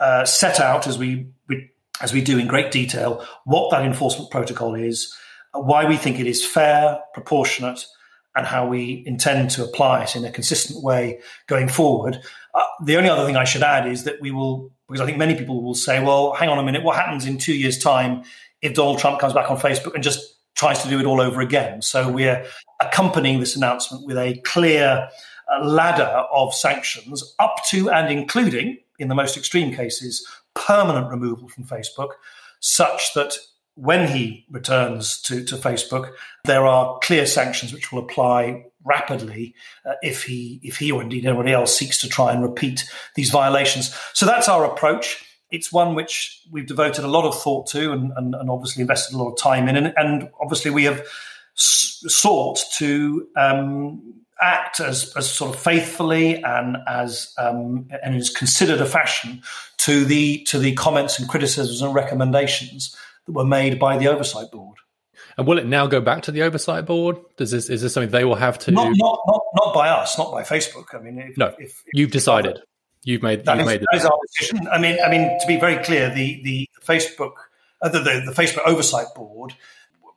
uh, 0.00 0.24
set 0.24 0.60
out, 0.60 0.86
as 0.86 0.98
we, 0.98 1.26
we 1.48 1.70
as 2.00 2.12
we 2.12 2.20
do 2.20 2.38
in 2.38 2.46
great 2.46 2.70
detail, 2.70 3.24
what 3.44 3.70
that 3.70 3.84
enforcement 3.84 4.30
protocol 4.30 4.74
is 4.74 5.14
why 5.52 5.84
we 5.84 5.96
think 5.96 6.18
it 6.18 6.26
is 6.26 6.44
fair, 6.44 7.00
proportionate, 7.14 7.84
and 8.36 8.46
how 8.46 8.66
we 8.66 9.02
intend 9.06 9.50
to 9.50 9.64
apply 9.64 10.04
it 10.04 10.14
in 10.14 10.24
a 10.24 10.30
consistent 10.30 10.84
way 10.84 11.20
going 11.46 11.68
forward. 11.68 12.20
Uh, 12.54 12.62
the 12.84 12.96
only 12.96 13.08
other 13.08 13.26
thing 13.26 13.36
I 13.36 13.44
should 13.44 13.62
add 13.62 13.86
is 13.86 14.04
that 14.04 14.20
we 14.20 14.30
will, 14.30 14.70
because 14.86 15.00
I 15.00 15.06
think 15.06 15.18
many 15.18 15.34
people 15.34 15.62
will 15.62 15.74
say, 15.74 16.02
well, 16.02 16.32
hang 16.34 16.48
on 16.48 16.58
a 16.58 16.62
minute, 16.62 16.84
what 16.84 16.96
happens 16.96 17.26
in 17.26 17.38
two 17.38 17.54
years' 17.54 17.78
time 17.78 18.22
if 18.62 18.74
Donald 18.74 18.98
Trump 18.98 19.18
comes 19.18 19.32
back 19.32 19.50
on 19.50 19.56
Facebook 19.56 19.94
and 19.94 20.04
just 20.04 20.36
tries 20.54 20.82
to 20.82 20.88
do 20.88 21.00
it 21.00 21.06
all 21.06 21.20
over 21.20 21.40
again? 21.40 21.82
So 21.82 22.10
we're 22.10 22.44
accompanying 22.80 23.40
this 23.40 23.56
announcement 23.56 24.06
with 24.06 24.16
a 24.16 24.40
clear 24.44 25.08
uh, 25.52 25.64
ladder 25.64 26.24
of 26.32 26.54
sanctions 26.54 27.34
up 27.40 27.56
to 27.70 27.90
and 27.90 28.12
including, 28.12 28.78
in 28.98 29.08
the 29.08 29.14
most 29.14 29.36
extreme 29.36 29.74
cases, 29.74 30.26
permanent 30.54 31.10
removal 31.10 31.48
from 31.48 31.64
Facebook, 31.64 32.10
such 32.60 33.14
that 33.14 33.34
when 33.80 34.08
he 34.08 34.44
returns 34.50 35.20
to, 35.22 35.44
to 35.44 35.56
Facebook, 35.56 36.10
there 36.44 36.66
are 36.66 36.98
clear 36.98 37.26
sanctions 37.26 37.72
which 37.72 37.92
will 37.92 38.02
apply 38.02 38.64
rapidly 38.84 39.54
uh, 39.84 39.92
if 40.02 40.24
he 40.24 40.60
if 40.62 40.78
he 40.78 40.90
or 40.90 41.02
indeed 41.02 41.26
anybody 41.26 41.52
else 41.52 41.76
seeks 41.76 42.00
to 42.00 42.08
try 42.08 42.32
and 42.32 42.42
repeat 42.42 42.84
these 43.14 43.30
violations. 43.30 43.94
So 44.14 44.26
that's 44.26 44.48
our 44.48 44.64
approach. 44.64 45.24
It's 45.50 45.72
one 45.72 45.94
which 45.94 46.42
we've 46.50 46.66
devoted 46.66 47.04
a 47.04 47.08
lot 47.08 47.24
of 47.24 47.40
thought 47.40 47.68
to 47.68 47.92
and, 47.92 48.12
and, 48.16 48.34
and 48.34 48.50
obviously 48.50 48.82
invested 48.82 49.14
a 49.14 49.18
lot 49.18 49.30
of 49.30 49.38
time 49.38 49.68
in, 49.68 49.76
and, 49.76 49.94
and 49.96 50.28
obviously 50.40 50.70
we 50.70 50.84
have 50.84 51.00
s- 51.56 52.04
sought 52.08 52.60
to 52.74 53.26
um, 53.36 54.14
act 54.40 54.80
as, 54.80 55.12
as 55.16 55.30
sort 55.30 55.54
of 55.54 55.60
faithfully 55.60 56.42
and 56.42 56.76
as 56.88 57.32
um, 57.38 57.88
and 58.02 58.16
as 58.16 58.28
considered 58.30 58.80
a 58.80 58.86
fashion 58.86 59.40
to 59.78 60.04
the 60.04 60.42
to 60.44 60.58
the 60.58 60.74
comments 60.74 61.18
and 61.18 61.28
criticisms 61.28 61.80
and 61.80 61.94
recommendations 61.94 62.94
that 63.28 63.34
were 63.34 63.44
made 63.44 63.78
by 63.78 63.98
the 63.98 64.08
oversight 64.08 64.50
board. 64.50 64.78
And 65.36 65.46
will 65.46 65.58
it 65.58 65.66
now 65.66 65.86
go 65.86 66.00
back 66.00 66.22
to 66.22 66.32
the 66.32 66.42
oversight 66.42 66.86
board? 66.86 67.16
Does 67.36 67.50
this 67.50 67.68
is 67.68 67.82
this 67.82 67.92
something 67.92 68.10
they 68.10 68.24
will 68.24 68.34
have 68.34 68.58
to? 68.60 68.70
Not 68.70 68.92
not 68.96 69.20
not, 69.26 69.42
not 69.54 69.74
by 69.74 69.88
us, 69.88 70.18
not 70.18 70.32
by 70.32 70.42
Facebook. 70.42 70.94
I 70.94 70.98
mean, 70.98 71.18
if, 71.18 71.36
no, 71.36 71.46
if, 71.58 71.58
if 71.58 71.82
you've 71.92 72.10
decided. 72.10 72.60
You've 73.04 73.22
made 73.22 73.44
that 73.44 73.56
you've 73.56 73.60
is, 73.60 73.66
made 73.66 73.80
that 73.80 73.96
is 73.96 74.04
our 74.04 74.18
decision. 74.26 74.68
I 74.68 74.78
mean, 74.78 74.98
I 75.04 75.08
mean 75.08 75.38
to 75.38 75.46
be 75.46 75.56
very 75.58 75.82
clear, 75.84 76.12
the 76.12 76.40
the 76.42 76.68
Facebook 76.84 77.34
uh, 77.80 77.88
the, 77.88 78.00
the 78.00 78.22
the 78.26 78.32
Facebook 78.32 78.66
oversight 78.66 79.06
board 79.14 79.54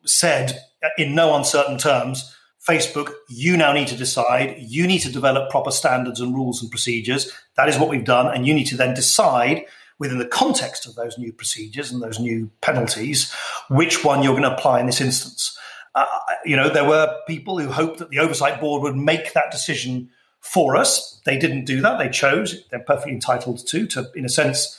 said 0.05 0.59
in 0.97 1.13
no 1.13 1.35
uncertain 1.35 1.77
terms. 1.77 2.35
Facebook, 2.67 3.11
you 3.27 3.57
now 3.57 3.73
need 3.73 3.87
to 3.87 3.97
decide. 3.97 4.55
You 4.59 4.85
need 4.85 4.99
to 4.99 5.11
develop 5.11 5.49
proper 5.49 5.71
standards 5.71 6.19
and 6.19 6.35
rules 6.35 6.61
and 6.61 6.69
procedures. 6.69 7.31
That 7.57 7.67
is 7.69 7.77
what 7.79 7.89
we've 7.89 8.05
done. 8.05 8.27
And 8.27 8.45
you 8.45 8.53
need 8.53 8.65
to 8.65 8.77
then 8.77 8.93
decide 8.93 9.65
within 10.01 10.17
the 10.17 10.25
context 10.25 10.87
of 10.87 10.95
those 10.95 11.15
new 11.19 11.31
procedures 11.31 11.91
and 11.91 12.01
those 12.01 12.19
new 12.19 12.49
penalties, 12.59 13.31
which 13.69 14.03
one 14.03 14.23
you're 14.23 14.33
going 14.33 14.41
to 14.41 14.51
apply 14.51 14.79
in 14.79 14.87
this 14.87 14.99
instance. 14.99 15.55
Uh, 15.93 16.07
you 16.43 16.55
know, 16.55 16.69
there 16.69 16.89
were 16.89 17.19
people 17.27 17.59
who 17.59 17.69
hoped 17.69 17.99
that 17.99 18.09
the 18.09 18.17
oversight 18.17 18.59
board 18.59 18.81
would 18.81 18.95
make 18.95 19.33
that 19.33 19.51
decision 19.51 20.09
for 20.39 20.75
us. 20.75 21.21
They 21.23 21.37
didn't 21.37 21.65
do 21.65 21.81
that. 21.81 21.99
They 21.99 22.09
chose. 22.09 22.65
They're 22.71 22.79
perfectly 22.79 23.11
entitled 23.11 23.67
to, 23.67 23.85
to 23.87 24.11
in 24.15 24.25
a 24.25 24.29
sense, 24.29 24.75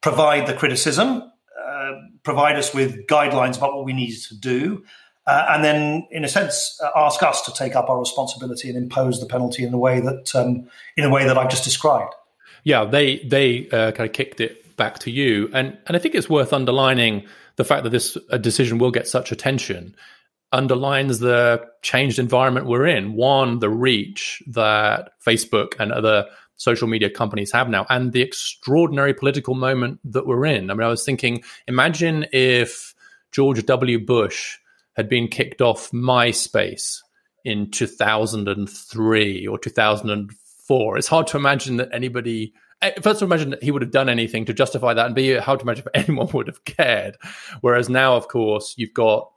provide 0.00 0.46
the 0.46 0.54
criticism, 0.54 1.30
uh, 1.62 1.92
provide 2.22 2.56
us 2.56 2.72
with 2.72 3.06
guidelines 3.06 3.58
about 3.58 3.76
what 3.76 3.84
we 3.84 3.92
needed 3.92 4.22
to 4.30 4.34
do, 4.34 4.82
uh, 5.26 5.44
and 5.50 5.62
then, 5.62 6.08
in 6.10 6.24
a 6.24 6.28
sense, 6.28 6.80
uh, 6.82 6.88
ask 6.96 7.22
us 7.22 7.42
to 7.42 7.52
take 7.52 7.76
up 7.76 7.90
our 7.90 7.98
responsibility 7.98 8.70
and 8.70 8.78
impose 8.78 9.20
the 9.20 9.26
penalty 9.26 9.62
in 9.62 9.72
the 9.72 9.76
way 9.76 10.00
that 10.00 10.34
um, 10.34 10.70
in 10.96 11.04
a 11.04 11.10
way 11.10 11.26
that 11.26 11.36
I've 11.36 11.50
just 11.50 11.64
described 11.64 12.14
yeah, 12.64 12.84
they 12.84 13.18
they 13.18 13.68
uh, 13.70 13.92
kind 13.92 14.08
of 14.08 14.12
kicked 14.12 14.40
it 14.40 14.76
back 14.76 14.98
to 15.00 15.10
you, 15.10 15.50
and 15.52 15.76
and 15.86 15.96
I 15.96 16.00
think 16.00 16.14
it's 16.14 16.28
worth 16.28 16.52
underlining 16.52 17.26
the 17.56 17.64
fact 17.64 17.84
that 17.84 17.90
this 17.90 18.16
decision 18.40 18.78
will 18.78 18.90
get 18.90 19.08
such 19.08 19.32
attention 19.32 19.94
underlines 20.52 21.18
the 21.18 21.62
changed 21.82 22.18
environment 22.18 22.66
we're 22.66 22.86
in. 22.86 23.14
One, 23.14 23.58
the 23.58 23.68
reach 23.68 24.42
that 24.46 25.10
Facebook 25.24 25.74
and 25.78 25.92
other 25.92 26.26
social 26.56 26.88
media 26.88 27.10
companies 27.10 27.52
have 27.52 27.68
now, 27.68 27.86
and 27.88 28.12
the 28.12 28.22
extraordinary 28.22 29.14
political 29.14 29.54
moment 29.54 30.00
that 30.04 30.26
we're 30.26 30.46
in. 30.46 30.70
I 30.70 30.74
mean, 30.74 30.86
I 30.86 30.88
was 30.88 31.04
thinking, 31.04 31.42
imagine 31.66 32.26
if 32.32 32.94
George 33.30 33.64
W. 33.66 34.04
Bush 34.04 34.56
had 34.96 35.08
been 35.08 35.28
kicked 35.28 35.60
off 35.60 35.90
MySpace 35.92 37.00
in 37.44 37.70
2003 37.70 39.46
or 39.46 39.58
2004 39.58 40.47
four. 40.68 40.98
It's 40.98 41.08
hard 41.08 41.26
to 41.28 41.36
imagine 41.36 41.78
that 41.78 41.88
anybody. 41.92 42.52
Eh, 42.80 42.92
first, 43.02 43.18
to 43.18 43.24
imagine 43.24 43.50
that 43.50 43.62
he 43.62 43.72
would 43.72 43.82
have 43.82 43.90
done 43.90 44.08
anything 44.08 44.44
to 44.44 44.52
justify 44.52 44.94
that, 44.94 45.06
and 45.06 45.14
B, 45.14 45.32
hard 45.34 45.58
to 45.60 45.64
imagine 45.64 45.84
if 45.92 46.08
anyone 46.08 46.28
would 46.32 46.46
have 46.46 46.64
cared. 46.64 47.16
Whereas 47.62 47.88
now, 47.88 48.14
of 48.14 48.28
course, 48.28 48.74
you've 48.76 48.94
got 48.94 49.30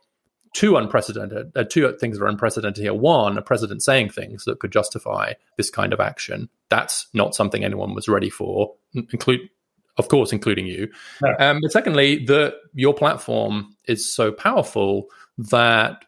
two 0.53 0.75
unprecedented, 0.75 1.51
uh, 1.55 1.63
two 1.63 1.91
things 1.99 2.17
that 2.17 2.23
are 2.23 2.27
unprecedented 2.27 2.83
here. 2.83 2.93
One, 2.93 3.37
a 3.37 3.41
president 3.41 3.81
saying 3.81 4.09
things 4.09 4.43
that 4.45 4.59
could 4.59 4.71
justify 4.71 5.33
this 5.57 5.69
kind 5.69 5.93
of 5.93 5.99
action. 5.99 6.49
That's 6.69 7.07
not 7.13 7.33
something 7.33 7.63
anyone 7.63 7.95
was 7.95 8.07
ready 8.07 8.29
for, 8.29 8.75
include, 8.93 9.49
of 9.97 10.09
course, 10.09 10.31
including 10.31 10.67
you. 10.67 10.89
No. 11.21 11.33
Um, 11.39 11.59
but 11.61 11.71
secondly, 11.71 12.25
that 12.25 12.55
your 12.73 12.93
platform 12.93 13.75
is 13.85 14.11
so 14.11 14.31
powerful 14.31 15.07
that 15.37 16.03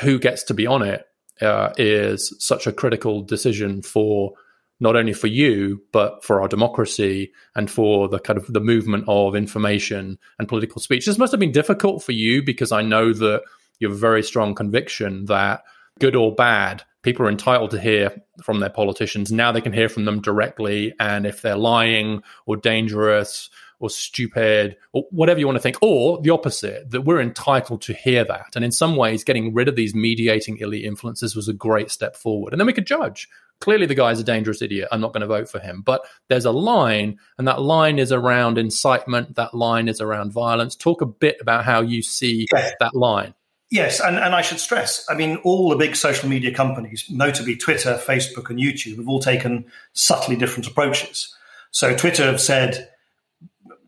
who 0.00 0.18
gets 0.18 0.44
to 0.44 0.54
be 0.54 0.66
on 0.66 0.82
it 0.82 1.04
uh, 1.42 1.72
is 1.76 2.34
such 2.38 2.66
a 2.66 2.72
critical 2.72 3.22
decision 3.22 3.82
for 3.82 4.34
not 4.80 4.96
only 4.96 5.12
for 5.12 5.26
you 5.26 5.82
but 5.92 6.24
for 6.24 6.40
our 6.40 6.48
democracy 6.48 7.32
and 7.54 7.70
for 7.70 8.08
the 8.08 8.18
kind 8.18 8.38
of 8.38 8.52
the 8.52 8.60
movement 8.60 9.04
of 9.06 9.36
information 9.36 10.18
and 10.38 10.48
political 10.48 10.80
speech 10.80 11.06
this 11.06 11.18
must 11.18 11.32
have 11.32 11.40
been 11.40 11.52
difficult 11.52 12.02
for 12.02 12.12
you 12.12 12.42
because 12.42 12.72
i 12.72 12.82
know 12.82 13.12
that 13.12 13.42
you 13.78 13.88
have 13.88 13.96
a 13.96 14.00
very 14.00 14.22
strong 14.22 14.54
conviction 14.54 15.26
that 15.26 15.62
good 15.98 16.16
or 16.16 16.34
bad 16.34 16.82
people 17.02 17.24
are 17.24 17.30
entitled 17.30 17.70
to 17.70 17.80
hear 17.80 18.12
from 18.42 18.60
their 18.60 18.70
politicians 18.70 19.30
now 19.30 19.52
they 19.52 19.60
can 19.60 19.72
hear 19.72 19.88
from 19.88 20.04
them 20.04 20.20
directly 20.20 20.92
and 20.98 21.26
if 21.26 21.42
they're 21.42 21.56
lying 21.56 22.22
or 22.46 22.56
dangerous 22.56 23.50
or 23.80 23.90
stupid 23.90 24.76
or 24.92 25.04
whatever 25.10 25.40
you 25.40 25.46
want 25.46 25.56
to 25.56 25.62
think, 25.62 25.78
or 25.82 26.20
the 26.20 26.30
opposite, 26.30 26.90
that 26.90 27.00
we're 27.00 27.20
entitled 27.20 27.82
to 27.82 27.94
hear 27.94 28.24
that. 28.24 28.54
And 28.54 28.64
in 28.64 28.70
some 28.70 28.94
ways, 28.94 29.24
getting 29.24 29.52
rid 29.52 29.68
of 29.68 29.74
these 29.74 29.94
mediating 29.94 30.58
elite 30.58 30.84
influences 30.84 31.34
was 31.34 31.48
a 31.48 31.54
great 31.54 31.90
step 31.90 32.14
forward. 32.14 32.52
And 32.52 32.60
then 32.60 32.66
we 32.66 32.74
could 32.74 32.86
judge 32.86 33.28
clearly 33.60 33.86
the 33.86 33.94
guy's 33.94 34.20
a 34.20 34.24
dangerous 34.24 34.62
idiot. 34.62 34.88
I'm 34.90 35.00
not 35.00 35.12
going 35.12 35.22
to 35.22 35.26
vote 35.26 35.48
for 35.48 35.58
him. 35.58 35.82
But 35.82 36.02
there's 36.28 36.44
a 36.44 36.50
line, 36.50 37.18
and 37.38 37.46
that 37.46 37.60
line 37.60 37.98
is 37.98 38.12
around 38.12 38.58
incitement. 38.58 39.36
That 39.36 39.54
line 39.54 39.88
is 39.88 40.00
around 40.00 40.32
violence. 40.32 40.74
Talk 40.74 41.02
a 41.02 41.06
bit 41.06 41.36
about 41.40 41.64
how 41.64 41.80
you 41.80 42.02
see 42.02 42.46
yeah. 42.52 42.70
that 42.80 42.94
line. 42.94 43.34
Yes, 43.70 44.00
and, 44.00 44.16
and 44.16 44.34
I 44.34 44.42
should 44.42 44.58
stress, 44.58 45.06
I 45.08 45.14
mean, 45.14 45.36
all 45.44 45.68
the 45.70 45.76
big 45.76 45.94
social 45.94 46.28
media 46.28 46.52
companies, 46.52 47.06
notably 47.08 47.54
Twitter, 47.54 48.00
Facebook, 48.04 48.50
and 48.50 48.58
YouTube, 48.58 48.96
have 48.96 49.08
all 49.08 49.20
taken 49.20 49.64
subtly 49.92 50.34
different 50.34 50.66
approaches. 50.66 51.32
So 51.70 51.96
Twitter 51.96 52.24
have 52.24 52.40
said 52.40 52.89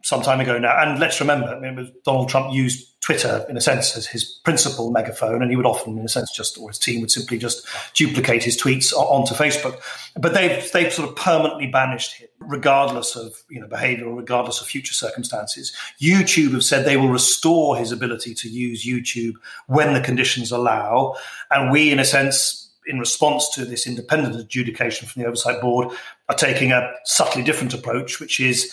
some 0.02 0.22
time 0.22 0.40
ago 0.40 0.58
now, 0.58 0.76
and 0.80 0.98
let's 0.98 1.20
remember, 1.20 1.48
I 1.48 1.58
mean, 1.58 1.92
Donald 2.04 2.28
Trump 2.28 2.52
used 2.52 2.88
Twitter, 3.02 3.44
in 3.48 3.56
a 3.56 3.60
sense, 3.60 3.96
as 3.96 4.06
his 4.06 4.24
principal 4.44 4.92
megaphone, 4.92 5.42
and 5.42 5.50
he 5.50 5.56
would 5.56 5.66
often, 5.66 5.98
in 5.98 6.04
a 6.04 6.08
sense, 6.08 6.30
just 6.30 6.56
or 6.56 6.70
his 6.70 6.78
team 6.78 7.00
would 7.00 7.10
simply 7.10 7.36
just 7.36 7.66
duplicate 7.94 8.44
his 8.44 8.56
tweets 8.56 8.92
onto 8.92 9.34
Facebook. 9.34 9.80
But 10.16 10.34
they've 10.34 10.70
they've 10.70 10.92
sort 10.92 11.08
of 11.08 11.16
permanently 11.16 11.66
banished 11.66 12.14
him, 12.14 12.28
regardless 12.38 13.16
of 13.16 13.34
you 13.50 13.60
know 13.60 13.66
behavior 13.66 14.06
or 14.06 14.14
regardless 14.14 14.60
of 14.60 14.68
future 14.68 14.94
circumstances. 14.94 15.72
YouTube 16.00 16.52
have 16.52 16.62
said 16.62 16.84
they 16.84 16.96
will 16.96 17.08
restore 17.08 17.76
his 17.76 17.90
ability 17.90 18.34
to 18.34 18.48
use 18.48 18.86
YouTube 18.86 19.34
when 19.66 19.94
the 19.94 20.00
conditions 20.00 20.52
allow, 20.52 21.16
and 21.50 21.72
we, 21.72 21.90
in 21.90 21.98
a 21.98 22.04
sense, 22.04 22.70
in 22.86 23.00
response 23.00 23.48
to 23.50 23.64
this 23.64 23.84
independent 23.84 24.36
adjudication 24.36 25.08
from 25.08 25.22
the 25.22 25.28
oversight 25.28 25.60
board, 25.60 25.88
are 26.28 26.36
taking 26.36 26.70
a 26.70 26.92
subtly 27.04 27.42
different 27.42 27.74
approach, 27.74 28.20
which 28.20 28.38
is 28.38 28.72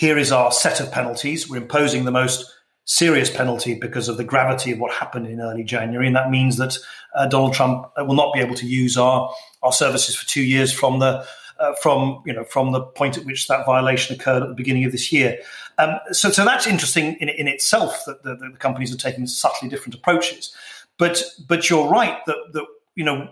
here 0.00 0.16
is 0.16 0.32
our 0.32 0.50
set 0.50 0.80
of 0.80 0.90
penalties. 0.90 1.46
We're 1.46 1.58
imposing 1.58 2.06
the 2.06 2.10
most 2.10 2.50
serious 2.86 3.28
penalty 3.28 3.74
because 3.74 4.08
of 4.08 4.16
the 4.16 4.24
gravity 4.24 4.72
of 4.72 4.78
what 4.78 4.94
happened 4.94 5.26
in 5.26 5.42
early 5.42 5.62
January, 5.62 6.06
and 6.06 6.16
that 6.16 6.30
means 6.30 6.56
that 6.56 6.78
uh, 7.14 7.26
Donald 7.26 7.52
Trump 7.52 7.84
uh, 7.98 8.04
will 8.06 8.14
not 8.14 8.32
be 8.32 8.40
able 8.40 8.54
to 8.54 8.66
use 8.66 8.96
our 8.96 9.30
our 9.62 9.72
services 9.72 10.16
for 10.16 10.26
two 10.26 10.42
years 10.42 10.72
from 10.72 11.00
the 11.00 11.22
uh, 11.58 11.74
from 11.82 12.22
you 12.24 12.32
know 12.32 12.44
from 12.44 12.72
the 12.72 12.80
point 12.80 13.18
at 13.18 13.26
which 13.26 13.46
that 13.48 13.66
violation 13.66 14.16
occurred 14.16 14.42
at 14.42 14.48
the 14.48 14.54
beginning 14.54 14.86
of 14.86 14.92
this 14.92 15.12
year. 15.12 15.38
Um, 15.76 15.96
so 16.12 16.30
so 16.30 16.46
that's 16.46 16.66
interesting 16.66 17.18
in, 17.20 17.28
in 17.28 17.46
itself 17.46 18.02
that 18.06 18.22
the, 18.22 18.36
the, 18.36 18.56
companies 18.58 18.94
are 18.94 18.98
taking 18.98 19.26
subtly 19.26 19.68
different 19.68 19.94
approaches. 19.94 20.54
But 20.96 21.22
but 21.46 21.68
you're 21.68 21.90
right 21.90 22.24
that 22.24 22.38
that 22.54 22.64
you 22.94 23.04
know 23.04 23.28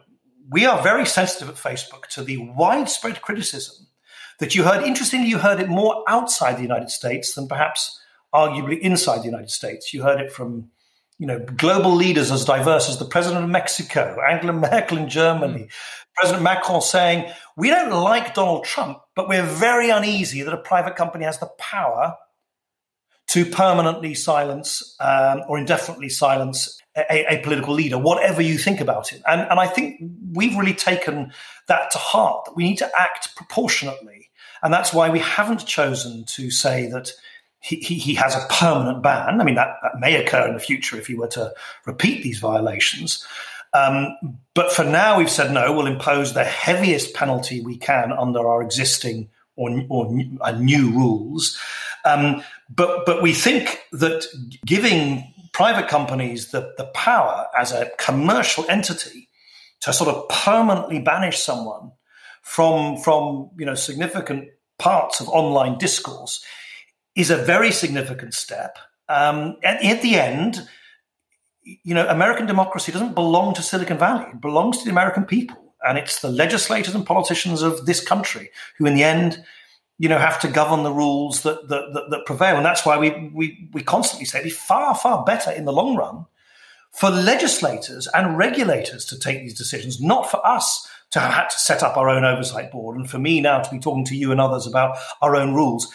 we 0.50 0.66
are 0.66 0.82
very 0.82 1.06
sensitive 1.06 1.48
at 1.48 1.54
Facebook 1.54 2.08
to 2.08 2.22
the 2.22 2.36
widespread 2.36 3.22
criticism 3.22 3.87
that 4.38 4.54
you 4.54 4.64
heard. 4.64 4.84
Interestingly, 4.84 5.28
you 5.28 5.38
heard 5.38 5.60
it 5.60 5.68
more 5.68 6.04
outside 6.08 6.56
the 6.56 6.62
United 6.62 6.90
States 6.90 7.34
than 7.34 7.48
perhaps 7.48 8.00
arguably 8.34 8.78
inside 8.80 9.20
the 9.20 9.26
United 9.26 9.50
States. 9.50 9.92
You 9.92 10.02
heard 10.02 10.20
it 10.20 10.32
from 10.32 10.70
you 11.18 11.26
know, 11.26 11.40
global 11.40 11.94
leaders 11.94 12.30
as 12.30 12.44
diverse 12.44 12.88
as 12.88 12.98
the 12.98 13.04
president 13.04 13.44
of 13.44 13.50
Mexico, 13.50 14.18
Angela 14.28 14.52
Merkel 14.70 14.98
in 14.98 15.08
Germany, 15.08 15.64
mm. 15.64 15.70
President 16.14 16.42
Macron 16.42 16.80
saying, 16.80 17.30
we 17.56 17.70
don't 17.70 17.90
like 17.90 18.34
Donald 18.34 18.64
Trump, 18.64 18.98
but 19.14 19.28
we're 19.28 19.44
very 19.44 19.90
uneasy 19.90 20.42
that 20.42 20.54
a 20.54 20.58
private 20.58 20.96
company 20.96 21.24
has 21.24 21.38
the 21.38 21.46
power 21.58 22.16
to 23.28 23.44
permanently 23.44 24.14
silence 24.14 24.96
um, 25.00 25.42
or 25.48 25.58
indefinitely 25.58 26.08
silence 26.08 26.80
a, 26.96 27.34
a, 27.34 27.42
political 27.42 27.74
leader, 27.74 27.98
whatever 27.98 28.42
you 28.42 28.58
think 28.58 28.80
about 28.80 29.12
it. 29.12 29.22
And, 29.28 29.42
and 29.42 29.60
I 29.60 29.66
think 29.66 30.02
we've 30.32 30.56
really 30.56 30.74
taken 30.74 31.32
that 31.68 31.90
to 31.92 31.98
heart, 31.98 32.46
that 32.46 32.56
we 32.56 32.64
need 32.64 32.78
to 32.78 32.90
act 32.98 33.36
proportionately. 33.36 34.27
And 34.62 34.72
that's 34.72 34.92
why 34.92 35.10
we 35.10 35.18
haven't 35.20 35.66
chosen 35.66 36.24
to 36.24 36.50
say 36.50 36.86
that 36.88 37.12
he, 37.60 37.76
he, 37.76 38.14
has 38.14 38.34
a 38.34 38.46
permanent 38.50 39.02
ban. 39.02 39.40
I 39.40 39.44
mean, 39.44 39.56
that, 39.56 39.76
that 39.82 39.98
may 39.98 40.14
occur 40.16 40.46
in 40.46 40.54
the 40.54 40.60
future 40.60 40.96
if 40.96 41.08
he 41.08 41.14
were 41.14 41.28
to 41.28 41.52
repeat 41.86 42.22
these 42.22 42.38
violations. 42.38 43.26
Um, 43.74 44.16
but 44.54 44.72
for 44.72 44.84
now, 44.84 45.18
we've 45.18 45.30
said 45.30 45.52
no, 45.52 45.72
we'll 45.72 45.86
impose 45.86 46.32
the 46.32 46.44
heaviest 46.44 47.14
penalty 47.14 47.60
we 47.60 47.76
can 47.76 48.12
under 48.12 48.46
our 48.46 48.62
existing 48.62 49.28
or, 49.56 49.82
or 49.88 50.18
uh, 50.40 50.52
new 50.52 50.90
rules. 50.92 51.58
Um, 52.04 52.42
but 52.70 53.04
but 53.04 53.22
we 53.22 53.34
think 53.34 53.80
that 53.92 54.24
giving 54.64 55.34
private 55.52 55.88
companies 55.88 56.52
the, 56.52 56.72
the 56.78 56.84
power 56.94 57.46
as 57.58 57.72
a 57.72 57.90
commercial 57.98 58.64
entity 58.68 59.28
to 59.80 59.92
sort 59.92 60.14
of 60.14 60.28
permanently 60.28 61.00
banish 61.00 61.38
someone 61.38 61.92
from 62.48 62.96
from 62.96 63.50
you 63.58 63.66
know 63.66 63.74
significant 63.74 64.48
parts 64.78 65.20
of 65.20 65.28
online 65.28 65.76
discourse 65.76 66.42
is 67.14 67.30
a 67.30 67.36
very 67.36 67.70
significant 67.70 68.32
step. 68.32 68.78
Um, 69.08 69.56
and 69.62 69.84
at 69.84 70.00
the 70.00 70.14
end, 70.14 70.66
you 71.62 71.94
know, 71.94 72.08
American 72.08 72.46
democracy 72.46 72.90
doesn't 72.90 73.14
belong 73.14 73.52
to 73.54 73.62
Silicon 73.62 73.98
Valley; 73.98 74.30
it 74.30 74.40
belongs 74.40 74.78
to 74.78 74.84
the 74.84 74.90
American 74.90 75.24
people, 75.24 75.74
and 75.86 75.98
it's 75.98 76.20
the 76.20 76.30
legislators 76.30 76.94
and 76.94 77.04
politicians 77.04 77.60
of 77.60 77.84
this 77.84 78.02
country 78.02 78.48
who, 78.78 78.86
in 78.86 78.94
the 78.94 79.04
end, 79.04 79.44
you 79.98 80.08
know, 80.08 80.18
have 80.18 80.40
to 80.40 80.48
govern 80.48 80.84
the 80.84 80.92
rules 80.92 81.42
that 81.42 81.68
that, 81.68 81.92
that, 81.92 82.10
that 82.10 82.26
prevail. 82.26 82.56
And 82.56 82.64
that's 82.64 82.86
why 82.86 82.96
we 82.96 83.30
we 83.34 83.68
we 83.74 83.82
constantly 83.82 84.24
say 84.24 84.40
it's 84.42 84.56
far 84.56 84.94
far 84.94 85.22
better 85.22 85.50
in 85.50 85.66
the 85.66 85.72
long 85.72 85.96
run 85.96 86.24
for 86.92 87.10
legislators 87.10 88.08
and 88.14 88.38
regulators 88.38 89.04
to 89.04 89.18
take 89.18 89.40
these 89.40 89.58
decisions, 89.58 90.00
not 90.00 90.30
for 90.30 90.44
us 90.46 90.87
to 91.10 91.20
have 91.20 91.32
had 91.32 91.48
to 91.48 91.58
set 91.58 91.82
up 91.82 91.96
our 91.96 92.08
own 92.08 92.24
oversight 92.24 92.70
board, 92.70 92.96
and 92.96 93.08
for 93.08 93.18
me 93.18 93.40
now 93.40 93.60
to 93.60 93.70
be 93.70 93.78
talking 93.78 94.04
to 94.06 94.16
you 94.16 94.30
and 94.30 94.40
others 94.40 94.66
about 94.66 94.98
our 95.22 95.36
own 95.36 95.54
rules. 95.54 95.92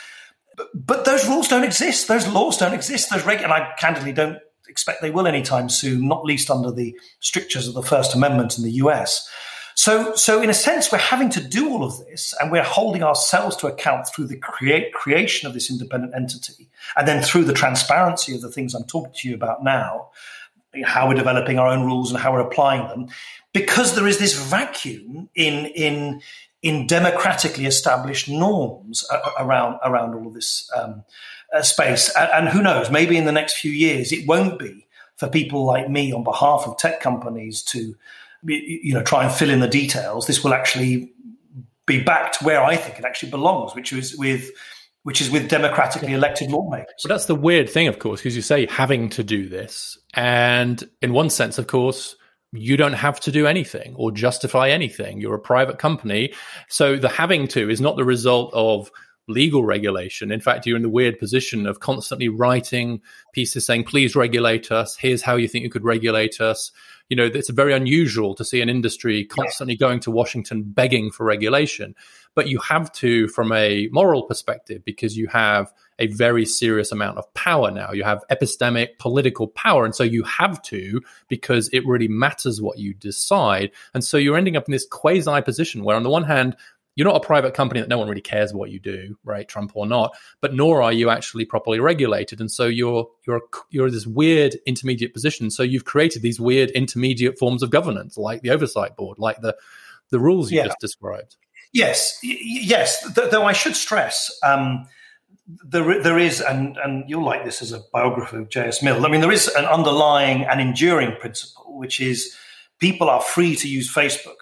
But, 0.73 1.05
those 1.05 1.27
rules 1.27 1.47
don't 1.47 1.63
exist. 1.63 2.07
Those 2.07 2.27
laws 2.27 2.57
don't 2.57 2.73
exist. 2.73 3.09
Those 3.09 3.25
reg- 3.25 3.41
and 3.41 3.51
I 3.51 3.73
candidly 3.79 4.13
don't 4.13 4.37
expect 4.67 5.01
they 5.01 5.11
will 5.11 5.27
anytime 5.27 5.69
soon, 5.69 6.07
not 6.07 6.25
least 6.25 6.49
under 6.49 6.71
the 6.71 6.97
strictures 7.19 7.67
of 7.67 7.73
the 7.73 7.83
First 7.83 8.13
Amendment 8.15 8.57
in 8.57 8.63
the 8.63 8.71
US. 8.73 9.29
So, 9.75 10.13
so 10.15 10.41
in 10.41 10.49
a 10.49 10.53
sense, 10.53 10.91
we're 10.91 10.99
having 10.99 11.29
to 11.31 11.41
do 11.41 11.69
all 11.69 11.83
of 11.83 11.97
this, 12.05 12.33
and 12.39 12.51
we're 12.51 12.63
holding 12.63 13.03
ourselves 13.03 13.55
to 13.57 13.67
account 13.67 14.07
through 14.07 14.27
the 14.27 14.37
create, 14.37 14.93
creation 14.93 15.47
of 15.47 15.53
this 15.53 15.69
independent 15.69 16.13
entity, 16.15 16.69
and 16.95 17.07
then 17.07 17.23
through 17.23 17.45
the 17.45 17.53
transparency 17.53 18.35
of 18.35 18.41
the 18.41 18.51
things 18.51 18.73
I'm 18.75 18.83
talking 18.85 19.13
to 19.15 19.29
you 19.29 19.35
about 19.35 19.63
now, 19.63 20.09
how 20.85 21.07
we're 21.07 21.15
developing 21.15 21.59
our 21.59 21.67
own 21.67 21.85
rules 21.85 22.11
and 22.11 22.19
how 22.19 22.31
we're 22.33 22.39
applying 22.39 22.87
them, 22.87 23.07
because 23.53 23.95
there 23.95 24.07
is 24.07 24.17
this 24.17 24.35
vacuum 24.35 25.29
in 25.35 25.65
in 25.67 26.21
in 26.61 26.87
democratically 26.87 27.65
established 27.65 28.29
norms 28.29 29.05
around 29.39 29.79
around 29.83 30.15
all 30.15 30.27
of 30.27 30.33
this 30.33 30.69
um, 30.75 31.03
uh, 31.53 31.61
space. 31.61 32.09
And, 32.15 32.29
and 32.33 32.49
who 32.49 32.61
knows? 32.61 32.89
Maybe 32.89 33.17
in 33.17 33.25
the 33.25 33.31
next 33.31 33.57
few 33.57 33.71
years, 33.71 34.11
it 34.11 34.27
won't 34.27 34.57
be 34.57 34.87
for 35.17 35.29
people 35.29 35.65
like 35.65 35.89
me 35.89 36.11
on 36.11 36.23
behalf 36.23 36.63
of 36.65 36.77
tech 36.77 36.99
companies 36.99 37.61
to 37.63 37.95
you 38.45 38.93
know 38.93 39.03
try 39.03 39.23
and 39.23 39.31
fill 39.31 39.49
in 39.49 39.59
the 39.59 39.67
details. 39.67 40.25
This 40.25 40.43
will 40.43 40.53
actually 40.53 41.13
be 41.85 42.01
back 42.01 42.31
to 42.33 42.45
where 42.45 42.63
I 42.63 42.75
think 42.75 42.97
it 42.97 43.05
actually 43.05 43.29
belongs, 43.29 43.75
which 43.75 43.93
is 43.93 44.17
with 44.17 44.49
which 45.03 45.19
is 45.19 45.29
with 45.29 45.49
democratically 45.49 46.13
elected 46.13 46.49
lawmakers. 46.49 46.93
But 47.03 47.09
that's 47.09 47.25
the 47.25 47.35
weird 47.35 47.69
thing, 47.69 47.89
of 47.89 47.99
course, 47.99 48.21
because 48.21 48.37
you 48.37 48.41
say 48.41 48.65
having 48.67 49.09
to 49.09 49.23
do 49.23 49.49
this, 49.49 49.97
and 50.13 50.81
in 51.01 51.13
one 51.13 51.29
sense, 51.29 51.57
of 51.57 51.67
course, 51.67 52.15
you 52.53 52.77
don't 52.77 52.93
have 52.93 53.19
to 53.21 53.31
do 53.31 53.47
anything 53.47 53.95
or 53.97 54.11
justify 54.11 54.69
anything. 54.69 55.19
You're 55.19 55.35
a 55.35 55.39
private 55.39 55.79
company. 55.79 56.33
So 56.69 56.97
the 56.97 57.09
having 57.09 57.47
to 57.49 57.69
is 57.69 57.81
not 57.81 57.97
the 57.97 58.05
result 58.05 58.51
of 58.53 58.91
legal 59.27 59.63
regulation. 59.63 60.31
In 60.31 60.39
fact, 60.39 60.65
you're 60.65 60.75
in 60.77 60.83
the 60.83 60.89
weird 60.89 61.17
position 61.17 61.65
of 61.65 61.79
constantly 61.79 62.29
writing 62.29 63.01
pieces 63.33 63.65
saying, 63.65 63.85
please 63.85 64.15
regulate 64.15 64.71
us. 64.71 64.95
Here's 64.97 65.21
how 65.21 65.35
you 65.35 65.47
think 65.47 65.63
you 65.63 65.69
could 65.69 65.85
regulate 65.85 66.41
us. 66.41 66.71
You 67.09 67.17
know, 67.17 67.25
it's 67.25 67.49
very 67.49 67.73
unusual 67.73 68.35
to 68.35 68.45
see 68.45 68.61
an 68.61 68.69
industry 68.69 69.25
constantly 69.25 69.75
going 69.75 69.99
to 70.01 70.11
Washington 70.11 70.63
begging 70.63 71.09
for 71.11 71.25
regulation. 71.25 71.95
But 72.35 72.47
you 72.47 72.59
have 72.59 72.91
to 72.93 73.27
from 73.27 73.51
a 73.51 73.87
moral 73.91 74.23
perspective 74.23 74.83
because 74.85 75.15
you 75.15 75.27
have 75.27 75.71
a 75.99 76.07
very 76.07 76.45
serious 76.45 76.91
amount 76.91 77.17
of 77.17 77.31
power 77.33 77.69
now. 77.69 77.91
You 77.91 78.03
have 78.03 78.23
epistemic 78.31 78.97
political 78.99 79.47
power. 79.47 79.85
And 79.85 79.95
so 79.95 80.03
you 80.03 80.23
have 80.23 80.61
to 80.63 81.01
because 81.27 81.69
it 81.71 81.85
really 81.85 82.07
matters 82.07 82.61
what 82.61 82.79
you 82.79 82.93
decide. 82.93 83.71
And 83.93 84.03
so 84.03 84.17
you're 84.17 84.37
ending 84.37 84.57
up 84.57 84.67
in 84.67 84.71
this 84.71 84.87
quasi 84.89 85.41
position 85.41 85.83
where, 85.83 85.95
on 85.95 86.03
the 86.03 86.09
one 86.09 86.23
hand, 86.23 86.55
you're 86.95 87.07
not 87.07 87.15
a 87.15 87.25
private 87.25 87.53
company 87.53 87.79
that 87.79 87.89
no 87.89 87.97
one 87.97 88.07
really 88.07 88.21
cares 88.21 88.53
what 88.53 88.69
you 88.69 88.79
do, 88.79 89.17
right, 89.23 89.47
Trump 89.47 89.71
or 89.73 89.87
not, 89.87 90.15
but 90.41 90.53
nor 90.53 90.81
are 90.81 90.93
you 90.93 91.09
actually 91.09 91.45
properly 91.45 91.79
regulated, 91.79 92.39
and 92.39 92.51
so 92.51 92.65
you're 92.65 93.07
you're 93.25 93.41
you're 93.71 93.89
this 93.89 94.05
weird 94.05 94.55
intermediate 94.67 95.13
position. 95.13 95.49
So 95.49 95.63
you've 95.63 95.85
created 95.85 96.21
these 96.21 96.39
weird 96.39 96.69
intermediate 96.71 97.39
forms 97.39 97.63
of 97.63 97.71
governance, 97.71 98.17
like 98.17 98.41
the 98.41 98.51
oversight 98.51 98.95
board, 98.95 99.17
like 99.17 99.41
the 99.41 99.55
the 100.11 100.19
rules 100.19 100.51
you 100.51 100.59
yeah. 100.59 100.65
just 100.65 100.79
described. 100.79 101.35
Yes, 101.73 102.19
yes. 102.21 103.01
Though 103.13 103.45
I 103.45 103.53
should 103.53 103.75
stress, 103.75 104.31
um, 104.43 104.87
there 105.65 106.01
there 106.01 106.19
is, 106.19 106.39
and 106.39 106.77
and 106.77 107.09
you'll 107.09 107.25
like 107.25 107.43
this 107.43 107.61
as 107.61 107.71
a 107.71 107.81
biographer 107.91 108.39
of 108.39 108.49
J.S. 108.49 108.83
Mill. 108.83 109.05
I 109.05 109.09
mean, 109.09 109.21
there 109.21 109.31
is 109.31 109.47
an 109.47 109.65
underlying 109.65 110.43
and 110.43 110.61
enduring 110.61 111.15
principle, 111.19 111.77
which 111.77 111.99
is 111.99 112.37
people 112.79 113.09
are 113.09 113.21
free 113.21 113.55
to 113.55 113.67
use 113.67 113.93
Facebook 113.93 114.35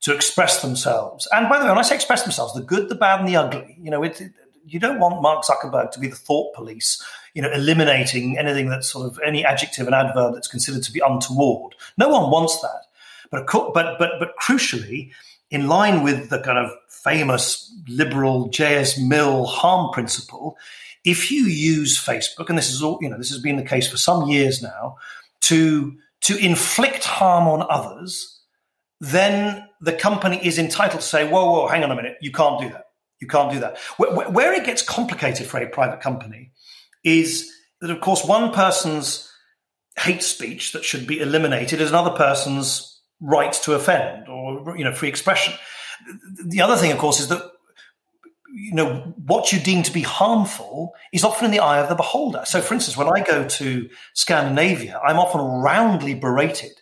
to 0.00 0.14
express 0.14 0.62
themselves. 0.62 1.28
And 1.32 1.48
by 1.48 1.58
the 1.58 1.64
way, 1.64 1.70
when 1.70 1.78
I 1.78 1.82
say 1.82 1.94
express 1.94 2.22
themselves, 2.22 2.54
the 2.54 2.62
good, 2.62 2.88
the 2.88 2.94
bad, 2.94 3.20
and 3.20 3.28
the 3.28 3.36
ugly. 3.36 3.76
You 3.78 3.90
know, 3.90 4.02
it, 4.02 4.20
it, 4.20 4.32
you 4.66 4.80
don't 4.80 4.98
want 4.98 5.20
Mark 5.20 5.44
Zuckerberg 5.44 5.90
to 5.92 6.00
be 6.00 6.08
the 6.08 6.16
thought 6.16 6.54
police. 6.54 7.04
You 7.34 7.42
know, 7.42 7.50
eliminating 7.52 8.38
anything 8.38 8.70
that's 8.70 8.88
sort 8.90 9.06
of 9.06 9.20
any 9.24 9.44
adjective 9.44 9.86
and 9.86 9.94
adverb 9.94 10.34
that's 10.34 10.48
considered 10.48 10.82
to 10.84 10.92
be 10.92 11.00
untoward. 11.00 11.74
No 11.98 12.08
one 12.08 12.30
wants 12.30 12.60
that. 12.62 12.86
But 13.30 13.46
but 13.74 13.98
but 13.98 14.12
but 14.18 14.30
crucially, 14.42 15.12
in 15.50 15.66
line 15.66 16.02
with 16.02 16.30
the 16.30 16.40
kind 16.40 16.58
of 16.58 16.70
famous 16.88 17.74
liberal 17.88 18.48
J.S. 18.48 18.98
Mill 18.98 19.46
harm 19.46 19.92
principle, 19.92 20.56
if 21.04 21.30
you 21.30 21.44
use 21.44 21.98
Facebook, 21.98 22.48
and 22.48 22.58
this 22.58 22.70
is 22.70 22.82
all, 22.82 22.98
you 23.00 23.08
know, 23.08 23.18
this 23.18 23.30
has 23.30 23.40
been 23.40 23.56
the 23.56 23.64
case 23.64 23.88
for 23.88 23.96
some 23.96 24.28
years 24.28 24.62
now, 24.62 24.96
to 25.42 25.96
to 26.22 26.36
inflict 26.36 27.04
harm 27.04 27.48
on 27.48 27.66
others, 27.70 28.40
then 29.00 29.66
the 29.80 29.92
company 29.92 30.38
is 30.44 30.58
entitled 30.58 31.00
to 31.00 31.06
say, 31.06 31.26
"Whoa, 31.26 31.50
whoa, 31.50 31.66
hang 31.68 31.82
on 31.82 31.90
a 31.90 31.96
minute, 31.96 32.16
you 32.20 32.30
can't 32.30 32.60
do 32.60 32.68
that. 32.68 32.86
You 33.20 33.26
can't 33.26 33.50
do 33.50 33.60
that." 33.60 33.78
Where, 33.96 34.28
where 34.28 34.52
it 34.52 34.66
gets 34.66 34.82
complicated 34.82 35.46
for 35.46 35.58
a 35.58 35.68
private 35.68 36.00
company 36.00 36.52
is 37.02 37.50
that, 37.80 37.90
of 37.90 38.00
course, 38.00 38.24
one 38.24 38.52
person's 38.52 39.32
hate 39.98 40.22
speech 40.22 40.72
that 40.72 40.84
should 40.84 41.06
be 41.06 41.20
eliminated 41.20 41.80
is 41.80 41.88
another 41.88 42.10
person's 42.10 42.89
right 43.20 43.52
to 43.52 43.74
offend 43.74 44.28
or 44.28 44.76
you 44.76 44.84
know 44.84 44.92
free 44.92 45.08
expression. 45.08 45.54
The 46.44 46.60
other 46.60 46.76
thing, 46.76 46.92
of 46.92 46.98
course, 46.98 47.20
is 47.20 47.28
that 47.28 47.42
you 48.52 48.74
know 48.74 49.14
what 49.26 49.52
you 49.52 49.60
deem 49.60 49.82
to 49.84 49.92
be 49.92 50.02
harmful 50.02 50.94
is 51.12 51.24
often 51.24 51.46
in 51.46 51.50
the 51.50 51.60
eye 51.60 51.80
of 51.80 51.88
the 51.88 51.94
beholder. 51.94 52.42
So, 52.44 52.60
for 52.60 52.74
instance, 52.74 52.96
when 52.96 53.08
I 53.08 53.22
go 53.22 53.46
to 53.46 53.88
Scandinavia, 54.14 55.00
I'm 55.06 55.18
often 55.18 55.40
roundly 55.62 56.14
berated 56.14 56.72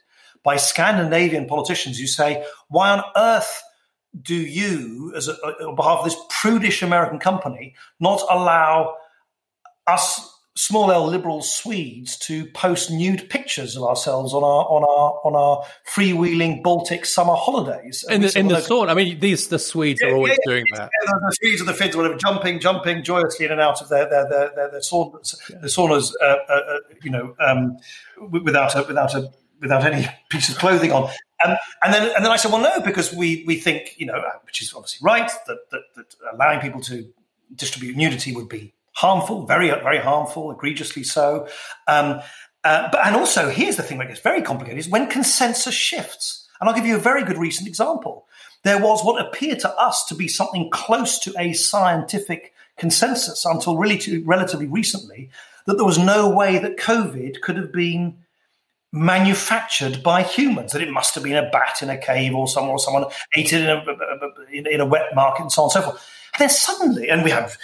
by 0.42 0.56
Scandinavian 0.56 1.46
politicians 1.46 1.98
who 1.98 2.06
say, 2.06 2.44
"Why 2.68 2.90
on 2.90 3.04
earth?" 3.16 3.62
Do 4.20 4.34
you, 4.34 5.12
as 5.14 5.28
a, 5.28 5.34
on 5.34 5.76
behalf 5.76 5.98
of 5.98 6.04
this 6.06 6.16
prudish 6.30 6.82
American 6.82 7.18
company, 7.18 7.74
not 8.00 8.22
allow 8.30 8.96
us 9.86 10.37
small 10.58 10.90
L 10.90 11.06
liberal 11.06 11.40
Swedes 11.40 12.16
to 12.18 12.44
post 12.46 12.90
nude 12.90 13.30
pictures 13.30 13.76
of 13.76 13.84
ourselves 13.84 14.34
on 14.34 14.42
our 14.42 14.64
on 14.64 14.82
our 14.82 15.20
on 15.24 15.36
our 15.36 15.64
freewheeling 15.88 16.62
Baltic 16.64 17.06
summer 17.06 17.34
holidays. 17.34 18.04
In 18.10 18.22
the, 18.22 18.36
in 18.36 18.48
the 18.48 18.56
sauna, 18.56 18.88
I 18.88 18.94
mean, 18.94 19.20
these 19.20 19.48
the 19.48 19.58
Swedes 19.58 20.00
yeah, 20.02 20.08
are 20.08 20.16
always 20.16 20.32
yeah, 20.32 20.52
doing 20.52 20.64
that. 20.74 20.90
The 21.06 21.36
Swedes 21.40 21.60
and 21.60 21.68
the 21.68 21.74
Finns 21.74 21.94
were 21.94 22.12
jumping, 22.16 22.58
jumping 22.58 23.04
joyously 23.04 23.46
in 23.46 23.52
and 23.52 23.60
out 23.60 23.80
of 23.80 23.88
their 23.88 24.08
their 24.08 24.28
their, 24.28 24.50
their, 24.54 24.70
their 24.72 24.80
saunas, 24.80 25.36
the 25.60 25.68
saunas, 25.68 26.12
uh, 26.20 26.24
uh, 26.24 26.52
uh, 26.52 26.78
you 27.04 27.10
know, 27.10 27.36
um, 27.38 27.76
without 28.30 28.74
a 28.74 28.82
without 28.82 29.14
a 29.14 29.30
without 29.60 29.84
any 29.84 30.08
piece 30.28 30.48
of 30.48 30.58
clothing 30.58 30.90
on. 30.90 31.04
Um, 31.44 31.56
and 31.82 31.94
then 31.94 32.10
and 32.16 32.24
then 32.24 32.32
I 32.32 32.36
said, 32.36 32.50
well, 32.50 32.62
no, 32.62 32.80
because 32.80 33.14
we 33.14 33.44
we 33.46 33.60
think 33.60 33.94
you 33.96 34.06
know, 34.06 34.20
which 34.44 34.60
is 34.60 34.74
obviously 34.74 35.04
right, 35.04 35.30
that 35.46 35.58
that, 35.70 35.82
that 35.94 36.14
allowing 36.34 36.58
people 36.58 36.80
to 36.82 37.08
distribute 37.54 37.96
nudity 37.96 38.34
would 38.34 38.48
be 38.48 38.74
harmful, 38.98 39.46
very, 39.46 39.68
very 39.68 39.98
harmful, 39.98 40.50
egregiously 40.50 41.04
so. 41.04 41.46
Um, 41.86 42.20
uh, 42.64 42.88
but 42.90 43.06
and 43.06 43.14
also, 43.14 43.48
here's 43.48 43.76
the 43.76 43.82
thing 43.84 43.98
that 43.98 44.08
gets 44.08 44.20
very 44.20 44.42
complicated: 44.42 44.78
is 44.78 44.88
when 44.88 45.08
consensus 45.08 45.74
shifts. 45.74 46.46
And 46.60 46.68
I'll 46.68 46.74
give 46.74 46.86
you 46.86 46.96
a 46.96 47.00
very 47.10 47.22
good 47.22 47.38
recent 47.38 47.68
example. 47.68 48.26
There 48.64 48.82
was 48.82 49.04
what 49.04 49.24
appeared 49.24 49.60
to 49.60 49.70
us 49.76 50.04
to 50.06 50.16
be 50.16 50.26
something 50.26 50.68
close 50.70 51.20
to 51.20 51.32
a 51.38 51.52
scientific 51.52 52.52
consensus 52.76 53.44
until 53.44 53.76
really 53.76 54.18
relatively 54.24 54.66
recently 54.66 55.30
that 55.66 55.76
there 55.76 55.86
was 55.86 55.98
no 55.98 56.28
way 56.28 56.58
that 56.58 56.76
COVID 56.76 57.40
could 57.40 57.56
have 57.56 57.72
been 57.72 58.18
manufactured 58.92 60.02
by 60.02 60.22
humans, 60.24 60.72
that 60.72 60.82
it 60.82 60.90
must 60.90 61.14
have 61.14 61.22
been 61.22 61.36
a 61.36 61.48
bat 61.50 61.82
in 61.82 61.90
a 61.90 61.98
cave 61.98 62.34
or 62.34 62.48
someone, 62.48 62.72
or 62.72 62.78
someone 62.80 63.04
ate 63.36 63.52
it 63.52 63.60
in 63.60 63.68
a, 63.68 64.72
in 64.72 64.80
a 64.80 64.86
wet 64.86 65.14
market 65.14 65.42
and 65.42 65.52
so 65.52 65.62
on 65.62 65.66
and 65.66 65.72
so 65.72 65.82
forth. 65.82 66.10
And 66.34 66.40
then 66.40 66.50
suddenly, 66.50 67.08
and 67.08 67.22
we 67.22 67.30
have 67.30 67.56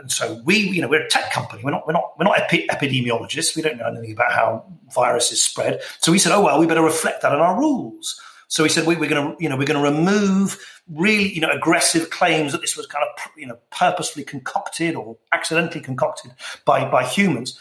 and 0.00 0.10
so 0.10 0.40
we, 0.44 0.56
you 0.56 0.80
know, 0.80 0.88
we're 0.88 1.04
a 1.04 1.08
tech 1.08 1.30
company. 1.30 1.62
We're 1.62 1.70
not, 1.72 1.86
we're 1.86 1.92
not, 1.92 2.18
we're 2.18 2.24
not 2.24 2.38
epi- 2.40 2.66
epidemiologists. 2.68 3.54
We 3.54 3.62
don't 3.62 3.76
know 3.76 3.86
anything 3.86 4.12
about 4.12 4.32
how 4.32 4.64
viruses 4.94 5.42
spread. 5.42 5.80
So 6.00 6.10
we 6.10 6.18
said, 6.18 6.32
oh 6.32 6.42
well, 6.42 6.58
we 6.58 6.66
better 6.66 6.82
reflect 6.82 7.22
that 7.22 7.32
in 7.32 7.38
our 7.38 7.58
rules. 7.58 8.20
So 8.48 8.64
we 8.64 8.68
said 8.68 8.86
we, 8.86 8.96
are 8.96 9.06
going 9.06 9.36
to, 9.36 9.42
you 9.42 9.48
know, 9.48 9.56
we're 9.56 9.66
going 9.66 9.80
to 9.80 9.96
remove 9.96 10.58
really, 10.88 11.32
you 11.32 11.40
know, 11.40 11.50
aggressive 11.50 12.10
claims 12.10 12.50
that 12.50 12.60
this 12.60 12.76
was 12.76 12.86
kind 12.86 13.04
of, 13.04 13.30
you 13.36 13.46
know, 13.46 13.58
purposefully 13.70 14.24
concocted 14.24 14.96
or 14.96 15.16
accidentally 15.32 15.80
concocted 15.80 16.32
by 16.64 16.90
by 16.90 17.04
humans. 17.04 17.58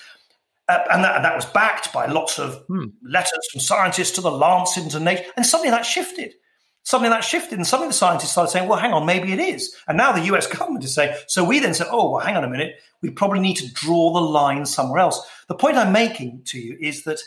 Uh, 0.68 0.84
and 0.92 1.04
that, 1.04 1.22
that 1.24 1.36
was 1.36 1.46
backed 1.46 1.92
by 1.92 2.06
lots 2.06 2.40
of 2.40 2.64
hmm. 2.68 2.86
letters 3.04 3.48
from 3.52 3.60
scientists 3.60 4.12
to 4.12 4.22
the 4.22 4.32
Lancet 4.32 4.94
and 4.94 5.06
Nature. 5.06 5.24
And 5.36 5.46
suddenly 5.46 5.72
that 5.72 5.86
shifted. 5.86 6.34
Suddenly 6.90 7.10
that 7.10 7.24
shifted, 7.24 7.60
and 7.60 7.68
suddenly 7.68 7.90
the 7.90 7.94
scientists 7.94 8.32
started 8.32 8.50
saying, 8.50 8.68
"Well, 8.68 8.80
hang 8.80 8.94
on, 8.94 9.06
maybe 9.06 9.32
it 9.32 9.38
is." 9.38 9.76
And 9.88 9.96
now 9.96 10.12
the 10.12 10.26
U.S. 10.26 10.48
government 10.58 10.84
is 10.84 10.96
saying. 10.96 11.16
So 11.28 11.44
we 11.44 11.60
then 11.60 11.76
said, 11.76 11.86
"Oh, 11.92 12.10
well, 12.10 12.26
hang 12.26 12.36
on 12.36 12.44
a 12.44 12.50
minute. 12.50 12.78
We 13.04 13.12
probably 13.12 13.42
need 13.42 13.58
to 13.58 13.72
draw 13.72 14.12
the 14.12 14.22
line 14.22 14.66
somewhere 14.66 14.98
else." 14.98 15.24
The 15.50 15.54
point 15.54 15.78
I'm 15.78 15.92
making 15.92 16.42
to 16.46 16.58
you 16.60 16.76
is 16.82 17.04
that 17.04 17.22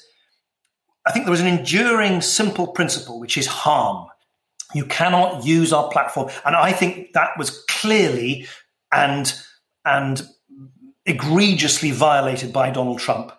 I 1.06 1.12
think 1.12 1.26
there 1.26 1.34
is 1.34 1.40
an 1.40 1.46
enduring, 1.46 2.22
simple 2.22 2.66
principle, 2.66 3.20
which 3.20 3.38
is 3.38 3.46
harm. 3.46 4.08
You 4.74 4.84
cannot 4.84 5.46
use 5.46 5.72
our 5.72 5.88
platform, 5.90 6.28
and 6.44 6.56
I 6.56 6.72
think 6.72 7.12
that 7.12 7.38
was 7.38 7.62
clearly 7.68 8.48
and 8.90 9.32
and 9.84 10.26
egregiously 11.06 11.92
violated 11.92 12.52
by 12.52 12.70
Donald 12.70 12.98
Trump 12.98 13.30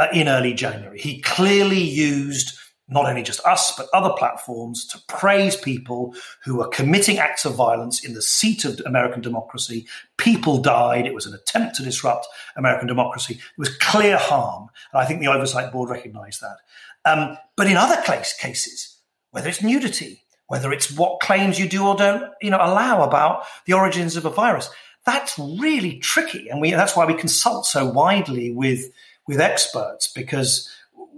uh, 0.00 0.08
in 0.12 0.26
early 0.26 0.52
January. 0.52 0.98
He 0.98 1.20
clearly 1.20 1.80
used 1.80 2.58
not 2.90 3.06
only 3.06 3.22
just 3.22 3.44
us, 3.46 3.76
but 3.76 3.88
other 3.94 4.12
platforms 4.16 4.84
to 4.86 5.00
praise 5.06 5.56
people 5.56 6.14
who 6.44 6.60
are 6.60 6.68
committing 6.68 7.18
acts 7.18 7.44
of 7.44 7.54
violence 7.54 8.04
in 8.04 8.14
the 8.14 8.22
seat 8.22 8.64
of 8.64 8.80
American 8.84 9.22
democracy. 9.22 9.86
People 10.16 10.58
died. 10.58 11.06
It 11.06 11.14
was 11.14 11.26
an 11.26 11.34
attempt 11.34 11.76
to 11.76 11.84
disrupt 11.84 12.26
American 12.56 12.88
democracy. 12.88 13.34
It 13.34 13.58
was 13.58 13.76
clear 13.78 14.16
harm. 14.16 14.68
And 14.92 15.00
I 15.00 15.06
think 15.06 15.20
the 15.20 15.28
Oversight 15.28 15.72
Board 15.72 15.88
recognized 15.88 16.42
that. 16.42 16.56
Um, 17.04 17.38
but 17.56 17.68
in 17.68 17.76
other 17.76 18.00
case, 18.02 18.34
cases, 18.36 18.98
whether 19.30 19.48
it's 19.48 19.62
nudity, 19.62 20.22
whether 20.48 20.72
it's 20.72 20.90
what 20.90 21.20
claims 21.20 21.60
you 21.60 21.68
do 21.68 21.86
or 21.86 21.94
don't 21.94 22.24
you 22.42 22.50
know, 22.50 22.58
allow 22.58 23.04
about 23.04 23.44
the 23.66 23.72
origins 23.72 24.16
of 24.16 24.24
a 24.24 24.30
virus, 24.30 24.68
that's 25.06 25.38
really 25.38 25.98
tricky. 25.98 26.48
And 26.48 26.60
we, 26.60 26.72
that's 26.72 26.96
why 26.96 27.06
we 27.06 27.14
consult 27.14 27.66
so 27.66 27.88
widely 27.88 28.50
with, 28.50 28.90
with 29.26 29.40
experts 29.40 30.12
because 30.12 30.68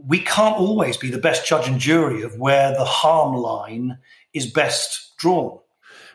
we 0.06 0.20
can't 0.20 0.56
always 0.56 0.96
be 0.96 1.10
the 1.10 1.18
best 1.18 1.46
judge 1.46 1.68
and 1.68 1.78
jury 1.78 2.22
of 2.22 2.38
where 2.38 2.72
the 2.72 2.84
harm 2.84 3.34
line 3.34 3.98
is 4.32 4.50
best 4.50 5.12
drawn. 5.18 5.58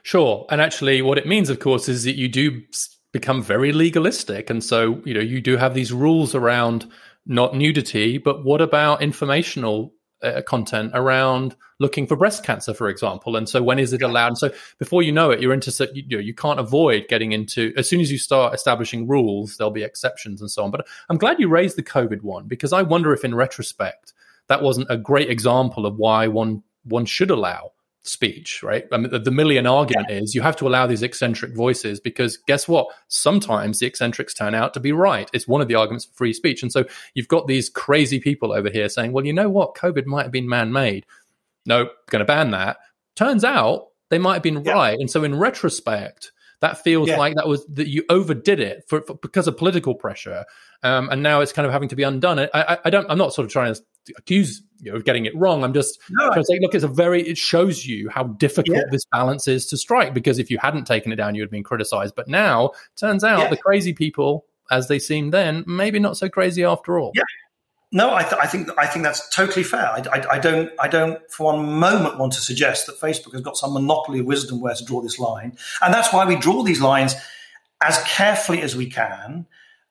Sure. 0.04 0.46
And 0.50 0.62
actually, 0.62 1.02
what 1.02 1.18
it 1.18 1.28
means, 1.28 1.50
of 1.50 1.60
course, 1.60 1.90
is 1.90 2.04
that 2.04 2.16
you 2.16 2.28
do 2.28 2.62
become 3.12 3.42
very 3.42 3.72
legalistic. 3.72 4.50
And 4.50 4.64
so, 4.64 5.02
you 5.06 5.14
know, 5.14 5.20
you 5.20 5.42
do 5.42 5.58
have 5.58 5.74
these 5.74 5.92
rules 5.92 6.36
around 6.36 6.90
not 7.26 7.56
nudity, 7.56 8.18
but 8.18 8.44
what 8.46 8.62
about 8.62 9.02
informational 9.02 9.94
uh, 10.24 10.42
content 10.42 10.92
around 10.94 11.56
looking 11.80 12.08
for 12.08 12.16
breast 12.16 12.44
cancer, 12.44 12.74
for 12.74 12.90
example. 12.90 13.36
And 13.36 13.48
so, 13.48 13.62
when 13.62 13.80
is 13.80 13.94
it 13.94 14.02
allowed? 14.02 14.28
And 14.28 14.38
so, 14.38 14.52
before 14.80 15.04
you 15.04 15.12
know 15.12 15.32
it, 15.32 15.42
you're 15.42 15.54
into 15.54 15.90
you, 15.94 16.18
know, 16.18 16.22
you 16.22 16.34
can't 16.34 16.60
avoid 16.60 17.08
getting 17.08 17.32
into. 17.32 17.74
As 17.78 17.90
soon 17.90 18.02
as 18.02 18.12
you 18.12 18.18
start 18.18 18.54
establishing 18.54 19.08
rules, 19.08 19.58
there'll 19.58 19.72
be 19.72 19.84
exceptions 19.84 20.42
and 20.42 20.50
so 20.50 20.64
on. 20.64 20.72
But 20.72 20.88
I'm 21.10 21.18
glad 21.18 21.40
you 21.40 21.50
raised 21.50 21.78
the 21.78 21.84
COVID 21.84 22.22
one 22.22 22.48
because 22.48 22.74
I 22.74 22.82
wonder 22.82 23.14
if, 23.14 23.24
in 23.24 23.36
retrospect, 23.36 24.14
that 24.48 24.62
wasn't 24.62 24.88
a 24.90 24.98
great 24.98 25.30
example 25.30 25.86
of 25.86 25.98
why 25.98 26.28
one 26.28 26.64
one 26.84 27.06
should 27.06 27.32
allow 27.32 27.72
speech, 28.08 28.64
right? 28.64 28.86
I 28.92 28.98
mean, 28.98 29.12
the, 29.12 29.20
the 29.20 29.32
Millian 29.32 29.70
argument 29.70 30.08
yeah. 30.10 30.18
is 30.18 30.34
you 30.34 30.42
have 30.42 30.56
to 30.58 30.68
allow 30.68 30.88
these 30.88 31.04
eccentric 31.04 31.56
voices 31.56 32.00
because 32.00 32.38
guess 32.38 32.68
what? 32.68 32.88
Sometimes 33.08 33.80
the 33.80 33.86
eccentrics 33.86 34.34
turn 34.34 34.56
out 34.56 34.74
to 34.74 34.80
be 34.80 34.92
right. 34.92 35.30
It's 35.34 35.48
one 35.48 35.62
of 35.62 35.68
the 35.68 35.76
arguments 35.76 36.06
for 36.06 36.14
free 36.14 36.34
speech. 36.34 36.62
And 36.62 36.72
so 36.72 36.86
you've 37.14 37.28
got 37.28 37.48
these 37.48 37.70
crazy 37.70 38.20
people 38.20 38.52
over 38.52 38.70
here 38.70 38.90
saying, 38.90 39.12
well, 39.12 39.26
you 39.26 39.34
know 39.34 39.50
what? 39.50 39.76
COVID 39.76 40.06
might 40.06 40.24
have 40.24 40.32
been 40.32 40.50
man 40.50 40.72
made. 40.72 41.06
No, 41.66 41.90
going 42.10 42.20
to 42.20 42.26
ban 42.26 42.52
that. 42.52 42.78
Turns 43.16 43.44
out 43.44 43.88
they 44.10 44.20
might 44.20 44.36
have 44.36 44.44
been 44.44 44.64
yeah. 44.64 44.72
right. 44.72 44.98
And 45.00 45.10
so 45.10 45.24
in 45.24 45.38
retrospect, 45.38 46.32
that 46.60 46.84
feels 46.84 47.10
yeah. 47.10 47.18
like 47.18 47.36
that 47.36 47.48
was 47.48 47.66
that 47.68 47.88
you 47.88 48.04
overdid 48.10 48.60
it 48.60 48.84
for, 48.88 49.02
for 49.02 49.14
because 49.16 49.48
of 49.48 49.58
political 49.58 49.94
pressure, 49.94 50.46
um, 50.82 51.10
and 51.10 51.22
now 51.22 51.42
it's 51.42 51.54
kind 51.54 51.66
of 51.66 51.72
having 51.72 51.90
to 51.90 51.96
be 51.96 52.04
undone. 52.04 52.40
I, 52.40 52.50
I, 52.54 52.78
I, 52.86 52.90
don't. 52.90 53.06
I'm 53.12 53.18
not 53.18 53.34
sort 53.34 53.46
of 53.46 53.52
trying 53.52 53.74
to 53.76 53.82
accuse 54.18 54.62
you 54.80 54.96
of 54.96 55.06
getting 55.06 55.26
it 55.26 55.36
wrong. 55.36 55.64
I'm 55.64 55.74
just 55.74 56.00
no, 56.10 56.28
trying 56.28 56.42
to 56.42 56.46
say, 56.46 56.60
look, 56.62 56.76
it's 56.76 56.84
a 56.84 56.88
very. 56.88 57.22
It 57.28 57.38
shows 57.38 57.86
you 57.86 58.10
how 58.10 58.24
difficult 58.24 58.78
yeah. 58.78 58.84
this 58.92 59.06
balance 59.12 59.48
is 59.48 59.68
to 59.68 59.78
strike 59.78 60.14
because 60.14 60.40
if 60.40 60.52
you 60.52 60.58
hadn't 60.60 60.86
taken 60.86 61.12
it 61.12 61.16
down, 61.16 61.36
you 61.36 61.42
would 61.42 61.48
have 61.48 61.52
been 61.52 61.64
criticized. 61.64 62.16
But 62.16 62.28
now, 62.28 62.72
turns 62.96 63.24
out 63.24 63.40
yeah. 63.40 63.50
the 63.50 63.58
crazy 63.58 63.94
people, 63.94 64.46
as 64.72 64.88
they 64.88 65.00
seemed 65.00 65.34
then, 65.34 65.64
maybe 65.68 66.00
not 66.00 66.18
so 66.18 66.30
crazy 66.30 66.64
after 66.64 67.00
all. 67.00 67.12
Yeah. 67.16 67.24
No, 67.90 68.14
I, 68.14 68.24
th- 68.24 68.36
I, 68.42 68.48
think 68.48 68.70
I 68.78 68.86
think 68.86 69.06
that's 69.06 69.30
totally 69.34 69.64
fair. 69.64 69.90
I, 69.90 70.04
I, 70.12 70.34
I, 70.34 70.40
don't 70.40 70.72
I 70.78 70.90
don't 70.90 71.20
for 71.32 71.54
one 71.54 71.80
moment 71.80 72.18
want 72.18 72.34
to 72.34 72.42
suggest 72.42 72.86
that 72.88 73.00
Facebook 73.00 73.32
has 73.32 73.42
got 73.42 73.56
some 73.56 73.74
monopoly 73.74 74.20
of 74.20 74.26
wisdom 74.26 74.60
where 74.60 74.76
to 74.76 74.84
draw 74.84 75.02
this 75.02 75.18
line, 75.18 75.58
and 75.82 75.94
that's 75.94 76.12
why 76.12 76.26
we 76.26 76.36
draw 76.36 76.64
these 76.64 76.82
lines 76.82 77.16
as 77.82 77.98
carefully 78.04 78.62
as 78.62 78.76
we 78.76 78.90
can. 78.90 79.46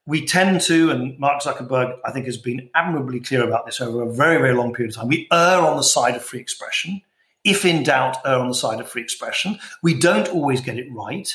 We 0.06 0.24
tend 0.24 0.60
to, 0.62 0.90
and 0.90 1.18
Mark 1.18 1.42
Zuckerberg, 1.42 1.98
I 2.04 2.12
think, 2.12 2.26
has 2.26 2.36
been 2.36 2.70
admirably 2.74 3.20
clear 3.20 3.44
about 3.44 3.66
this 3.66 3.80
over 3.80 4.02
a 4.02 4.12
very 4.12 4.38
very 4.38 4.54
long 4.54 4.72
period 4.72 4.92
of 4.92 4.96
time. 4.96 5.08
We 5.08 5.28
err 5.32 5.60
on 5.60 5.76
the 5.76 5.82
side 5.82 6.14
of 6.14 6.22
free 6.22 6.40
expression. 6.40 7.02
If 7.44 7.64
in 7.64 7.82
doubt, 7.82 8.18
err 8.24 8.38
on 8.38 8.48
the 8.48 8.54
side 8.54 8.80
of 8.80 8.88
free 8.88 9.02
expression. 9.02 9.58
We 9.82 9.94
don't 9.94 10.28
always 10.28 10.60
get 10.60 10.78
it 10.78 10.86
right. 10.92 11.32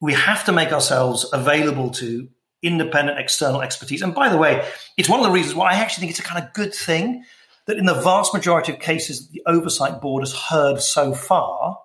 We 0.00 0.14
have 0.14 0.44
to 0.46 0.52
make 0.52 0.72
ourselves 0.72 1.26
available 1.32 1.90
to 1.90 2.28
independent 2.62 3.18
external 3.18 3.60
expertise. 3.60 4.02
And 4.02 4.14
by 4.14 4.28
the 4.28 4.38
way, 4.38 4.66
it's 4.96 5.08
one 5.08 5.20
of 5.20 5.26
the 5.26 5.32
reasons 5.32 5.54
why 5.54 5.72
I 5.72 5.74
actually 5.74 6.02
think 6.02 6.10
it's 6.10 6.20
a 6.20 6.22
kind 6.22 6.44
of 6.44 6.52
good 6.52 6.74
thing 6.74 7.24
that 7.66 7.76
in 7.76 7.86
the 7.86 7.94
vast 7.94 8.32
majority 8.34 8.72
of 8.72 8.78
cases 8.78 9.28
the 9.28 9.42
oversight 9.46 10.00
board 10.00 10.22
has 10.22 10.34
heard 10.34 10.80
so 10.80 11.12
far, 11.12 11.78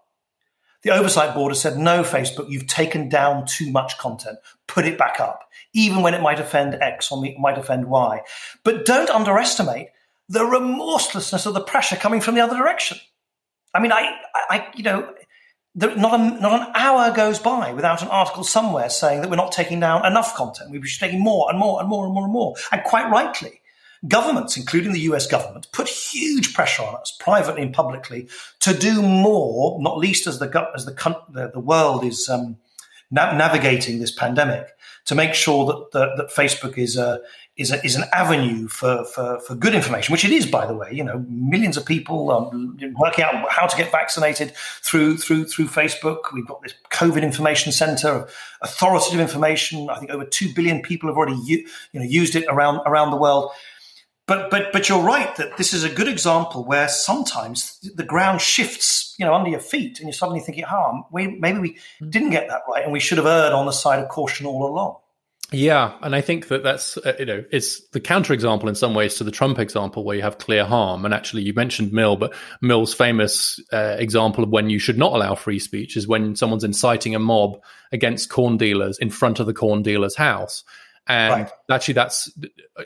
the 0.84 0.92
oversight 0.92 1.34
board 1.34 1.52
has 1.52 1.60
said, 1.60 1.78
no, 1.78 2.04
Facebook, 2.04 2.50
you've 2.50 2.68
taken 2.68 3.10
down 3.10 3.46
too 3.46 3.72
much 3.72 3.98
content. 3.98 4.38
Put 4.68 4.86
it 4.86 4.98
back 4.98 5.20
up, 5.20 5.47
even 5.78 6.02
when 6.02 6.16
it 6.16 6.22
might 6.22 6.40
offend 6.40 6.74
X 6.74 7.12
or 7.12 7.24
might 7.38 7.58
offend 7.58 7.86
Y. 7.86 8.22
But 8.64 8.86
don't 8.86 9.12
underestimate 9.12 9.90
the 10.28 10.44
remorselessness 10.44 11.46
of 11.46 11.54
the 11.54 11.62
pressure 11.62 11.96
coming 11.96 12.20
from 12.20 12.34
the 12.34 12.42
other 12.42 12.58
direction. 12.58 12.98
I 13.74 13.80
mean, 13.80 13.92
I, 13.92 14.12
I, 14.50 14.68
you 14.76 14.84
know, 14.84 15.14
not, 15.76 16.20
a, 16.20 16.42
not 16.42 16.62
an 16.62 16.68
hour 16.74 17.16
goes 17.16 17.38
by 17.38 17.72
without 17.74 18.02
an 18.02 18.08
article 18.08 18.44
somewhere 18.44 18.90
saying 18.90 19.22
that 19.22 19.30
we're 19.30 19.36
not 19.36 19.52
taking 19.52 19.80
down 19.80 20.04
enough 20.04 20.36
content. 20.36 20.72
We 20.72 20.82
should 20.88 21.00
be 21.00 21.08
taking 21.08 21.24
more 21.24 21.48
and 21.52 21.60
more 21.60 21.80
and 21.80 21.88
more 21.88 22.06
and 22.06 22.14
more 22.14 22.24
and 22.24 22.34
more. 22.34 22.56
And 22.72 22.84
quite 22.84 23.12
rightly, 23.12 23.62
governments, 24.08 24.58
including 24.58 24.94
the 24.94 25.02
US 25.02 25.28
government, 25.28 25.68
put 25.72 25.88
huge 25.88 26.56
pressure 26.56 26.82
on 26.82 26.96
us, 26.96 27.16
privately 27.20 27.62
and 27.62 27.74
publicly, 27.74 28.28
to 28.62 28.74
do 28.74 29.04
more, 29.04 29.80
not 29.80 30.00
least 30.00 30.26
as 30.26 30.40
the, 30.40 30.70
as 30.76 30.86
the, 30.86 31.22
the, 31.30 31.52
the 31.54 31.60
world 31.60 32.04
is 32.04 32.28
um, 32.28 32.58
na- 33.12 33.38
navigating 33.38 34.00
this 34.00 34.12
pandemic, 34.12 34.70
to 35.08 35.16
make 35.16 35.34
sure 35.34 35.66
that, 35.66 35.92
that, 35.94 36.18
that 36.18 36.30
Facebook 36.30 36.78
is 36.78 36.98
a, 36.98 37.22
is, 37.56 37.72
a, 37.72 37.84
is 37.84 37.96
an 37.96 38.04
avenue 38.14 38.68
for, 38.68 39.06
for, 39.06 39.40
for 39.40 39.56
good 39.56 39.74
information, 39.74 40.12
which 40.12 40.26
it 40.26 40.32
is, 40.32 40.46
by 40.46 40.66
the 40.66 40.76
way. 40.76 40.90
You 40.92 41.04
know, 41.04 41.26
millions 41.30 41.78
of 41.78 41.86
people 41.86 42.30
um, 42.30 42.78
working 43.00 43.24
out 43.24 43.50
how 43.50 43.68
to 43.68 43.78
get 43.78 43.90
vaccinated 43.92 44.54
through 44.56 45.18
through 45.18 45.46
through 45.46 45.68
Facebook. 45.68 46.34
We've 46.34 46.46
got 46.46 46.62
this 46.62 46.74
COVID 46.92 47.24
information 47.24 47.72
center, 47.72 48.28
authoritative 48.62 49.20
information. 49.20 49.90
I 49.90 49.98
think 49.98 50.12
over 50.12 50.26
two 50.26 50.54
billion 50.54 50.82
people 50.82 51.10
have 51.10 51.18
already 51.18 51.40
you 51.46 51.66
know 51.94 52.04
used 52.04 52.36
it 52.36 52.46
around 52.50 52.82
around 52.86 53.12
the 53.12 53.18
world. 53.18 53.52
But 54.28 54.52
but 54.52 54.74
but 54.74 54.90
you're 54.90 55.02
right 55.02 55.34
that 55.38 55.56
this 55.56 55.74
is 55.74 55.86
a 55.86 55.90
good 55.90 56.10
example 56.10 56.66
where 56.66 56.90
sometimes 56.90 57.80
the 57.96 58.04
ground 58.04 58.42
shifts, 58.42 59.16
you 59.18 59.26
know, 59.26 59.34
under 59.34 59.50
your 59.50 59.62
feet, 59.62 60.00
and 60.00 60.08
you're 60.08 60.14
suddenly 60.14 60.42
thinking, 60.42 60.66
"Oh, 60.70 61.08
maybe 61.14 61.60
we 61.60 61.78
didn't 62.08 62.32
get 62.32 62.50
that 62.50 62.64
right, 62.70 62.84
and 62.84 62.92
we 62.92 63.00
should 63.00 63.18
have 63.20 63.28
erred 63.28 63.54
on 63.54 63.66
the 63.66 63.72
side 63.72 64.00
of 64.00 64.10
caution 64.10 64.46
all 64.46 64.66
along." 64.66 64.98
Yeah, 65.54 65.94
and 66.02 66.14
I 66.14 66.20
think 66.20 66.50
that 66.50 66.62
that's 66.62 66.98
uh, 66.98 67.14
you 67.18 67.26
know 67.26 67.46
it's 67.54 67.88
the 67.92 68.02
counterexample 68.02 68.68
in 68.68 68.76
some 68.76 68.94
ways 68.94 69.16
to 69.16 69.24
the 69.24 69.32
Trump 69.32 69.60
example 69.60 70.04
where 70.04 70.18
you 70.18 70.24
have 70.24 70.40
clear 70.40 70.66
harm. 70.66 71.06
And 71.06 71.14
actually, 71.14 71.44
you 71.44 71.54
mentioned 71.54 71.94
Mill, 71.94 72.18
but 72.18 72.34
Mill's 72.62 72.94
famous 72.94 73.62
uh, 73.72 73.96
example 73.98 74.44
of 74.44 74.50
when 74.50 74.70
you 74.70 74.78
should 74.78 74.98
not 74.98 75.14
allow 75.14 75.36
free 75.36 75.60
speech 75.60 75.96
is 75.96 76.06
when 76.06 76.36
someone's 76.36 76.66
inciting 76.66 77.16
a 77.16 77.20
mob 77.20 77.62
against 77.94 78.30
corn 78.30 78.58
dealers 78.58 78.98
in 78.98 79.10
front 79.10 79.40
of 79.40 79.46
the 79.46 79.54
corn 79.54 79.84
dealer's 79.84 80.18
house. 80.18 80.66
And 81.08 81.44
right. 81.44 81.52
actually, 81.72 81.94
that's 81.94 82.32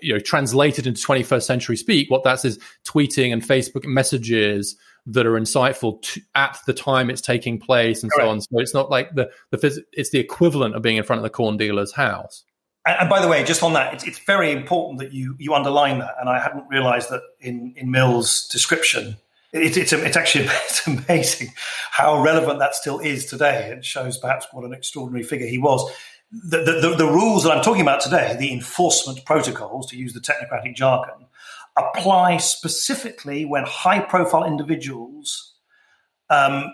you 0.02 0.14
know 0.14 0.20
translated 0.20 0.88
into 0.88 1.02
21st 1.02 1.44
century 1.44 1.78
speak. 1.78 2.10
What 2.12 2.24
that's 2.24 2.46
is 2.46 2.60
tweeting 2.86 3.34
and 3.34 3.42
Facebook 3.42 3.86
messages 3.86 4.76
that 5.08 5.26
are 5.26 5.38
inciteful 5.38 5.94
to, 6.02 6.22
at 6.36 6.60
the 6.68 6.74
time 6.74 7.10
it's 7.10 7.22
taking 7.22 7.60
place 7.60 8.04
and 8.04 8.12
Correct. 8.12 8.28
so 8.28 8.30
on. 8.30 8.42
So 8.42 8.60
it's 8.60 8.74
not 8.74 8.90
like 8.90 9.16
the 9.16 9.30
the 9.50 9.58
phys- 9.58 9.84
it's 9.94 10.12
the 10.12 10.20
equivalent 10.20 10.76
of 10.76 10.82
being 10.82 10.98
in 10.98 11.04
front 11.04 11.20
of 11.20 11.24
the 11.24 11.30
corn 11.30 11.58
dealer's 11.58 11.92
house. 11.92 12.44
And, 12.86 13.02
and, 13.02 13.10
by 13.10 13.22
the 13.22 13.28
way, 13.28 13.44
just 13.44 13.62
on 13.62 13.74
that, 13.74 13.94
it's, 13.94 14.04
it's, 14.06 14.20
very 14.20 14.52
important 14.52 15.00
that 15.00 15.14
you 15.14 15.36
you 15.40 15.54
underline 15.54 16.00
that. 16.00 16.16
And 16.20 16.30
I 16.30 16.40
hadn't 16.40 16.66
realised 16.70 17.10
that 17.10 17.22
in 17.40 17.74
in 17.76 17.92
Mill's 17.92 18.48
description. 18.48 19.18
It, 19.54 19.78
it's 19.78 19.94
it's 19.94 20.18
actually 20.18 20.46
it's 20.66 20.88
amazing 20.88 21.54
how 21.92 22.22
relevant 22.22 22.60
that 22.60 22.76
still 22.76 23.00
is 23.00 23.26
today. 23.26 23.74
It 23.76 23.86
shows 23.86 24.18
perhaps 24.18 24.48
what 24.52 24.66
an 24.66 24.74
extraordinary 24.74 25.24
figure 25.24 25.48
he 25.48 25.58
was. 25.58 25.92
The, 26.32 26.60
the, 26.60 26.96
the 26.98 27.08
rules 27.08 27.44
that 27.44 27.52
I'm 27.52 27.62
talking 27.62 27.82
about 27.82 28.00
today, 28.00 28.36
the 28.40 28.54
enforcement 28.54 29.26
protocols, 29.26 29.88
to 29.88 29.98
use 29.98 30.14
the 30.14 30.22
technocratic 30.22 30.76
jargon, 30.76 31.28
apply 31.78 32.38
specifically 32.38 33.44
when 33.46 33.64
high 33.66 34.00
profile 34.00 34.46
individuals 34.46 35.54
um, 36.30 36.74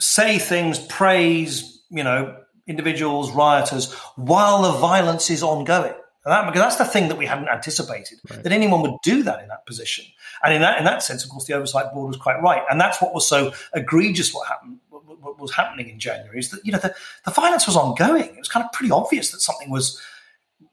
say 0.00 0.38
things, 0.38 0.78
praise, 0.78 1.82
you 1.90 2.02
know, 2.02 2.36
individuals, 2.66 3.32
rioters, 3.32 3.92
while 4.16 4.62
the 4.62 4.72
violence 4.72 5.30
is 5.30 5.42
ongoing. 5.42 5.94
And 6.24 6.32
that, 6.32 6.46
because 6.46 6.60
that's 6.60 6.76
the 6.76 6.84
thing 6.84 7.08
that 7.08 7.16
we 7.16 7.26
hadn't 7.26 7.48
anticipated 7.48 8.18
right. 8.28 8.42
that 8.42 8.52
anyone 8.52 8.82
would 8.82 8.96
do 9.02 9.22
that 9.22 9.40
in 9.40 9.48
that 9.48 9.64
position. 9.66 10.04
And 10.44 10.52
in 10.52 10.60
that 10.60 10.78
in 10.78 10.84
that 10.84 11.02
sense, 11.02 11.24
of 11.24 11.30
course, 11.30 11.46
the 11.46 11.54
oversight 11.54 11.92
board 11.94 12.08
was 12.08 12.16
quite 12.16 12.42
right. 12.42 12.62
And 12.70 12.80
that's 12.80 13.00
what 13.00 13.14
was 13.14 13.26
so 13.26 13.52
egregious. 13.74 14.34
What 14.34 14.46
happened, 14.46 14.78
what 15.20 15.38
was 15.38 15.52
happening 15.52 15.88
in 15.88 15.98
January, 15.98 16.38
is 16.38 16.50
that 16.50 16.64
you 16.64 16.72
know 16.72 16.78
the, 16.78 16.94
the 17.24 17.30
violence 17.30 17.66
was 17.66 17.76
ongoing. 17.76 18.24
It 18.24 18.38
was 18.38 18.48
kind 18.48 18.64
of 18.64 18.72
pretty 18.72 18.90
obvious 18.90 19.30
that 19.30 19.40
something 19.40 19.70
was 19.70 20.00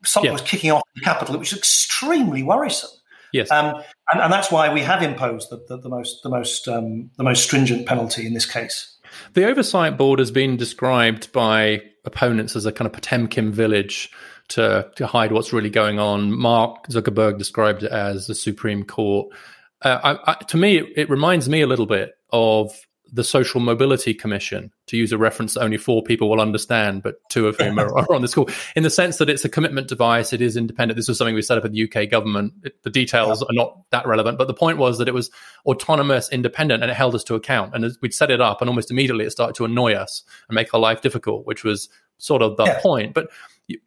something 0.04 0.30
yeah. 0.30 0.34
was 0.34 0.42
kicking 0.42 0.72
off 0.72 0.84
in 0.96 1.02
the 1.02 1.06
Capitol, 1.06 1.38
which 1.38 1.52
was 1.52 1.60
extremely 1.60 2.44
worrisome. 2.44 2.92
Yes, 3.34 3.52
um, 3.52 3.82
and, 4.12 4.22
and, 4.22 4.32
that's 4.32 4.50
why 4.50 4.74
we 4.74 4.82
have 4.82 5.04
imposed 5.04 5.50
the, 5.50 5.64
the, 5.68 5.78
the 5.78 5.90
most 5.90 6.24
the 6.24 6.30
most 6.30 6.68
um, 6.68 7.12
the 7.18 7.24
most 7.24 7.44
stringent 7.44 7.86
penalty 7.86 8.26
in 8.26 8.34
this 8.34 8.46
case. 8.46 8.98
The 9.34 9.46
oversight 9.46 9.98
board 9.98 10.20
has 10.20 10.32
been 10.32 10.58
described 10.58 11.32
by 11.32 11.82
opponents 12.06 12.56
as 12.56 12.66
a 12.66 12.72
kind 12.72 12.86
of 12.86 12.94
Potemkin 12.94 13.52
village 13.52 14.12
to, 14.50 14.90
to 14.96 15.08
hide 15.08 15.32
what's 15.32 15.54
really 15.54 15.70
going 15.70 16.00
on. 16.00 16.32
Mark 16.32 16.88
Zuckerberg 16.88 17.38
described 17.38 17.84
it 17.84 17.92
as 17.92 18.28
the 18.28 18.36
Supreme 18.36 18.84
Court. 18.84 19.34
Uh, 19.82 20.18
I, 20.26 20.32
I, 20.32 20.36
to 20.46 20.58
me, 20.58 20.78
it, 20.78 20.94
it, 20.96 21.10
reminds 21.10 21.50
me 21.50 21.62
a 21.62 21.68
little 21.68 21.86
bit 21.86 22.14
of 22.32 22.72
the 23.16 23.24
Social 23.24 23.62
Mobility 23.62 24.14
Commission, 24.14 24.72
to 24.88 24.98
use 24.98 25.14
a 25.14 25.18
reference 25.18 25.54
that 25.54 25.62
only 25.62 25.78
four 25.78 26.04
people 26.04 26.30
will 26.30 26.42
understand, 26.42 27.02
but 27.02 27.16
two 27.30 27.48
of 27.48 27.56
whom 27.56 27.80
are, 27.80 27.98
are, 27.98 28.14
on 28.14 28.22
this 28.22 28.34
call, 28.34 28.50
in 28.76 28.84
the 28.84 28.90
sense 28.90 29.18
that 29.18 29.30
it's 29.30 29.46
a 29.46 29.50
commitment 29.50 29.88
device, 29.88 30.34
it 30.34 30.42
is 30.42 30.58
independent. 30.58 30.98
This 30.98 31.08
was 31.08 31.18
something 31.18 31.34
we 31.34 31.42
set 31.42 31.58
up 31.58 31.64
at 31.64 31.72
the 31.72 31.90
UK 31.90 32.10
government. 32.10 32.54
It, 32.64 32.84
the 32.84 32.90
details 32.90 33.42
yeah. 33.42 33.46
are 33.46 33.56
not 33.56 33.90
that 33.92 34.06
relevant, 34.06 34.38
but 34.38 34.48
the 34.48 34.54
point 34.54 34.80
was 34.80 34.98
that 34.98 35.08
it 35.08 35.14
was 35.14 35.32
autonomous, 35.66 36.30
independent, 36.30 36.84
and 36.84 36.92
it 36.92 36.96
held 36.96 37.16
us 37.16 37.24
to 37.24 37.36
account. 37.36 37.74
And 37.74 37.90
we'd 38.02 38.14
set 38.14 38.32
it 38.32 38.42
up, 38.42 38.62
and 38.62 38.70
almost 38.70 38.92
immediately 38.92 39.24
it 39.24 39.32
started 39.32 39.56
to 39.56 39.66
annoy 39.66 39.94
us 39.94 40.24
and 40.50 40.56
make 40.56 40.74
our 40.74 40.80
life 40.82 41.02
difficult, 41.02 41.46
which 41.46 41.64
was 41.64 41.88
sort 42.18 42.42
of 42.42 42.58
the 42.58 42.66
yeah. 42.66 42.82
point. 42.82 43.14
But 43.14 43.30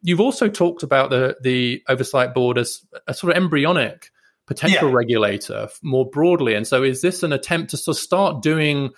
you've 0.01 0.21
also 0.21 0.47
talked 0.49 0.81
about 0.81 1.11
the 1.11 1.37
the 1.39 1.83
oversight 1.87 2.33
board 2.33 2.57
as 2.57 2.83
a 3.07 3.13
sort 3.13 3.37
of 3.37 3.37
embryonic 3.37 4.09
potential 4.47 4.89
yeah. 4.89 4.95
regulator 4.95 5.69
more 5.83 6.09
broadly. 6.09 6.55
And 6.55 6.65
so, 6.65 6.81
is 6.81 7.01
this 7.01 7.21
an 7.21 7.31
attempt 7.31 7.69
to 7.69 7.77
sort 7.77 7.95
of 7.95 8.01
start 8.01 8.41
doing 8.41 8.89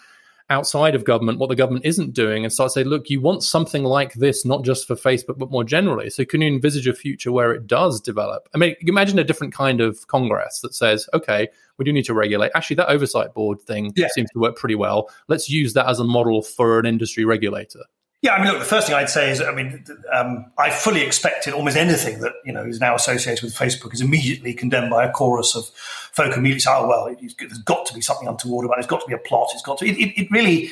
outside 0.52 0.94
of 0.94 1.06
government 1.06 1.40
what 1.40 1.48
the 1.48 1.56
government 1.56 1.86
isn't 1.86 2.14
doing 2.14 2.44
and 2.44 2.52
start 2.52 2.68
to 2.68 2.74
say, 2.74 2.84
look, 2.84 3.10
you 3.10 3.22
want 3.22 3.42
something 3.42 3.86
like 3.86 4.14
this, 4.16 4.46
not 4.46 4.64
just 4.64 4.86
for 4.86 4.96
Facebook, 4.96 5.38
but 5.38 5.50
more 5.50 5.64
generally. 5.64 6.10
So 6.10 6.26
can 6.26 6.42
you 6.42 6.48
envisage 6.50 6.88
a 6.88 6.94
future 6.94 7.32
where 7.32 7.54
it 7.54 7.66
does 7.66 8.02
develop? 8.02 8.50
I 8.54 8.58
mean, 8.58 8.76
imagine 8.82 9.18
a 9.18 9.24
different 9.24 9.54
kind 9.54 9.80
of 9.80 10.06
Congress 10.08 10.60
that 10.60 10.76
says, 10.76 11.08
okay, 11.14 11.48
we 11.78 11.86
do 11.86 11.94
need 11.94 12.06
to 12.06 12.14
regulate. 12.14 12.52
Actually, 12.54 12.76
that 12.76 12.90
oversight 12.90 13.34
board 13.34 13.62
thing 13.62 13.94
yeah. 13.96 14.10
seems 14.10 14.30
to 14.32 14.40
work 14.40 14.58
pretty 14.58 14.76
well. 14.76 15.10
Let's 15.30 15.50
use 15.50 15.74
that 15.74 15.88
as 15.88 16.00
a 16.00 16.04
model 16.04 16.42
for 16.42 16.78
an 16.80 16.86
industry 16.86 17.24
regulator. 17.24 17.86
Yeah, 18.22 18.34
I 18.34 18.44
mean, 18.44 18.52
look, 18.52 18.60
the 18.60 18.66
first 18.66 18.86
thing 18.86 18.96
I'd 18.96 19.10
say 19.10 19.32
is, 19.32 19.42
I 19.42 19.52
mean, 19.52 19.84
um, 20.14 20.52
I 20.56 20.70
fully 20.70 21.02
expected 21.02 21.56
almost 21.56 21.76
anything 21.76 22.20
that 22.20 22.34
you 22.46 22.54
know 22.54 22.64
is 22.64 22.80
now 22.80 22.94
associated 22.94 23.44
with 23.44 23.56
Facebook 23.56 23.94
is 23.94 24.02
immediately 24.02 24.54
condemned 24.54 24.92
by 24.92 25.06
a 25.06 25.12
chorus 25.12 25.56
of 25.56 25.66
folk 26.12 26.38
immediately 26.38 26.60
say, 26.60 26.72
"Oh 26.72 26.88
well, 26.88 27.08
it, 27.08 27.20
there's 27.40 27.58
got 27.60 27.88
to 27.88 27.96
be 27.96 28.02
something 28.02 28.28
untoward 28.28 28.66
about 28.66 28.78
it. 28.78 28.82
It's 28.82 28.88
got 28.88 29.02
to 29.02 29.08
be 29.08 29.14
a 29.14 29.18
plot. 29.18 29.50
It's 29.54 29.64
got 29.64 29.80
to." 29.80 29.88
It, 29.88 29.98
it, 29.98 30.22
it 30.22 30.28
really, 30.30 30.70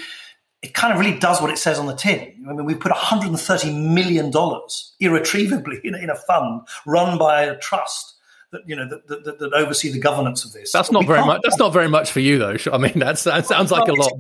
it 0.62 0.76
kind 0.76 0.94
of 0.94 1.00
really 1.00 1.18
does 1.18 1.42
what 1.42 1.50
it 1.50 1.58
says 1.58 1.80
on 1.80 1.88
the 1.88 1.96
tin. 1.96 2.46
I 2.48 2.54
mean, 2.54 2.66
we 2.66 2.76
put 2.76 2.92
130 2.92 3.74
million 3.74 4.30
dollars 4.30 4.94
irretrievably 5.00 5.80
in, 5.84 5.96
in 5.96 6.12
a 6.12 6.16
fund 6.16 6.62
run 6.86 7.18
by 7.18 7.46
a 7.46 7.58
trust 7.58 8.14
that 8.52 8.62
you 8.68 8.76
know 8.76 8.88
that, 8.88 9.08
that, 9.08 9.40
that, 9.40 9.54
oversee 9.54 9.92
the 9.92 10.00
governance 10.00 10.44
of 10.44 10.54
this. 10.54 10.72
That's 10.72 10.92
not 10.92 11.06
very 11.06 11.22
much. 11.22 11.42
That's 11.44 11.58
not 11.58 11.72
very 11.72 11.88
much 11.88 12.12
for 12.12 12.20
you, 12.20 12.40
though. 12.40 12.56
I 12.72 12.78
mean, 12.78 12.98
that's, 12.98 13.24
that 13.24 13.46
sounds 13.46 13.72
like 13.72 13.88
a 13.88 13.94
lot. 13.94 14.12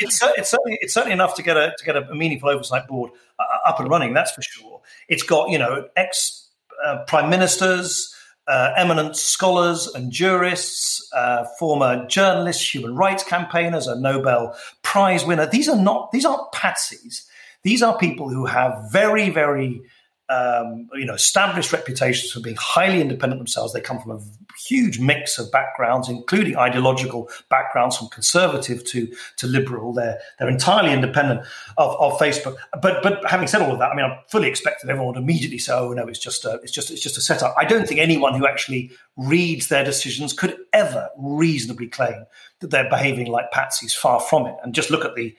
It's, 0.00 0.20
it's, 0.36 0.50
certainly 0.50 0.78
it's 0.80 0.94
certainly 0.94 1.12
enough 1.12 1.36
to 1.36 1.42
get 1.42 1.56
a 1.56 1.74
to 1.76 1.84
get 1.84 1.96
a 1.96 2.14
meaningful 2.14 2.48
oversight 2.48 2.88
board 2.88 3.12
uh, 3.38 3.68
up 3.68 3.78
and 3.80 3.88
running. 3.88 4.12
That's 4.12 4.32
for 4.32 4.42
sure. 4.42 4.80
It's 5.08 5.22
got 5.22 5.50
you 5.50 5.58
know 5.58 5.88
ex 5.96 6.48
uh, 6.84 7.04
prime 7.06 7.30
ministers. 7.30 8.14
Uh, 8.48 8.72
eminent 8.76 9.16
scholars 9.16 9.86
and 9.94 10.10
jurists, 10.10 11.08
uh, 11.14 11.44
former 11.56 12.04
journalists, 12.08 12.74
human 12.74 12.96
rights 12.96 13.22
campaigners, 13.22 13.86
a 13.86 13.94
Nobel 14.00 14.56
Prize 14.82 15.24
winner. 15.24 15.46
These 15.46 15.68
are 15.68 15.76
not; 15.76 16.10
these 16.10 16.24
aren't 16.24 16.50
patsies. 16.50 17.26
These 17.62 17.80
are 17.80 17.96
people 17.96 18.28
who 18.28 18.46
have 18.46 18.90
very, 18.90 19.30
very 19.30 19.82
um, 20.30 20.88
you 20.94 21.04
know, 21.04 21.14
established 21.14 21.72
reputations 21.72 22.30
for 22.30 22.40
being 22.40 22.56
highly 22.56 23.00
independent 23.00 23.40
themselves. 23.40 23.72
They 23.72 23.80
come 23.80 24.00
from 24.00 24.12
a 24.12 24.20
huge 24.66 25.00
mix 25.00 25.38
of 25.38 25.50
backgrounds, 25.50 26.08
including 26.08 26.56
ideological 26.56 27.28
backgrounds 27.48 27.96
from 27.96 28.08
conservative 28.08 28.84
to, 28.84 29.12
to 29.38 29.46
liberal. 29.48 29.92
They're, 29.92 30.18
they're 30.38 30.48
entirely 30.48 30.92
independent 30.92 31.40
of, 31.76 31.96
of 31.98 32.18
Facebook. 32.18 32.56
But, 32.80 33.02
but 33.02 33.28
having 33.28 33.48
said 33.48 33.60
all 33.62 33.72
of 33.72 33.80
that, 33.80 33.90
I 33.90 33.96
mean, 33.96 34.04
I 34.04 34.20
fully 34.28 34.48
expected 34.48 34.88
everyone 34.88 35.14
would 35.14 35.22
immediately 35.22 35.58
say, 35.58 35.72
oh, 35.72 35.92
no, 35.92 36.06
it's 36.06 36.20
just 36.20 36.44
a, 36.44 36.60
it's 36.62 36.72
just, 36.72 36.92
it's 36.92 37.02
just 37.02 37.18
a 37.18 37.20
setup. 37.20 37.54
I 37.58 37.64
don't 37.64 37.88
think 37.88 38.00
anyone 38.00 38.34
who 38.38 38.46
actually 38.46 38.92
reads 39.16 39.66
their 39.66 39.84
decisions 39.84 40.32
could 40.32 40.56
ever 40.72 41.08
reasonably 41.18 41.88
claim 41.88 42.24
that 42.60 42.70
they're 42.70 42.88
behaving 42.88 43.26
like 43.26 43.50
patsies 43.50 43.94
far 43.94 44.20
from 44.20 44.46
it. 44.46 44.54
And 44.62 44.74
just 44.74 44.90
look 44.90 45.04
at 45.04 45.16
the, 45.16 45.34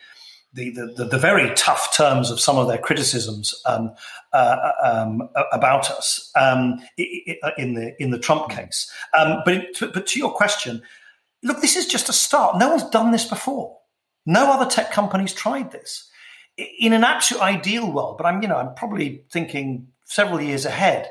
the, 0.54 0.72
the, 0.72 1.06
the, 1.06 1.18
very 1.18 1.54
tough 1.56 1.96
terms 1.96 2.30
of 2.30 2.40
some 2.40 2.58
of 2.58 2.68
their 2.68 2.78
criticisms 2.78 3.56
um, 3.66 3.94
uh, 4.34 4.72
um, 4.84 5.30
about 5.54 5.90
us 5.90 6.32
um, 6.36 6.82
in 6.98 7.74
the 7.74 7.96
in 8.00 8.12
the 8.12 8.20
Trump 8.20 8.50
case. 8.50 8.92
Um, 9.18 9.42
but 9.46 9.68
but 9.80 10.08
to 10.08 10.20
your 10.20 10.32
question, 10.34 10.82
look, 11.42 11.62
this 11.62 11.76
is 11.76 11.88
just 11.88 12.10
a 12.10 12.14
start. 12.14 12.58
No 12.58 12.70
one's 12.70 12.90
done 12.90 13.12
this 13.12 13.26
before. 13.26 13.78
No 14.26 14.52
other 14.52 14.70
tech 14.70 14.92
companies 14.92 15.34
tried 15.34 15.72
this. 15.72 16.10
In 16.58 16.92
an 16.94 17.04
absolute 17.04 17.42
ideal 17.42 17.92
world, 17.92 18.18
but 18.18 18.26
I'm 18.26 18.42
you 18.42 18.48
know 18.50 18.58
I'm 18.58 18.76
probably 18.76 19.24
thinking 19.32 19.88
several 20.06 20.42
years 20.42 20.66
ahead. 20.66 21.10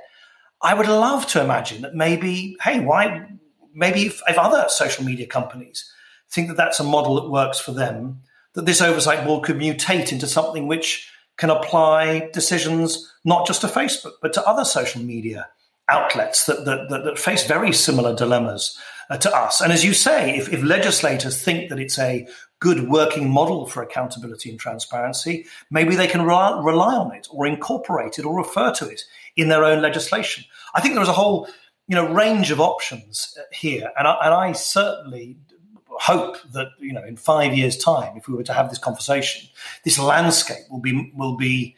I 0.62 0.74
would 0.74 0.88
love 0.88 1.26
to 1.28 1.42
imagine 1.42 1.80
that 1.82 1.94
maybe, 1.94 2.56
hey, 2.62 2.80
why? 2.80 3.26
Maybe 3.72 4.06
if, 4.06 4.20
if 4.28 4.36
other 4.36 4.66
social 4.68 5.04
media 5.04 5.26
companies 5.26 5.90
think 6.28 6.48
that 6.48 6.58
that's 6.58 6.80
a 6.80 6.84
model 6.84 7.14
that 7.14 7.30
works 7.30 7.58
for 7.58 7.72
them 7.72 8.20
that 8.54 8.66
this 8.66 8.80
oversight 8.80 9.24
board 9.24 9.44
could 9.44 9.56
mutate 9.56 10.12
into 10.12 10.26
something 10.26 10.66
which 10.66 11.10
can 11.36 11.50
apply 11.50 12.28
decisions 12.32 13.12
not 13.24 13.46
just 13.46 13.60
to 13.62 13.66
Facebook, 13.66 14.12
but 14.20 14.32
to 14.32 14.46
other 14.46 14.64
social 14.64 15.02
media 15.02 15.48
outlets 15.88 16.46
that, 16.46 16.64
that, 16.64 16.88
that, 16.88 17.04
that 17.04 17.18
face 17.18 17.46
very 17.46 17.72
similar 17.72 18.14
dilemmas 18.14 18.78
uh, 19.08 19.16
to 19.16 19.36
us. 19.36 19.60
And 19.60 19.72
as 19.72 19.84
you 19.84 19.92
say, 19.92 20.36
if, 20.36 20.52
if 20.52 20.62
legislators 20.62 21.42
think 21.42 21.68
that 21.68 21.80
it's 21.80 21.98
a 21.98 22.26
good 22.60 22.88
working 22.88 23.30
model 23.30 23.66
for 23.66 23.82
accountability 23.82 24.50
and 24.50 24.60
transparency, 24.60 25.46
maybe 25.70 25.96
they 25.96 26.06
can 26.06 26.22
rely, 26.22 26.60
rely 26.62 26.94
on 26.94 27.12
it 27.14 27.26
or 27.30 27.46
incorporate 27.46 28.18
it 28.18 28.24
or 28.24 28.36
refer 28.36 28.72
to 28.74 28.88
it 28.88 29.02
in 29.36 29.48
their 29.48 29.64
own 29.64 29.82
legislation. 29.82 30.44
I 30.74 30.80
think 30.80 30.94
there 30.94 31.02
is 31.02 31.08
a 31.08 31.14
whole 31.14 31.48
you 31.88 31.96
know 31.96 32.12
range 32.12 32.52
of 32.52 32.60
options 32.60 33.36
uh, 33.36 33.42
here, 33.52 33.90
and 33.98 34.06
I, 34.06 34.16
and 34.22 34.32
I 34.32 34.52
certainly 34.52 35.36
hope 36.00 36.38
that 36.52 36.68
you 36.78 36.92
know 36.92 37.04
in 37.04 37.16
five 37.16 37.54
years' 37.54 37.76
time, 37.76 38.16
if 38.16 38.26
we 38.26 38.34
were 38.34 38.42
to 38.42 38.54
have 38.54 38.70
this 38.70 38.78
conversation, 38.78 39.48
this 39.84 39.98
landscape 39.98 40.64
will 40.70 40.80
be 40.80 41.12
will 41.14 41.36
be 41.36 41.76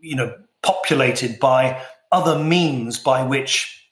you 0.00 0.16
know 0.16 0.34
populated 0.62 1.38
by 1.38 1.80
other 2.10 2.42
means 2.42 2.98
by 2.98 3.22
which 3.22 3.88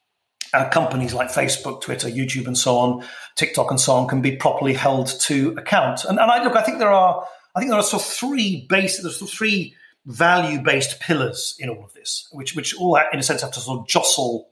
uh, 0.52 0.68
companies 0.68 1.14
like 1.14 1.28
Facebook, 1.28 1.80
Twitter, 1.80 2.08
YouTube, 2.08 2.46
and 2.46 2.58
so 2.58 2.76
on, 2.76 3.04
TikTok, 3.36 3.70
and 3.70 3.80
so 3.80 3.94
on, 3.94 4.08
can 4.08 4.20
be 4.22 4.36
properly 4.36 4.74
held 4.74 5.08
to 5.20 5.54
account. 5.56 6.04
And, 6.04 6.18
and 6.18 6.30
I 6.30 6.42
look, 6.42 6.56
I 6.56 6.62
think 6.62 6.78
there 6.78 6.92
are, 6.92 7.26
I 7.54 7.60
think 7.60 7.70
there 7.70 7.78
are 7.78 7.82
sort 7.82 8.02
of 8.02 8.08
three 8.08 8.66
basic, 8.68 9.02
there's 9.02 9.18
sort 9.18 9.30
of 9.30 9.36
three 9.36 9.74
value-based 10.06 11.00
pillars 11.00 11.56
in 11.58 11.68
all 11.68 11.84
of 11.84 11.94
this, 11.94 12.28
which 12.32 12.54
which 12.56 12.76
all, 12.76 12.96
in 13.12 13.18
a 13.18 13.22
sense, 13.22 13.42
have 13.42 13.52
to 13.52 13.60
sort 13.60 13.80
of 13.80 13.88
jostle 13.88 14.48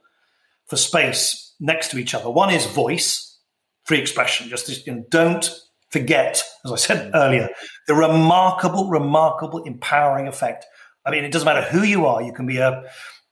for 0.67 0.77
space 0.77 1.55
next 1.61 1.91
to 1.91 1.99
each 1.99 2.15
other. 2.15 2.31
One 2.31 2.51
is 2.53 2.67
voice, 2.67 3.32
free 3.85 3.99
expression. 3.99 4.49
Just 4.49 4.87
you 4.87 5.05
don't 5.11 5.51
forget, 5.91 6.43
as 6.65 6.73
I 6.73 6.77
said 6.77 7.11
earlier, 7.15 7.51
the 7.87 7.95
remarkable, 7.95 8.89
remarkable 8.89 9.63
empowering 9.65 10.27
effect. 10.27 10.65
I 11.05 11.11
mean, 11.11 11.25
it 11.25 11.33
doesn't 11.33 11.47
matter 11.47 11.63
who 11.63 11.83
you 11.83 12.07
are. 12.07 12.23
You 12.23 12.33
can 12.33 12.47
be 12.47 12.59
a 12.59 12.85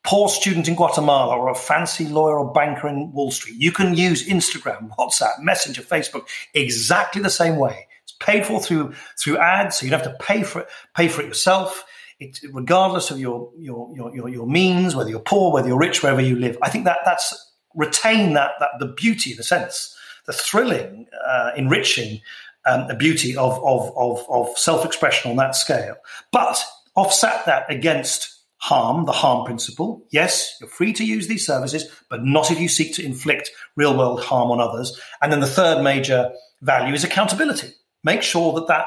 poor 0.02 0.28
student 0.28 0.68
in 0.68 0.74
Guatemala 0.74 1.36
or 1.36 1.50
a 1.50 1.54
fancy 1.54 2.06
lawyer 2.06 2.38
or 2.38 2.52
banker 2.52 2.88
in 2.88 3.12
Wall 3.12 3.30
Street. 3.30 3.56
You 3.58 3.72
can 3.72 3.94
use 3.94 4.26
Instagram, 4.28 4.90
WhatsApp, 4.98 5.40
Messenger, 5.40 5.82
Facebook 5.82 6.26
exactly 6.54 7.22
the 7.22 7.30
same 7.30 7.56
way. 7.56 7.86
It's 8.02 8.12
paid 8.20 8.46
for 8.46 8.60
through 8.60 8.94
through 9.18 9.38
ads, 9.38 9.76
so 9.76 9.84
you 9.84 9.90
don't 9.90 10.02
have 10.02 10.18
to 10.18 10.24
pay 10.24 10.42
for 10.42 10.62
it, 10.62 10.68
pay 10.96 11.08
for 11.08 11.22
it 11.22 11.26
yourself. 11.26 11.84
It, 12.18 12.38
regardless 12.52 13.10
of 13.10 13.18
your, 13.18 13.50
your 13.58 13.90
your 13.94 14.14
your 14.14 14.28
your 14.28 14.46
means, 14.46 14.94
whether 14.94 15.10
you're 15.10 15.20
poor, 15.20 15.52
whether 15.52 15.68
you're 15.68 15.78
rich, 15.78 16.02
wherever 16.02 16.20
you 16.20 16.36
live. 16.36 16.58
I 16.60 16.70
think 16.70 16.84
that 16.84 16.98
that's 17.04 17.52
retain 17.74 18.34
that 18.34 18.52
that 18.58 18.70
the 18.78 18.86
beauty 18.86 19.32
in 19.32 19.38
a 19.38 19.42
sense 19.42 19.96
the 20.30 20.36
thrilling, 20.36 21.06
uh, 21.26 21.50
enriching 21.56 22.20
um, 22.66 22.86
beauty 22.98 23.36
of, 23.36 23.58
of, 23.64 23.92
of, 23.96 24.24
of 24.28 24.56
self 24.58 24.84
expression 24.84 25.30
on 25.30 25.36
that 25.38 25.56
scale. 25.56 25.96
But 26.30 26.62
offset 26.94 27.46
that 27.46 27.70
against 27.70 28.36
harm, 28.58 29.06
the 29.06 29.12
harm 29.12 29.44
principle. 29.44 30.06
Yes, 30.10 30.56
you're 30.60 30.68
free 30.68 30.92
to 30.92 31.04
use 31.04 31.26
these 31.26 31.44
services, 31.46 31.90
but 32.08 32.24
not 32.24 32.50
if 32.50 32.60
you 32.60 32.68
seek 32.68 32.94
to 32.94 33.04
inflict 33.04 33.50
real 33.74 33.96
world 33.96 34.22
harm 34.22 34.50
on 34.50 34.60
others. 34.60 35.00
And 35.22 35.32
then 35.32 35.40
the 35.40 35.46
third 35.46 35.82
major 35.82 36.30
value 36.60 36.94
is 36.94 37.04
accountability. 37.04 37.72
make 38.04 38.22
sure 38.22 38.52
that 38.54 38.68
that 38.68 38.86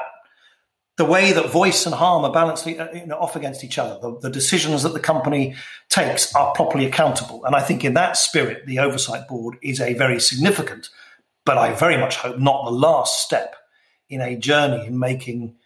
the 0.96 1.04
way 1.04 1.32
that 1.32 1.50
voice 1.50 1.86
and 1.86 1.94
harm 1.94 2.24
are 2.24 2.32
balanced 2.32 2.66
uh, 2.68 2.88
you 2.94 3.06
know, 3.06 3.16
off 3.16 3.34
against 3.34 3.64
each 3.64 3.78
other, 3.78 3.98
the, 4.00 4.18
the, 4.20 4.30
decisions 4.30 4.84
that 4.84 4.92
the 4.92 5.00
company 5.00 5.56
takes 5.88 6.32
are 6.36 6.54
properly 6.54 6.86
accountable. 6.86 7.44
And 7.44 7.56
I 7.56 7.60
think 7.60 7.84
in 7.84 7.94
that 7.94 8.16
spirit, 8.16 8.66
the 8.66 8.78
oversight 8.78 9.26
board 9.26 9.56
is 9.60 9.80
a 9.80 9.94
very 9.94 10.20
significant, 10.20 10.90
but 11.44 11.58
I 11.58 11.72
very 11.74 11.96
much 11.96 12.16
hope 12.16 12.38
not 12.38 12.64
the 12.64 12.70
last 12.70 13.22
step 13.24 13.56
in 14.08 14.20
a 14.20 14.36
journey 14.36 14.86
in 14.86 14.98
making 14.98 15.56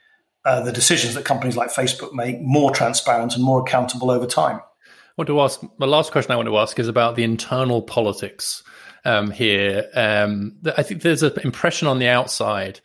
uh, 0.44 0.60
the 0.62 0.72
decisions 0.72 1.14
that 1.14 1.24
companies 1.24 1.56
like 1.56 1.70
Facebook 1.70 2.12
make 2.12 2.40
more 2.40 2.70
transparent 2.70 3.34
and 3.34 3.44
more 3.44 3.60
accountable 3.60 4.10
over 4.10 4.26
time. 4.26 4.60
I 4.86 4.90
want 5.16 5.28
to 5.28 5.40
ask 5.40 5.60
the 5.78 5.86
last 5.86 6.12
question 6.12 6.32
I 6.32 6.36
want 6.36 6.48
to 6.48 6.58
ask 6.58 6.78
is 6.78 6.88
about 6.88 7.16
the 7.16 7.24
internal 7.24 7.82
politics 7.82 8.62
um, 9.04 9.30
here. 9.30 9.88
Um, 9.94 10.56
I 10.76 10.82
think 10.82 11.02
there's 11.02 11.22
an 11.22 11.32
impression 11.42 11.88
on 11.88 11.98
the 11.98 12.08
outside 12.08 12.80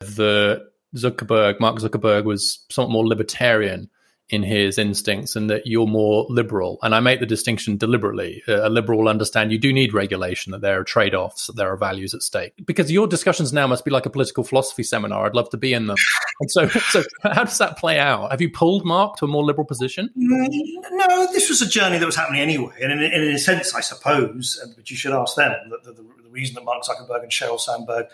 that 0.00 0.66
Zuckerberg, 0.94 1.60
Mark 1.60 1.76
Zuckerberg, 1.78 2.24
was 2.24 2.64
somewhat 2.70 2.92
more 2.92 3.06
libertarian 3.06 3.90
in 4.30 4.42
his 4.42 4.76
instincts 4.76 5.36
and 5.36 5.48
that 5.48 5.66
you're 5.66 5.86
more 5.86 6.26
liberal. 6.28 6.78
And 6.82 6.94
I 6.94 7.00
make 7.00 7.20
the 7.20 7.26
distinction 7.26 7.78
deliberately. 7.78 8.42
A 8.46 8.68
liberal 8.68 8.98
will 8.98 9.08
understand 9.08 9.52
you 9.52 9.58
do 9.58 9.72
need 9.72 9.94
regulation, 9.94 10.52
that 10.52 10.60
there 10.60 10.78
are 10.78 10.84
trade 10.84 11.14
offs, 11.14 11.46
that 11.46 11.56
there 11.56 11.72
are 11.72 11.76
values 11.76 12.12
at 12.12 12.22
stake. 12.22 12.52
Because 12.66 12.92
your 12.92 13.06
discussions 13.06 13.52
now 13.52 13.66
must 13.66 13.84
be 13.84 13.90
like 13.90 14.04
a 14.04 14.10
political 14.10 14.44
philosophy 14.44 14.82
seminar. 14.82 15.24
I'd 15.24 15.34
love 15.34 15.48
to 15.50 15.56
be 15.56 15.72
in 15.72 15.86
them. 15.86 15.96
And 16.40 16.48
so, 16.52 16.68
so 16.68 17.02
how 17.24 17.42
does 17.42 17.58
that 17.58 17.78
play 17.78 17.98
out? 17.98 18.30
Have 18.30 18.40
you 18.40 18.48
pulled 18.48 18.84
Mark 18.84 19.16
to 19.16 19.24
a 19.24 19.28
more 19.28 19.42
liberal 19.42 19.64
position? 19.64 20.08
Mm, 20.16 20.46
no, 20.92 21.26
this 21.32 21.48
was 21.48 21.60
a 21.60 21.68
journey 21.68 21.98
that 21.98 22.06
was 22.06 22.14
happening 22.14 22.40
anyway. 22.40 22.74
And 22.80 22.92
in, 22.92 23.00
in 23.00 23.34
a 23.34 23.38
sense, 23.40 23.74
I 23.74 23.80
suppose, 23.80 24.56
but 24.76 24.88
you 24.88 24.96
should 24.96 25.10
ask 25.10 25.34
them, 25.34 25.52
the, 25.68 25.90
the, 25.90 26.00
the 26.00 26.30
reason 26.30 26.54
that 26.54 26.64
Mark 26.64 26.84
Zuckerberg 26.84 27.24
and 27.24 27.32
Sheryl 27.32 27.58
Sandberg 27.58 28.06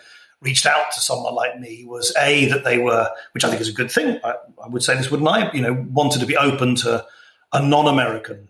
reached 0.45 0.67
out 0.67 0.91
to 0.93 1.01
someone 1.01 1.33
like 1.33 1.59
me 1.59 1.83
was 1.85 2.15
a 2.17 2.45
that 2.45 2.63
they 2.63 2.77
were, 2.77 3.09
which 3.33 3.43
I 3.43 3.49
think 3.49 3.59
is 3.59 3.69
a 3.69 3.73
good 3.73 3.91
thing. 3.91 4.19
I, 4.23 4.35
I 4.63 4.67
would 4.67 4.83
say 4.83 4.95
this, 4.95 5.09
wouldn't 5.09 5.27
I? 5.27 5.51
You 5.51 5.61
know, 5.61 5.85
wanted 5.89 6.19
to 6.19 6.25
be 6.25 6.37
open 6.37 6.75
to 6.75 7.05
a 7.51 7.61
non-American, 7.65 8.49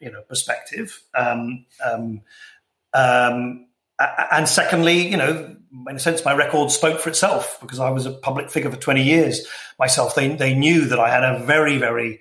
you 0.00 0.10
know, 0.10 0.22
perspective. 0.22 1.00
Um, 1.14 1.64
um, 1.84 2.22
um, 2.92 3.66
and 3.98 4.48
secondly, 4.48 5.06
you 5.08 5.16
know, 5.16 5.56
in 5.88 5.96
a 5.96 6.00
sense, 6.00 6.24
my 6.24 6.34
record 6.34 6.70
spoke 6.70 7.00
for 7.00 7.08
itself 7.08 7.58
because 7.60 7.78
I 7.78 7.90
was 7.90 8.06
a 8.06 8.10
public 8.10 8.50
figure 8.50 8.70
for 8.70 8.76
20 8.76 9.02
years 9.02 9.46
myself. 9.78 10.14
They, 10.14 10.34
they 10.34 10.54
knew 10.54 10.84
that 10.86 10.98
I 10.98 11.10
had 11.10 11.22
a 11.24 11.44
very, 11.44 11.78
very 11.78 12.20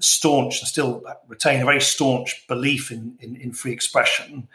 staunch 0.00 0.60
and 0.60 0.68
still 0.68 1.04
retain 1.28 1.60
a 1.60 1.64
very 1.64 1.80
staunch 1.80 2.46
belief 2.48 2.90
in, 2.90 3.16
in, 3.20 3.36
in 3.36 3.52
free 3.52 3.72
expression. 3.72 4.48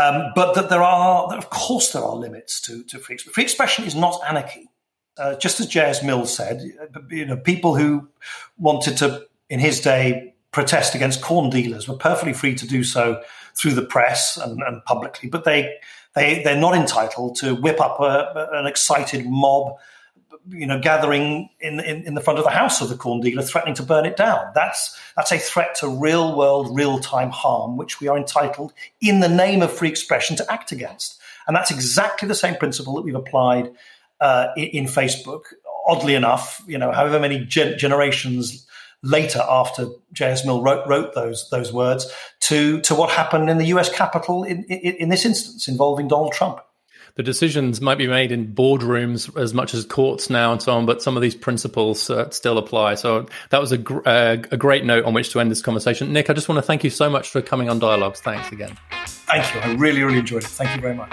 Um, 0.00 0.32
but 0.34 0.54
that 0.54 0.70
there 0.70 0.82
are, 0.82 1.36
of 1.36 1.50
course, 1.50 1.92
there 1.92 2.02
are 2.02 2.16
limits 2.16 2.60
to, 2.62 2.82
to 2.84 2.98
free 2.98 3.14
expression. 3.14 3.32
Free 3.32 3.44
expression 3.44 3.84
is 3.84 3.94
not 3.94 4.20
anarchy. 4.28 4.70
Uh, 5.18 5.34
just 5.34 5.60
as 5.60 5.66
J.S. 5.66 6.02
Mills 6.02 6.34
said, 6.34 6.62
you 7.10 7.26
know, 7.26 7.36
people 7.36 7.74
who 7.76 8.08
wanted 8.56 8.96
to, 8.98 9.26
in 9.50 9.60
his 9.60 9.80
day, 9.80 10.34
protest 10.52 10.94
against 10.94 11.20
corn 11.20 11.50
dealers 11.50 11.86
were 11.86 11.96
perfectly 11.96 12.32
free 12.32 12.54
to 12.54 12.66
do 12.66 12.82
so 12.82 13.22
through 13.54 13.72
the 13.72 13.82
press 13.82 14.36
and, 14.36 14.62
and 14.62 14.82
publicly, 14.84 15.28
but 15.28 15.44
they, 15.44 15.76
they, 16.14 16.42
they're 16.42 16.56
not 16.56 16.74
entitled 16.74 17.36
to 17.36 17.54
whip 17.54 17.80
up 17.80 18.00
a, 18.00 18.48
an 18.52 18.66
excited 18.66 19.26
mob 19.26 19.76
you 20.48 20.66
know, 20.66 20.80
gathering 20.80 21.50
in, 21.60 21.80
in, 21.80 22.06
in, 22.06 22.14
the 22.14 22.20
front 22.20 22.38
of 22.38 22.44
the 22.44 22.50
house 22.50 22.80
of 22.80 22.88
the 22.88 22.96
corn 22.96 23.20
dealer, 23.20 23.42
threatening 23.42 23.74
to 23.74 23.82
burn 23.82 24.06
it 24.06 24.16
down. 24.16 24.50
That's 24.54 24.98
that's 25.16 25.32
a 25.32 25.38
threat 25.38 25.76
to 25.80 25.88
real 25.88 26.36
world, 26.36 26.74
real 26.74 26.98
time 26.98 27.30
harm, 27.30 27.76
which 27.76 28.00
we 28.00 28.08
are 28.08 28.16
entitled, 28.16 28.72
in 29.00 29.20
the 29.20 29.28
name 29.28 29.62
of 29.62 29.72
free 29.72 29.88
expression, 29.88 30.36
to 30.36 30.52
act 30.52 30.72
against. 30.72 31.20
And 31.46 31.56
that's 31.56 31.70
exactly 31.70 32.28
the 32.28 32.34
same 32.34 32.56
principle 32.56 32.94
that 32.94 33.02
we've 33.02 33.14
applied 33.14 33.72
uh, 34.20 34.48
in, 34.56 34.64
in, 34.68 34.84
Facebook. 34.84 35.42
Oddly 35.86 36.14
enough, 36.14 36.62
you 36.66 36.78
know, 36.78 36.92
however 36.92 37.18
many 37.18 37.44
gen- 37.44 37.78
generations 37.78 38.66
later, 39.02 39.40
after 39.48 39.88
J.S. 40.12 40.44
Mill 40.44 40.62
wrote, 40.62 40.86
wrote 40.86 41.14
those 41.14 41.48
those 41.50 41.72
words, 41.72 42.10
to 42.40 42.80
to 42.82 42.94
what 42.94 43.10
happened 43.10 43.50
in 43.50 43.58
the 43.58 43.66
U.S. 43.66 43.92
Capitol 43.92 44.44
in, 44.44 44.64
in, 44.64 44.94
in 44.96 45.08
this 45.08 45.24
instance 45.24 45.68
involving 45.68 46.08
Donald 46.08 46.32
Trump 46.32 46.60
the 47.20 47.24
decisions 47.24 47.82
might 47.82 47.98
be 47.98 48.06
made 48.06 48.32
in 48.32 48.54
boardrooms 48.54 49.38
as 49.38 49.52
much 49.52 49.74
as 49.74 49.84
courts 49.84 50.30
now 50.30 50.52
and 50.52 50.62
so 50.62 50.72
on, 50.72 50.86
but 50.86 51.02
some 51.02 51.18
of 51.18 51.20
these 51.20 51.34
principles 51.34 52.08
uh, 52.08 52.30
still 52.30 52.56
apply. 52.56 52.94
So 52.94 53.26
that 53.50 53.60
was 53.60 53.72
a, 53.72 53.76
gr- 53.76 54.00
uh, 54.06 54.38
a 54.50 54.56
great 54.56 54.86
note 54.86 55.04
on 55.04 55.12
which 55.12 55.28
to 55.32 55.40
end 55.40 55.50
this 55.50 55.60
conversation. 55.60 56.14
Nick, 56.14 56.30
I 56.30 56.32
just 56.32 56.48
want 56.48 56.56
to 56.56 56.62
thank 56.62 56.82
you 56.82 56.88
so 56.88 57.10
much 57.10 57.28
for 57.28 57.42
coming 57.42 57.68
on 57.68 57.78
Dialogues. 57.78 58.20
Thanks 58.22 58.50
again. 58.52 58.74
Thank 59.04 59.54
you. 59.54 59.60
I 59.60 59.74
really, 59.74 60.02
really 60.02 60.20
enjoyed 60.20 60.44
it. 60.44 60.48
Thank 60.48 60.74
you 60.74 60.80
very 60.80 60.94
much. 60.94 61.12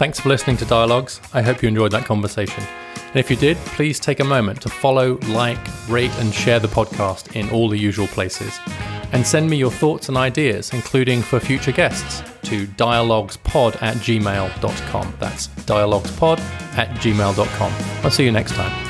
Thanks 0.00 0.18
for 0.18 0.30
listening 0.30 0.56
to 0.56 0.64
Dialogues. 0.64 1.20
I 1.34 1.42
hope 1.42 1.60
you 1.60 1.68
enjoyed 1.68 1.92
that 1.92 2.06
conversation. 2.06 2.64
And 2.96 3.16
if 3.16 3.28
you 3.28 3.36
did, 3.36 3.58
please 3.58 4.00
take 4.00 4.20
a 4.20 4.24
moment 4.24 4.62
to 4.62 4.70
follow, 4.70 5.18
like, 5.28 5.58
rate, 5.90 6.10
and 6.20 6.32
share 6.32 6.58
the 6.58 6.68
podcast 6.68 7.36
in 7.36 7.50
all 7.50 7.68
the 7.68 7.76
usual 7.76 8.06
places. 8.06 8.58
And 9.12 9.26
send 9.26 9.50
me 9.50 9.58
your 9.58 9.70
thoughts 9.70 10.08
and 10.08 10.16
ideas, 10.16 10.72
including 10.72 11.20
for 11.20 11.38
future 11.38 11.72
guests, 11.72 12.22
to 12.48 12.66
dialoguespod 12.66 13.82
at 13.82 13.96
gmail.com. 13.96 15.16
That's 15.20 15.48
dialoguespod 15.48 16.40
at 16.78 16.88
gmail.com. 16.96 17.72
I'll 18.02 18.10
see 18.10 18.24
you 18.24 18.32
next 18.32 18.54
time. 18.54 18.89